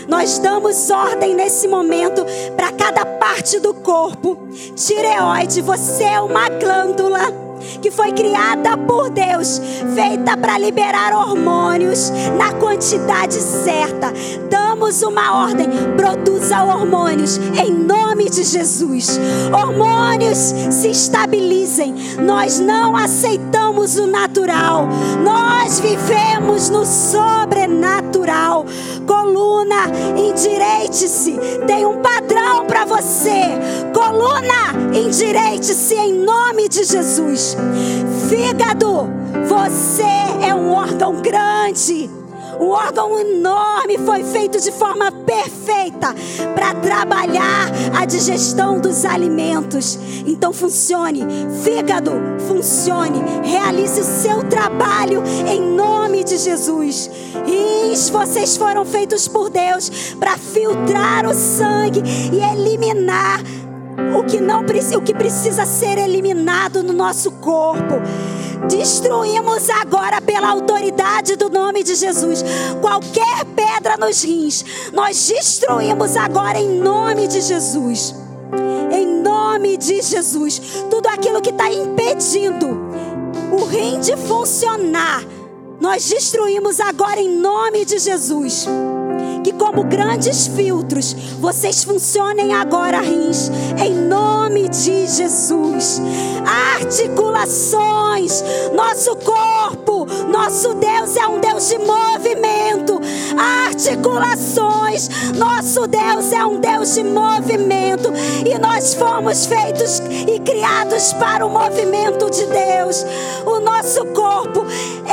Nós 0.07 0.39
damos 0.39 0.89
ordem 0.89 1.35
nesse 1.35 1.67
momento 1.67 2.25
para 2.55 2.71
cada 2.71 3.05
parte 3.05 3.59
do 3.59 3.73
corpo. 3.73 4.37
Tireoide, 4.75 5.61
você 5.61 6.03
é 6.03 6.19
uma 6.19 6.49
glândula 6.49 7.51
que 7.81 7.91
foi 7.91 8.11
criada 8.11 8.77
por 8.77 9.09
Deus, 9.09 9.61
feita 9.93 10.35
para 10.35 10.57
liberar 10.57 11.13
hormônios 11.13 12.09
na 12.37 12.53
quantidade 12.53 13.35
certa. 13.35 14.11
Damos 14.81 15.03
uma 15.03 15.43
ordem: 15.43 15.67
produza 15.95 16.63
hormônios 16.63 17.37
em 17.37 17.71
nome 17.71 18.31
de 18.31 18.43
Jesus. 18.43 19.19
Hormônios 19.53 20.37
se 20.71 20.89
estabilizem. 20.89 21.93
Nós 22.19 22.59
não 22.59 22.97
aceitamos 22.97 23.97
o 23.97 24.07
natural, 24.07 24.87
nós 25.23 25.79
vivemos 25.79 26.69
no 26.71 26.83
sobrenatural. 26.83 28.65
Coluna, 29.05 29.85
endireite-se. 30.17 31.37
Tem 31.67 31.85
um 31.85 32.01
padrão 32.01 32.65
para 32.65 32.83
você. 32.83 33.43
Coluna, 33.93 34.97
endireite-se 34.97 35.93
em 35.93 36.13
nome 36.13 36.67
de 36.67 36.85
Jesus. 36.85 37.55
Fígado, 38.27 39.07
você 39.47 40.01
é 40.43 40.55
um 40.55 40.71
órgão 40.71 41.21
grande. 41.21 42.20
Um 42.61 42.69
órgão 42.69 43.19
enorme 43.19 43.97
foi 44.05 44.23
feito 44.23 44.61
de 44.61 44.71
forma 44.71 45.11
perfeita 45.11 46.13
para 46.53 46.75
trabalhar 46.75 47.71
a 47.99 48.05
digestão 48.05 48.79
dos 48.79 49.03
alimentos. 49.03 49.97
Então 50.27 50.53
funcione, 50.53 51.25
fígado, 51.63 52.11
funcione, 52.47 53.19
realize 53.43 53.99
o 53.99 54.03
seu 54.03 54.43
trabalho 54.47 55.23
em 55.47 55.59
nome 55.59 56.23
de 56.23 56.37
Jesus. 56.37 57.09
Rins, 57.43 58.09
vocês 58.09 58.55
foram 58.55 58.85
feitos 58.85 59.27
por 59.27 59.49
Deus 59.49 60.13
para 60.19 60.37
filtrar 60.37 61.25
o 61.25 61.33
sangue 61.33 62.03
e 62.31 62.39
eliminar 62.53 63.41
o 64.15 64.23
que 64.23 64.39
não 64.39 64.61
o 64.61 65.01
que 65.01 65.13
precisa 65.13 65.65
ser 65.65 65.97
eliminado 65.97 66.83
no 66.83 66.93
nosso 66.93 67.31
corpo. 67.31 67.95
Destruímos 68.69 69.69
agora 69.69 70.21
pela 70.21 70.49
autoridade 70.49 71.35
do 71.35 71.49
nome 71.49 71.83
de 71.83 71.95
Jesus 71.95 72.43
qualquer 72.79 73.45
pedra 73.55 73.97
nos 73.97 74.23
rins. 74.23 74.63
Nós 74.93 75.27
destruímos 75.27 76.15
agora 76.15 76.59
em 76.59 76.79
nome 76.79 77.27
de 77.27 77.41
Jesus. 77.41 78.15
Em 78.91 79.05
nome 79.05 79.77
de 79.77 80.01
Jesus, 80.01 80.83
tudo 80.89 81.07
aquilo 81.07 81.41
que 81.41 81.49
está 81.49 81.71
impedindo 81.71 82.67
o 83.51 83.65
rim 83.65 83.99
de 83.99 84.15
funcionar, 84.17 85.23
nós 85.79 86.09
destruímos 86.09 86.79
agora 86.79 87.19
em 87.19 87.29
nome 87.29 87.85
de 87.85 87.99
Jesus 87.99 88.67
que, 89.43 89.51
como 89.51 89.83
grandes 89.83 90.47
filtros, 90.47 91.13
vocês 91.39 91.83
funcionem 91.83 92.53
agora, 92.53 93.01
rins, 93.01 93.51
em 93.77 93.93
nome 93.93 94.69
de 94.69 95.07
Jesus. 95.07 96.01
Articulações, 96.75 98.43
nosso 98.73 99.15
corpo, 99.17 100.05
nosso 100.31 100.73
Deus 100.75 101.15
é 101.15 101.27
um 101.27 101.39
Deus 101.39 101.69
de 101.69 101.77
movimento. 101.79 102.99
Articulações, 103.65 105.09
nosso 105.35 105.87
Deus 105.87 106.31
é 106.31 106.45
um 106.45 106.59
Deus 106.59 106.93
de 106.93 107.03
movimento. 107.03 108.11
E 108.45 108.57
nós 108.59 108.93
fomos 108.93 109.45
feitos 109.45 110.01
e 110.27 110.39
criados 110.39 111.13
para 111.13 111.45
o 111.45 111.49
movimento 111.49 112.29
de 112.29 112.45
Deus. 112.45 113.05
O 113.45 113.59
nosso 113.59 114.05
corpo, 114.07 114.65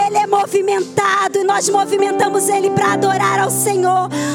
ele 0.07 0.19
é 0.19 0.27
movimentado 0.27 1.39
e 1.39 1.45
nós 1.45 1.69
movimentamos 1.69 2.49
ele 2.49 2.71
para 2.71 2.93
adorar 2.95 3.41
ao 3.41 3.51
Senhor 3.51 3.88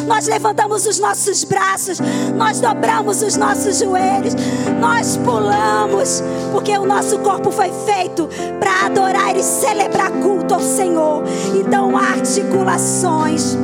nós 0.08 0.28
levantamos 0.28 0.86
os 0.86 0.99
nossos 0.99 1.43
braços, 1.43 1.99
nós 2.36 2.60
dobramos 2.60 3.22
os 3.22 3.36
nossos 3.36 3.80
joelhos, 3.80 4.34
nós 4.80 5.18
pulamos, 5.18 6.24
porque 6.51 6.78
o 6.78 6.86
nosso 6.86 7.20
corpo 7.20 7.51
foi 7.51 7.72
feito 7.86 8.30
para 8.60 8.86
adorar 8.86 9.36
e 9.36 9.43
celebrar 9.43 10.12
culto 10.12 10.54
ao 10.54 10.62
Senhor. 10.62 11.24
Então, 11.56 11.97
articulações, 11.97 13.58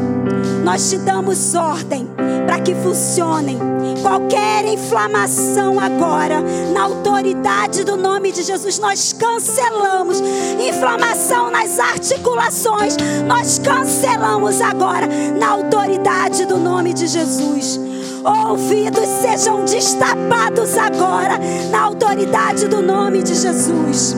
nós 0.63 0.89
te 0.89 0.97
damos 0.97 1.55
ordem 1.55 2.18
para 2.49 2.61
que 2.61 2.73
funcionem. 2.73 3.59
Qualquer 4.01 4.65
inflamação 4.65 5.79
agora, 5.79 6.41
na 6.73 6.81
autoridade 6.81 7.83
do 7.83 7.95
nome 7.95 8.31
de 8.31 8.41
Jesus, 8.41 8.79
nós 8.79 9.13
cancelamos. 9.13 10.19
Inflamação 10.59 11.51
nas 11.51 11.77
articulações, 11.77 12.97
nós 13.27 13.59
cancelamos 13.59 14.61
agora, 14.61 15.05
na 15.37 15.47
autoridade 15.47 16.43
do 16.45 16.57
nome 16.57 16.91
de 16.91 17.05
Jesus. 17.05 17.79
Ouvidos 18.25 19.07
sejam 19.21 19.63
destapados 19.63 20.75
agora, 20.75 21.37
na 21.69 21.81
autoridade 21.81 22.67
do 22.67 22.81
nome 22.81 23.21
de 23.21 23.35
Jesus. 23.35 24.15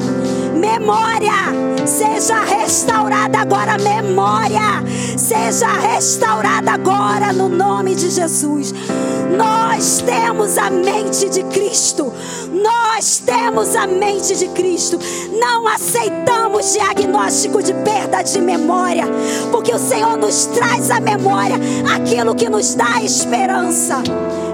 Memória, 0.80 1.86
seja 1.86 2.40
restaurada 2.46 3.40
agora. 3.40 3.78
Memória, 3.78 4.82
seja 5.18 5.68
restaurada 5.68 6.72
agora 6.72 7.34
no 7.34 7.50
nome 7.50 7.94
de 7.94 8.10
Jesus. 8.10 8.74
Nós 9.36 10.02
temos 10.06 10.58
a 10.58 10.70
mente 10.70 11.30
de 11.30 11.44
Cristo. 11.44 12.14
Nós 12.54 13.22
temos 13.26 13.76
a 13.76 13.86
mente 13.86 14.34
de 14.34 14.48
Cristo. 14.50 14.98
Não 15.38 15.68
aceitamos 15.68 16.72
diagnóstico 16.72 17.62
de 17.62 17.74
perda 17.74 18.22
de 18.22 18.40
memória, 18.40 19.04
porque 19.52 19.74
o 19.76 19.80
Senhor 19.80 20.18
nos 20.18 20.46
traz 20.46 20.90
à 20.90 21.02
memória 21.02 21.58
aquilo 21.94 22.34
que 22.34 22.50
nos 22.50 22.76
dá 22.76 23.02
esperança. 23.04 24.02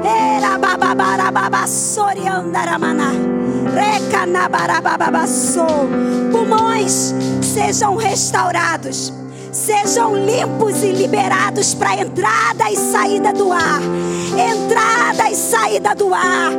Era 0.03 0.57
Pulmões 6.31 7.13
sejam 7.41 7.95
restaurados 7.95 9.13
sejam 9.57 10.15
limpos 10.15 10.83
e 10.83 10.91
liberados 10.91 11.73
para 11.73 11.95
entrada 11.95 12.71
e 12.71 12.75
saída 12.75 13.33
do 13.33 13.51
ar. 13.51 13.81
Entrada 14.31 15.29
e 15.29 15.35
saída 15.35 15.95
do 15.95 16.13
ar. 16.13 16.51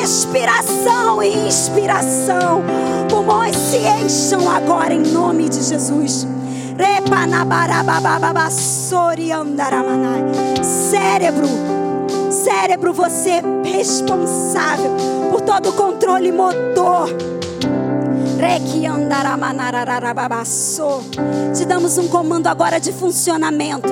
Respiração 0.00 1.22
e 1.22 1.48
inspiração. 1.48 2.62
Pulmões 3.08 3.56
se 3.56 3.78
encham 3.78 4.48
agora 4.50 4.92
em 4.92 5.02
nome 5.02 5.48
de 5.48 5.62
Jesus. 5.62 6.26
Cérebro 10.62 11.83
cérebro, 12.44 12.92
você 12.92 13.30
é 13.30 13.42
responsável 13.64 14.90
por 15.30 15.40
todo 15.40 15.70
o 15.70 15.72
controle 15.72 16.30
motor. 16.30 17.08
Te 21.56 21.64
damos 21.64 21.96
um 21.96 22.06
comando 22.08 22.46
agora 22.46 22.78
de 22.78 22.92
funcionamento. 22.92 23.88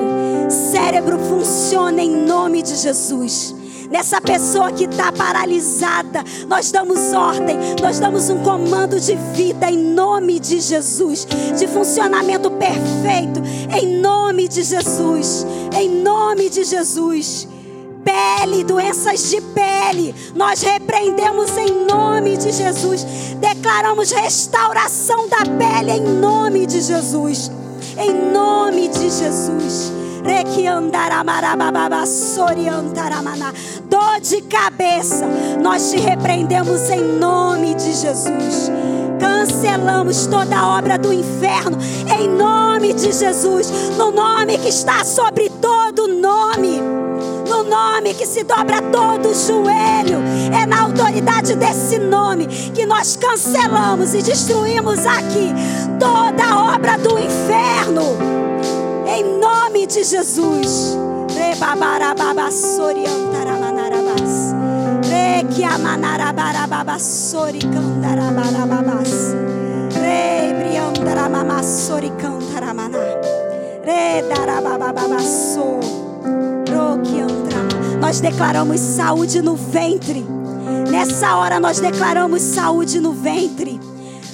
Cérebro 0.71 1.17
funciona 1.17 2.01
em 2.01 2.15
nome 2.15 2.61
de 2.61 2.75
Jesus 2.75 3.55
nessa 3.89 4.21
pessoa 4.21 4.71
que 4.71 4.85
está 4.85 5.11
paralisada. 5.11 6.23
Nós 6.47 6.71
damos 6.71 7.11
ordem, 7.13 7.57
nós 7.81 7.99
damos 7.99 8.29
um 8.29 8.43
comando 8.43 8.99
de 8.99 9.15
vida 9.33 9.69
em 9.69 9.77
nome 9.77 10.39
de 10.39 10.59
Jesus, 10.59 11.25
de 11.57 11.67
funcionamento 11.67 12.51
perfeito, 12.51 13.41
em 13.75 13.99
nome 13.99 14.47
de 14.47 14.61
Jesus, 14.61 15.45
em 15.75 15.89
nome 15.89 16.49
de 16.49 16.63
Jesus. 16.63 17.52
Pele, 18.03 18.63
doenças 18.63 19.29
de 19.29 19.39
pele, 19.39 20.13
nós 20.35 20.61
repreendemos 20.61 21.57
em 21.57 21.85
nome 21.85 22.35
de 22.37 22.51
Jesus, 22.51 23.05
declaramos 23.39 24.11
restauração 24.11 25.27
da 25.29 25.39
pele 25.39 25.91
em 25.91 26.01
nome 26.01 26.65
de 26.65 26.81
Jesus, 26.81 27.49
em 27.97 28.31
nome 28.31 28.89
de 28.89 29.09
Jesus. 29.09 29.91
Dor 33.89 34.19
de 34.21 34.41
cabeça, 34.43 35.25
nós 35.61 35.91
te 35.91 35.97
repreendemos 35.97 36.89
em 36.89 37.01
nome 37.01 37.73
de 37.75 37.93
Jesus. 37.93 38.71
Cancelamos 39.19 40.25
toda 40.27 40.77
obra 40.77 40.97
do 40.97 41.13
inferno 41.13 41.77
em 42.19 42.29
nome 42.29 42.93
de 42.93 43.11
Jesus, 43.11 43.69
no 43.97 44.11
nome 44.11 44.57
que 44.57 44.69
está 44.69 45.03
sobre 45.03 45.49
todo 45.49 46.07
nome 46.07 47.02
no 47.53 47.63
nome 47.63 48.15
que 48.15 48.25
se 48.25 48.43
dobra 48.43 48.81
todo 48.81 49.29
o 49.29 49.33
joelho. 49.33 50.19
É 50.51 50.65
na 50.65 50.81
autoridade 50.81 51.55
desse 51.55 51.99
nome 51.99 52.47
que 52.47 52.85
nós 52.85 53.15
cancelamos 53.15 54.15
e 54.15 54.23
destruímos 54.23 55.05
aqui 55.05 55.53
toda 55.99 56.73
obra 56.73 56.97
do 56.97 57.19
inferno. 57.19 58.17
Em 59.07 59.39
nome 59.39 59.85
de 59.85 60.03
Jesus. 60.03 60.97
Nós 78.13 78.19
declaramos 78.19 78.79
saúde 78.79 79.41
no 79.41 79.55
ventre. 79.55 80.23
Nessa 80.91 81.35
hora 81.35 81.59
nós 81.59 81.79
declaramos 81.79 82.43
saúde 82.43 82.99
no 82.99 83.11
ventre. 83.11 83.79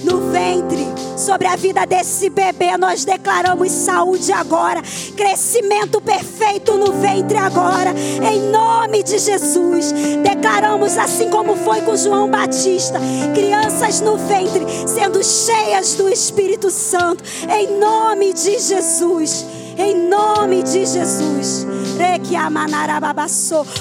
No 0.04 0.32
ventre 0.32 0.86
sobre 1.16 1.48
a 1.48 1.56
vida 1.56 1.86
desse 1.86 2.30
bebê. 2.30 2.76
Nós 2.78 3.06
declaramos 3.06 3.72
saúde 3.72 4.34
agora, 4.34 4.82
crescimento 5.16 6.02
perfeito 6.02 6.74
no 6.74 6.92
ventre 6.94 7.38
agora, 7.38 7.94
em 7.94 8.52
nome 8.52 9.02
de 9.02 9.18
Jesus. 9.18 9.94
Declaramos 10.24 10.98
assim 10.98 11.30
como 11.30 11.56
foi 11.56 11.80
com 11.82 11.96
João 11.96 12.30
Batista, 12.30 13.00
crianças 13.34 14.02
no 14.02 14.18
ventre 14.18 14.66
sendo 14.88 15.24
cheias 15.24 15.96
do 15.96 16.10
Espírito 16.10 16.70
Santo, 16.70 17.24
em 17.50 17.80
nome 17.80 18.34
de 18.34 18.60
Jesus. 18.60 19.46
Em 19.78 19.96
nome 20.10 20.62
de 20.64 20.86
Jesus. 20.86 21.66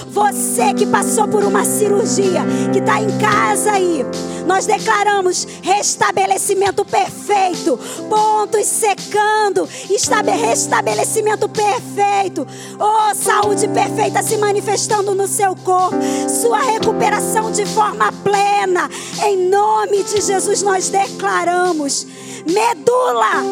Você 0.09 0.75
que 0.75 0.87
passou 0.87 1.29
por 1.29 1.45
uma 1.45 1.65
cirurgia, 1.65 2.43
que 2.73 2.79
está 2.79 3.01
em 3.01 3.19
casa 3.19 3.73
aí, 3.73 4.05
nós 4.47 4.67
declaramos 4.67 5.47
restabelecimento 5.63 6.85
perfeito, 6.85 7.79
pontos 8.09 8.67
secando, 8.67 9.69
restabelecimento 9.89 11.49
perfeito, 11.49 12.47
oh, 12.79 13.15
saúde 13.15 13.69
perfeita 13.69 14.23
se 14.23 14.37
manifestando 14.37 15.15
no 15.15 15.29
seu 15.29 15.55
corpo, 15.55 15.97
sua 16.41 16.61
recuperação 16.61 17.53
de 17.53 17.65
forma 17.67 18.11
plena, 18.25 18.89
em 19.25 19.49
nome 19.49 20.03
de 20.03 20.21
Jesus 20.21 20.63
nós 20.63 20.89
declaramos 20.89 22.07
medula, 22.47 23.45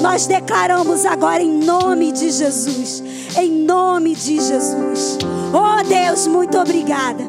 Nós 0.00 0.26
declaramos 0.26 1.06
agora 1.06 1.42
em 1.42 1.64
nome 1.64 2.12
de 2.12 2.30
Jesus. 2.30 3.02
Em 3.36 3.50
nome 3.50 4.14
de 4.14 4.36
Jesus. 4.36 5.18
Oh 5.52 5.84
Deus, 5.84 6.26
muito 6.26 6.58
obrigada. 6.58 7.24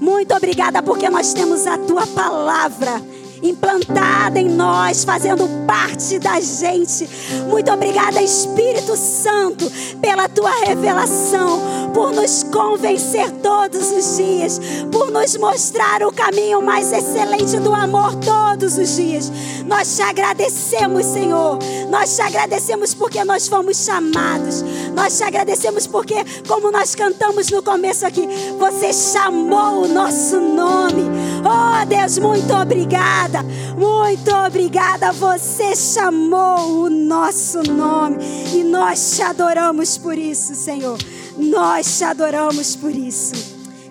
Muito 0.00 0.34
obrigada 0.34 0.82
porque 0.82 1.08
nós 1.08 1.32
temos 1.32 1.66
a 1.66 1.78
tua 1.78 2.06
palavra 2.06 3.00
implantada 3.42 4.38
em 4.38 4.48
nós, 4.48 5.04
fazendo 5.04 5.48
parte 5.66 6.18
da 6.18 6.40
gente. 6.40 7.08
Muito 7.48 7.70
obrigada, 7.72 8.22
Espírito 8.22 8.96
Santo, 8.96 9.70
pela 10.00 10.28
tua 10.28 10.50
revelação, 10.64 11.60
por 11.92 12.12
nos 12.12 12.42
convencer 12.44 13.30
todos 13.42 13.90
os 13.90 14.16
dias, 14.16 14.60
por 14.90 15.10
nos 15.10 15.36
mostrar 15.36 16.02
o 16.02 16.12
caminho 16.12 16.62
mais 16.62 16.92
excelente 16.92 17.58
do 17.58 17.74
amor 17.74 18.14
todos 18.16 18.78
os 18.78 18.96
dias. 18.96 19.30
Nós 19.66 19.96
te 19.96 20.02
agradecemos, 20.02 21.06
Senhor. 21.06 21.58
Nós 21.90 22.14
te 22.16 22.22
agradecemos 22.22 22.94
porque 22.94 23.24
nós 23.24 23.48
fomos 23.48 23.84
chamados. 23.84 24.62
Nós 24.94 25.16
te 25.16 25.24
agradecemos 25.24 25.86
porque, 25.86 26.16
como 26.46 26.70
nós 26.70 26.94
cantamos 26.94 27.50
no 27.50 27.62
começo 27.62 28.06
aqui, 28.06 28.26
você 28.58 28.92
chamou 28.92 29.84
o 29.84 29.88
nosso 29.88 30.40
nome. 30.40 31.10
Oh, 31.44 31.86
Deus, 31.86 32.18
muito 32.18 32.52
obrigada. 32.52 33.42
Muito 33.76 34.30
obrigada. 34.34 35.12
Você 35.12 35.74
chamou 35.74 36.84
o 36.84 36.90
nosso 36.90 37.62
nome 37.62 38.18
e 38.54 38.62
nós 38.62 39.16
te 39.16 39.22
adoramos 39.22 39.98
por 39.98 40.16
isso, 40.16 40.54
Senhor. 40.54 40.98
Nós 41.36 41.98
te 41.98 42.04
adoramos 42.04 42.76
por 42.76 42.94
isso. 42.94 43.32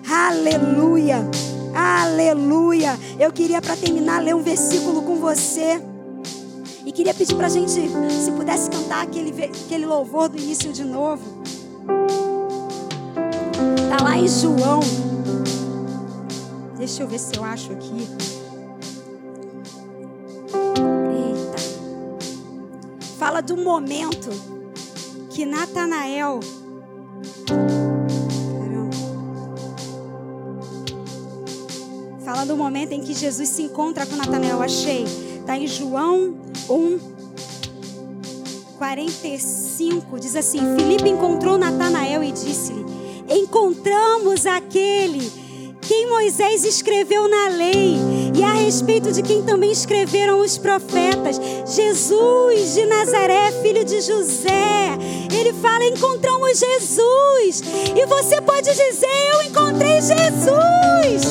Aleluia. 0.08 1.28
Aleluia. 1.74 2.98
Eu 3.18 3.32
queria, 3.32 3.60
para 3.60 3.76
terminar, 3.76 4.22
ler 4.22 4.34
um 4.34 4.42
versículo 4.42 5.02
com 5.02 5.16
você. 5.16 5.82
E 6.84 6.92
queria 6.92 7.14
pedir 7.14 7.34
para 7.34 7.46
a 7.46 7.50
gente, 7.50 7.70
se 7.70 8.32
pudesse 8.32 8.68
cantar 8.68 9.02
aquele, 9.02 9.30
aquele 9.44 9.86
louvor 9.86 10.28
do 10.28 10.36
início 10.36 10.72
de 10.72 10.84
novo. 10.84 11.22
Está 13.82 14.02
lá 14.02 14.16
em 14.16 14.28
João. 14.28 14.80
Deixa 16.76 17.02
eu 17.02 17.08
ver 17.08 17.18
se 17.18 17.36
eu 17.36 17.44
acho 17.44 17.72
aqui. 17.72 18.08
Eita. 21.14 21.58
Fala 23.18 23.40
do 23.40 23.56
momento 23.56 24.30
que 25.30 25.46
Natanael 25.46 26.40
Fala 32.24 32.46
do 32.46 32.56
momento 32.56 32.92
em 32.92 33.00
que 33.00 33.14
Jesus 33.14 33.48
se 33.48 33.62
encontra 33.62 34.06
com 34.06 34.16
Natanael. 34.16 34.62
Achei. 34.62 35.04
Está 35.04 35.56
em 35.56 35.66
João 35.66 36.34
1, 36.68 36.98
45. 38.78 40.18
Diz 40.18 40.36
assim: 40.36 40.60
Filipe 40.76 41.08
encontrou 41.08 41.58
Natanael 41.58 42.22
e 42.22 42.32
disse-lhe: 42.32 42.84
Encontramos 43.28 44.46
aquele 44.46 45.41
quem 45.92 46.08
Moisés 46.08 46.64
escreveu 46.64 47.28
na 47.28 47.48
lei 47.48 47.98
e 48.34 48.42
a 48.42 48.54
respeito 48.54 49.12
de 49.12 49.20
quem 49.22 49.42
também 49.42 49.70
escreveram 49.70 50.40
os 50.40 50.56
profetas, 50.56 51.38
Jesus 51.66 52.72
de 52.72 52.86
Nazaré, 52.86 53.52
filho 53.60 53.84
de 53.84 54.00
José. 54.00 54.96
Ele 55.30 55.52
fala: 55.52 55.84
encontramos 55.84 56.58
Jesus. 56.58 57.62
E 57.94 58.06
você 58.06 58.40
pode 58.40 58.70
dizer: 58.70 59.34
Eu 59.34 59.42
encontrei 59.42 60.00
Jesus. 60.00 61.28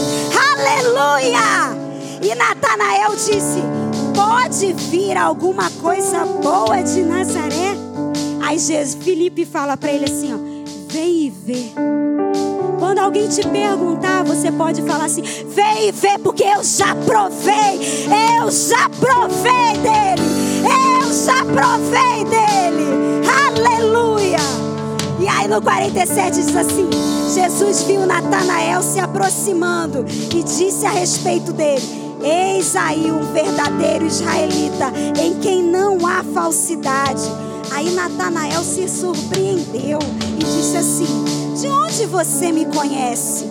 Aleluia! 0.51 1.75
E 2.21 2.35
Natanael 2.35 3.15
disse: 3.15 3.63
Pode 4.13 4.73
vir 4.73 5.17
alguma 5.17 5.71
coisa 5.81 6.23
boa 6.23 6.83
de 6.83 7.01
Nazaré? 7.01 7.75
Aí 8.43 8.59
Jesus, 8.59 9.03
Felipe 9.03 9.43
fala 9.43 9.75
para 9.75 9.91
ele 9.91 10.05
assim: 10.05 10.35
ó, 10.35 10.37
Vem 10.87 11.25
e 11.25 11.29
vê. 11.31 12.50
Quando 12.91 13.05
alguém 13.05 13.29
te 13.29 13.41
perguntar, 13.47 14.21
você 14.25 14.51
pode 14.51 14.81
falar 14.81 15.05
assim: 15.05 15.21
Vem 15.21 15.87
e 15.87 15.91
vê, 15.93 16.17
porque 16.21 16.43
eu 16.43 16.61
já 16.61 16.93
provei. 16.93 17.79
Eu 18.41 18.51
já 18.51 18.89
provei 18.89 19.77
dele. 19.77 20.21
Eu 20.61 21.13
já 21.13 21.37
provei 21.45 22.25
dele. 22.25 23.23
Aleluia. 23.47 24.39
E 25.21 25.25
aí 25.25 25.47
no 25.47 25.61
47 25.61 26.35
diz 26.35 26.53
assim: 26.53 26.89
Jesus 27.33 27.83
viu 27.83 28.05
Natanael 28.05 28.83
se 28.83 28.99
aproximando 28.99 30.05
e 30.35 30.43
disse 30.43 30.85
a 30.85 30.89
respeito 30.89 31.53
dele: 31.53 31.81
Eis 32.21 32.75
aí 32.75 33.09
um 33.09 33.31
verdadeiro 33.31 34.05
israelita 34.05 34.91
em 35.17 35.39
quem 35.39 35.63
não 35.63 36.05
há 36.05 36.25
falsidade. 36.33 37.23
Aí 37.71 37.89
Natanael 37.91 38.61
se 38.65 38.89
surpreendeu 38.89 39.99
e 40.37 40.43
disse 40.43 40.75
assim: 40.75 41.50
De 41.61 41.67
onde 41.67 42.07
você 42.07 42.51
me 42.51 42.65
conhece. 42.65 43.45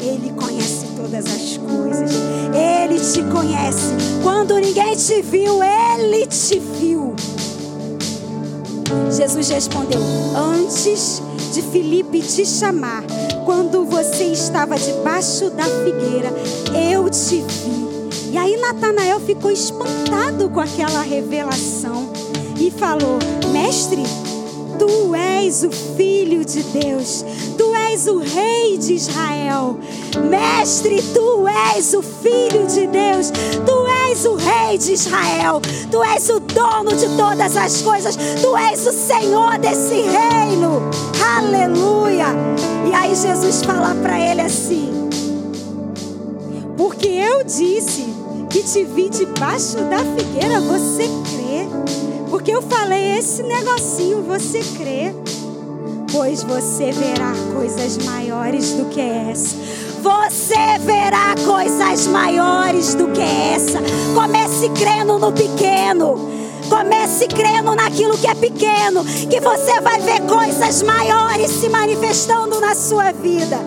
Ele 0.00 0.32
conhece 0.32 0.86
todas 0.96 1.26
as 1.26 1.58
coisas. 1.58 2.10
Ele 2.54 2.98
te 2.98 3.22
conhece. 3.30 3.92
Quando 4.22 4.56
ninguém 4.56 4.96
te 4.96 5.20
viu, 5.20 5.62
ele 5.62 6.26
te 6.26 6.58
viu. 6.58 7.14
Jesus 9.14 9.50
respondeu: 9.50 10.00
Antes 10.34 11.20
de 11.52 11.60
Filipe 11.60 12.22
te 12.22 12.46
chamar, 12.46 13.04
quando 13.44 13.84
você 13.84 14.24
estava 14.24 14.78
debaixo 14.78 15.50
da 15.50 15.64
figueira, 15.64 16.32
eu 16.90 17.10
te 17.10 17.42
vi. 17.42 18.32
E 18.32 18.38
aí 18.38 18.56
Natanael 18.56 19.20
ficou 19.20 19.50
espantado 19.50 20.48
com 20.48 20.60
aquela 20.60 21.02
revelação 21.02 22.10
e 22.58 22.70
falou: 22.70 23.18
Mestre, 23.52 24.02
tu 24.80 25.14
és 25.14 25.62
o 25.62 25.70
filho 25.70 26.42
de 26.42 26.62
Deus, 26.62 27.22
tu 27.58 27.74
és 27.74 28.06
o 28.06 28.16
rei 28.16 28.78
de 28.78 28.94
Israel. 28.94 29.78
Mestre, 30.30 31.02
tu 31.12 31.46
és 31.76 31.92
o 31.92 32.00
filho 32.00 32.66
de 32.66 32.86
Deus, 32.86 33.30
tu 33.66 33.86
és 34.10 34.24
o 34.24 34.36
rei 34.36 34.78
de 34.78 34.94
Israel, 34.94 35.60
tu 35.90 36.02
és 36.02 36.30
o 36.30 36.40
dono 36.40 36.96
de 36.96 37.06
todas 37.14 37.58
as 37.58 37.82
coisas, 37.82 38.16
tu 38.40 38.56
és 38.56 38.86
o 38.86 38.92
Senhor 38.92 39.58
desse 39.58 40.00
reino. 40.00 40.80
Aleluia! 41.36 42.28
E 42.88 42.94
aí 42.94 43.14
Jesus 43.14 43.62
fala 43.62 43.94
para 43.96 44.18
ele 44.18 44.40
assim: 44.40 45.10
Porque 46.78 47.06
eu 47.06 47.44
disse 47.44 48.06
que 48.48 48.62
te 48.62 48.84
vi 48.84 49.10
debaixo 49.10 49.76
da 49.76 49.98
figueira, 50.16 50.58
você 50.62 51.04
crê? 51.04 52.09
Porque 52.30 52.52
eu 52.52 52.62
falei 52.62 53.18
esse 53.18 53.42
negocinho, 53.42 54.22
você 54.22 54.60
crê? 54.78 55.12
Pois 56.12 56.42
você 56.42 56.92
verá 56.92 57.32
coisas 57.52 57.98
maiores 57.98 58.72
do 58.72 58.86
que 58.86 59.00
essa. 59.00 59.56
Você 60.00 60.78
verá 60.80 61.34
coisas 61.44 62.06
maiores 62.06 62.94
do 62.94 63.08
que 63.08 63.20
essa. 63.20 63.80
Comece 64.14 64.68
crendo 64.70 65.18
no 65.18 65.32
pequeno. 65.32 66.30
Comece 66.68 67.26
crendo 67.26 67.74
naquilo 67.74 68.16
que 68.16 68.28
é 68.28 68.34
pequeno, 68.34 69.04
que 69.04 69.40
você 69.40 69.80
vai 69.80 70.00
ver 70.00 70.20
coisas 70.20 70.82
maiores 70.82 71.50
se 71.50 71.68
manifestando 71.68 72.60
na 72.60 72.76
sua 72.76 73.10
vida. 73.10 73.58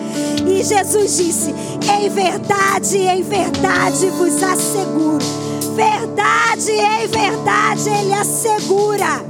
E 0.47 0.63
Jesus 0.63 1.17
disse: 1.17 1.53
Em 1.99 2.09
verdade, 2.09 2.97
em 2.97 3.21
verdade 3.21 4.09
vos 4.09 4.41
asseguro. 4.41 5.42
Verdade, 5.75 6.71
em 6.71 7.07
verdade, 7.07 7.89
Ele 7.89 8.13
assegura 8.13 9.23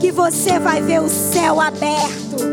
que 0.00 0.12
você 0.12 0.58
vai 0.58 0.80
ver 0.80 1.00
o 1.00 1.08
céu 1.08 1.60
aberto. 1.60 2.44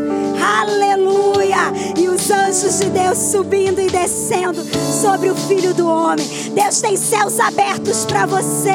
Aleluia! 0.42 1.72
E 1.96 2.08
os 2.08 2.30
anjos 2.30 2.80
de 2.80 2.90
Deus 2.90 3.16
subindo 3.16 3.80
e 3.80 3.88
descendo 3.88 4.64
sobre 5.00 5.30
o 5.30 5.36
Filho 5.36 5.72
do 5.72 5.88
Homem. 5.88 6.26
Deus 6.52 6.80
tem 6.80 6.96
céus 6.96 7.38
abertos 7.38 8.04
para 8.04 8.26
você. 8.26 8.72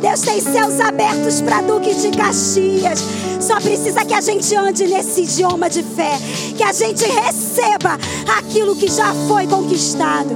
Deus 0.00 0.20
tem 0.20 0.40
céus 0.40 0.80
abertos 0.80 1.40
para 1.40 1.62
Duque 1.62 1.94
de 1.94 2.10
Caxias. 2.10 3.00
Só 3.40 3.60
precisa 3.60 4.04
que 4.04 4.14
a 4.14 4.20
gente 4.20 4.54
ande 4.54 4.86
nesse 4.86 5.22
idioma 5.22 5.70
de 5.70 5.82
fé, 5.82 6.18
que 6.56 6.62
a 6.62 6.72
gente 6.72 7.04
receba 7.04 7.98
aquilo 8.38 8.76
que 8.76 8.88
já 8.88 9.14
foi 9.26 9.46
conquistado. 9.46 10.34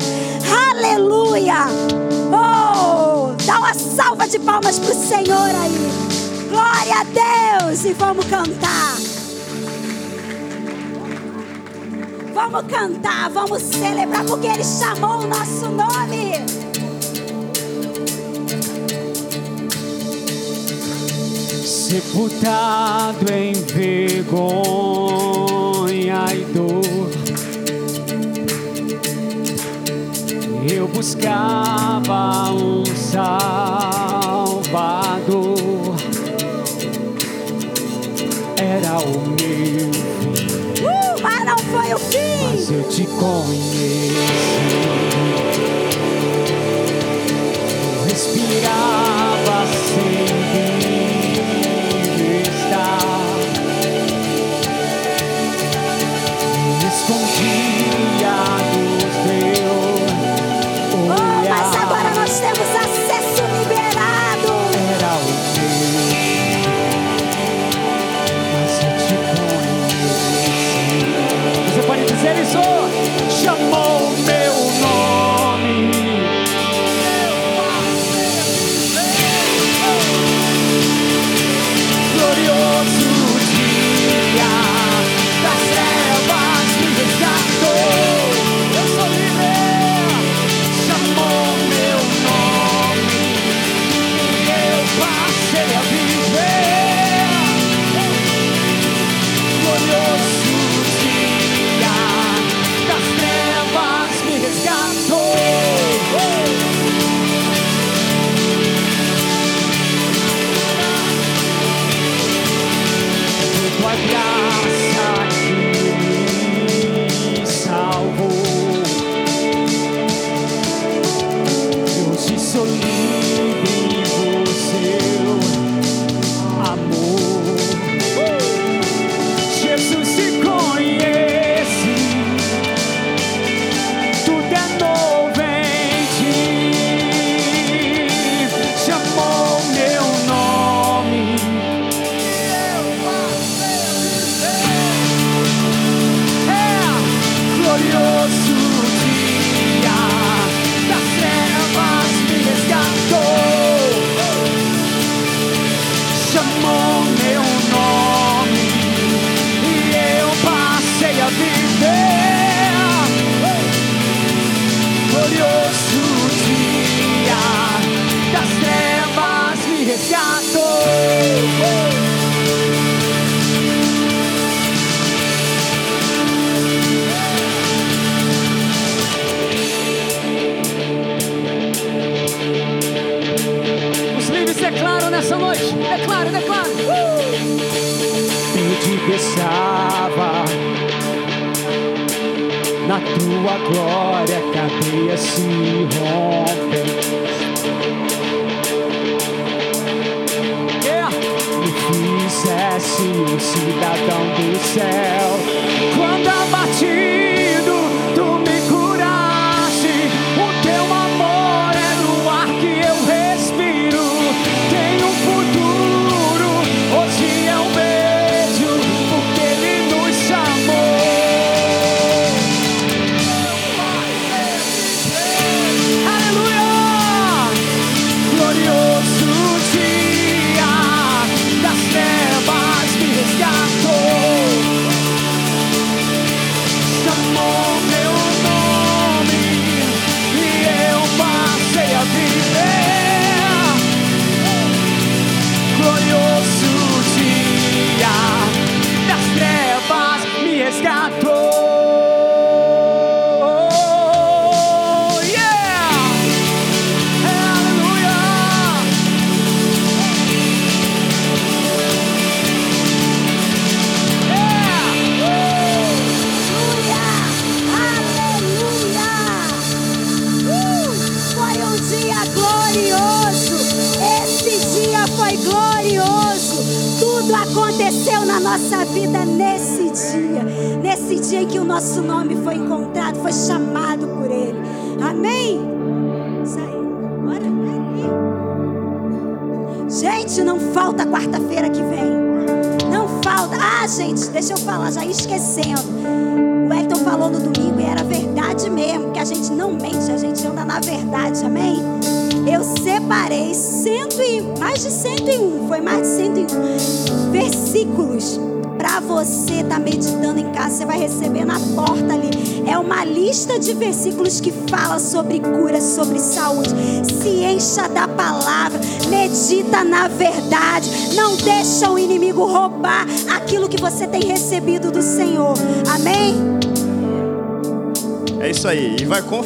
Aleluia! 0.70 1.66
Oh, 2.32 2.61
dá 3.46 3.58
uma 3.58 3.74
salva 3.74 4.28
de 4.28 4.38
palmas 4.38 4.78
para 4.78 4.90
o 4.90 4.94
Senhor 4.94 5.54
aí. 5.62 6.12
Glória 6.48 7.00
a 7.00 7.04
Deus 7.04 7.84
e 7.84 7.92
vamos 7.92 8.24
cantar. 8.26 8.96
Vamos 12.34 12.62
cantar, 12.66 13.30
vamos 13.30 13.62
celebrar 13.62 14.24
porque 14.24 14.46
Ele 14.46 14.64
chamou 14.64 15.20
o 15.20 15.26
nosso 15.26 15.68
nome. 15.68 16.62
sepultado 21.92 23.30
em 23.30 23.52
vergonha 23.52 24.34
e 26.34 26.44
buscava 31.02 32.52
um 32.52 32.84
Salvador, 32.94 33.56
era 38.56 38.98
o 39.00 39.18
meu. 39.26 39.90
Uh, 40.78 41.20
mas 41.20 41.44
não 41.44 41.58
foi 41.58 41.92
o 41.92 41.98
fim. 41.98 42.44
Mas 42.52 42.70
eu 42.70 42.84
te 42.88 43.04
conheci. 43.18 44.12
Eu 48.08 49.01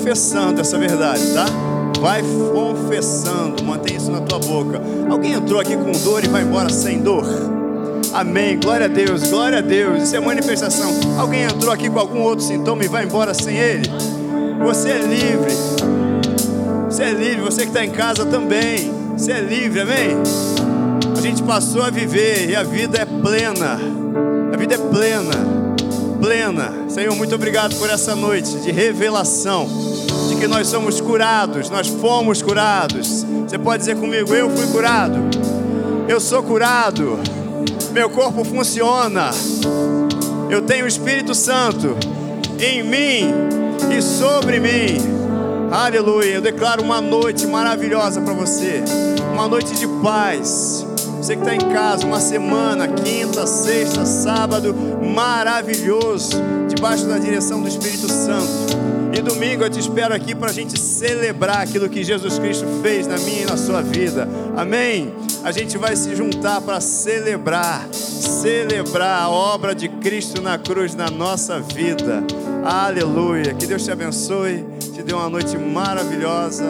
confessando 0.06 0.60
essa 0.60 0.78
verdade, 0.78 1.20
tá? 1.34 1.46
Vai 2.00 2.22
confessando. 2.22 3.64
Mantém 3.64 3.96
isso 3.96 4.08
na 4.08 4.20
tua 4.20 4.38
boca. 4.38 4.80
Alguém 5.10 5.32
entrou 5.32 5.60
aqui 5.60 5.76
com 5.76 5.90
dor 5.90 6.24
e 6.24 6.28
vai 6.28 6.42
embora 6.42 6.70
sem 6.70 7.00
dor? 7.00 7.26
Amém. 8.14 8.56
Glória 8.60 8.86
a 8.86 8.88
Deus. 8.88 9.24
Glória 9.24 9.58
a 9.58 9.60
Deus. 9.60 10.04
Isso 10.04 10.14
é 10.14 10.20
manifestação. 10.20 10.92
Alguém 11.18 11.42
entrou 11.42 11.72
aqui 11.72 11.90
com 11.90 11.98
algum 11.98 12.20
outro 12.20 12.44
sintoma 12.44 12.84
e 12.84 12.88
vai 12.88 13.04
embora 13.04 13.34
sem 13.34 13.56
ele? 13.56 13.90
Você 14.64 14.90
é 14.90 14.98
livre. 14.98 15.52
Você 16.88 17.02
é 17.02 17.10
livre. 17.10 17.40
Você 17.40 17.62
que 17.62 17.68
está 17.68 17.84
em 17.84 17.90
casa 17.90 18.24
também. 18.24 18.92
Você 19.16 19.32
é 19.32 19.40
livre. 19.40 19.80
Amém? 19.80 20.16
A 21.18 21.20
gente 21.20 21.42
passou 21.42 21.82
a 21.82 21.90
viver 21.90 22.48
e 22.48 22.54
a 22.54 22.62
vida 22.62 22.98
é 22.98 23.04
plena. 23.04 23.76
A 24.52 24.56
vida 24.56 24.76
é 24.76 24.78
plena 24.78 25.66
plena. 26.16 26.72
Senhor, 26.88 27.14
muito 27.14 27.34
obrigado 27.34 27.76
por 27.76 27.90
essa 27.90 28.16
noite 28.16 28.56
de 28.58 28.70
revelação, 28.70 29.68
que 30.38 30.46
nós 30.46 30.68
somos 30.68 31.00
curados, 31.00 31.70
nós 31.70 31.88
fomos 31.88 32.42
curados. 32.42 33.24
Você 33.46 33.58
pode 33.58 33.78
dizer 33.78 33.96
comigo: 33.96 34.34
Eu 34.34 34.50
fui 34.50 34.66
curado, 34.68 35.18
eu 36.08 36.20
sou 36.20 36.42
curado, 36.42 37.18
meu 37.92 38.10
corpo 38.10 38.44
funciona, 38.44 39.30
eu 40.50 40.62
tenho 40.62 40.84
o 40.84 40.88
Espírito 40.88 41.34
Santo 41.34 41.96
em 42.58 42.82
mim 42.82 43.34
e 43.96 44.02
sobre 44.02 44.60
mim. 44.60 44.98
Aleluia. 45.70 46.34
Eu 46.34 46.40
declaro 46.40 46.82
uma 46.82 47.00
noite 47.00 47.46
maravilhosa 47.46 48.20
para 48.20 48.32
você, 48.32 48.82
uma 49.32 49.48
noite 49.48 49.74
de 49.74 49.86
paz. 50.02 50.86
Você 51.18 51.34
que 51.34 51.42
está 51.42 51.54
em 51.54 51.72
casa, 51.72 52.06
uma 52.06 52.20
semana, 52.20 52.86
quinta, 52.86 53.46
sexta, 53.46 54.06
sábado, 54.06 54.74
maravilhoso, 55.02 56.36
debaixo 56.68 57.04
da 57.06 57.18
direção 57.18 57.60
do 57.60 57.66
Espírito 57.66 58.06
Santo. 58.08 58.95
E 59.16 59.22
domingo 59.22 59.64
eu 59.64 59.70
te 59.70 59.80
espero 59.80 60.14
aqui 60.14 60.34
para 60.34 60.50
a 60.50 60.52
gente 60.52 60.78
celebrar 60.78 61.62
aquilo 61.62 61.88
que 61.88 62.04
Jesus 62.04 62.38
Cristo 62.38 62.66
fez 62.82 63.06
na 63.06 63.16
minha 63.16 63.44
e 63.44 63.46
na 63.46 63.56
sua 63.56 63.80
vida. 63.80 64.28
Amém? 64.54 65.10
A 65.42 65.50
gente 65.50 65.78
vai 65.78 65.96
se 65.96 66.14
juntar 66.14 66.60
para 66.60 66.82
celebrar, 66.82 67.88
celebrar 67.94 69.22
a 69.22 69.30
obra 69.30 69.74
de 69.74 69.88
Cristo 69.88 70.42
na 70.42 70.58
cruz 70.58 70.94
na 70.94 71.10
nossa 71.10 71.58
vida. 71.58 72.22
Aleluia. 72.62 73.54
Que 73.54 73.66
Deus 73.66 73.86
te 73.86 73.90
abençoe, 73.90 74.66
te 74.92 75.02
dê 75.02 75.14
uma 75.14 75.30
noite 75.30 75.56
maravilhosa. 75.56 76.66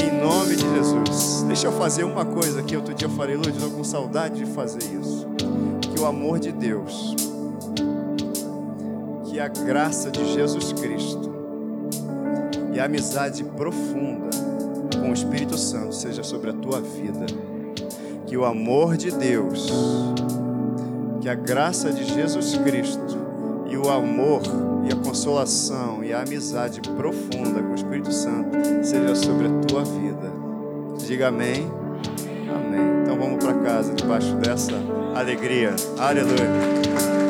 Em 0.00 0.22
nome 0.22 0.54
de 0.54 0.70
Jesus. 0.76 1.42
Deixa 1.48 1.66
eu 1.66 1.72
fazer 1.72 2.04
uma 2.04 2.24
coisa 2.24 2.62
que 2.62 2.76
outro 2.76 2.94
dia 2.94 3.08
eu 3.08 3.12
falei, 3.12 3.34
Lúcio, 3.34 3.54
estou 3.54 3.70
com 3.72 3.82
saudade 3.82 4.44
de 4.44 4.46
fazer 4.52 4.84
isso. 4.84 5.26
Que 5.80 5.98
o 5.98 6.06
amor 6.06 6.38
de 6.38 6.52
Deus, 6.52 7.16
que 9.24 9.40
a 9.40 9.48
graça 9.48 10.12
de 10.12 10.32
Jesus 10.32 10.72
Cristo 10.74 11.27
e 12.78 12.80
a 12.80 12.84
amizade 12.84 13.42
profunda 13.42 14.30
com 15.00 15.10
o 15.10 15.12
Espírito 15.12 15.58
Santo 15.58 15.92
seja 15.92 16.22
sobre 16.22 16.50
a 16.50 16.52
tua 16.52 16.80
vida. 16.80 17.26
Que 18.24 18.36
o 18.36 18.44
amor 18.44 18.96
de 18.96 19.10
Deus, 19.10 19.68
que 21.20 21.28
a 21.28 21.34
graça 21.34 21.92
de 21.92 22.04
Jesus 22.04 22.56
Cristo 22.58 23.18
e 23.68 23.76
o 23.76 23.90
amor 23.90 24.42
e 24.88 24.92
a 24.92 24.96
consolação 24.96 26.04
e 26.04 26.12
a 26.12 26.22
amizade 26.22 26.80
profunda 26.80 27.60
com 27.60 27.72
o 27.72 27.74
Espírito 27.74 28.12
Santo 28.12 28.56
seja 28.84 29.16
sobre 29.16 29.48
a 29.48 29.60
tua 29.66 29.82
vida. 29.82 30.32
Diga 31.04 31.28
amém. 31.28 31.68
Amém. 32.48 33.02
Então 33.02 33.18
vamos 33.18 33.44
para 33.44 33.54
casa 33.54 33.92
debaixo 33.92 34.36
dessa 34.36 34.74
alegria. 35.16 35.74
Aleluia. 35.98 37.27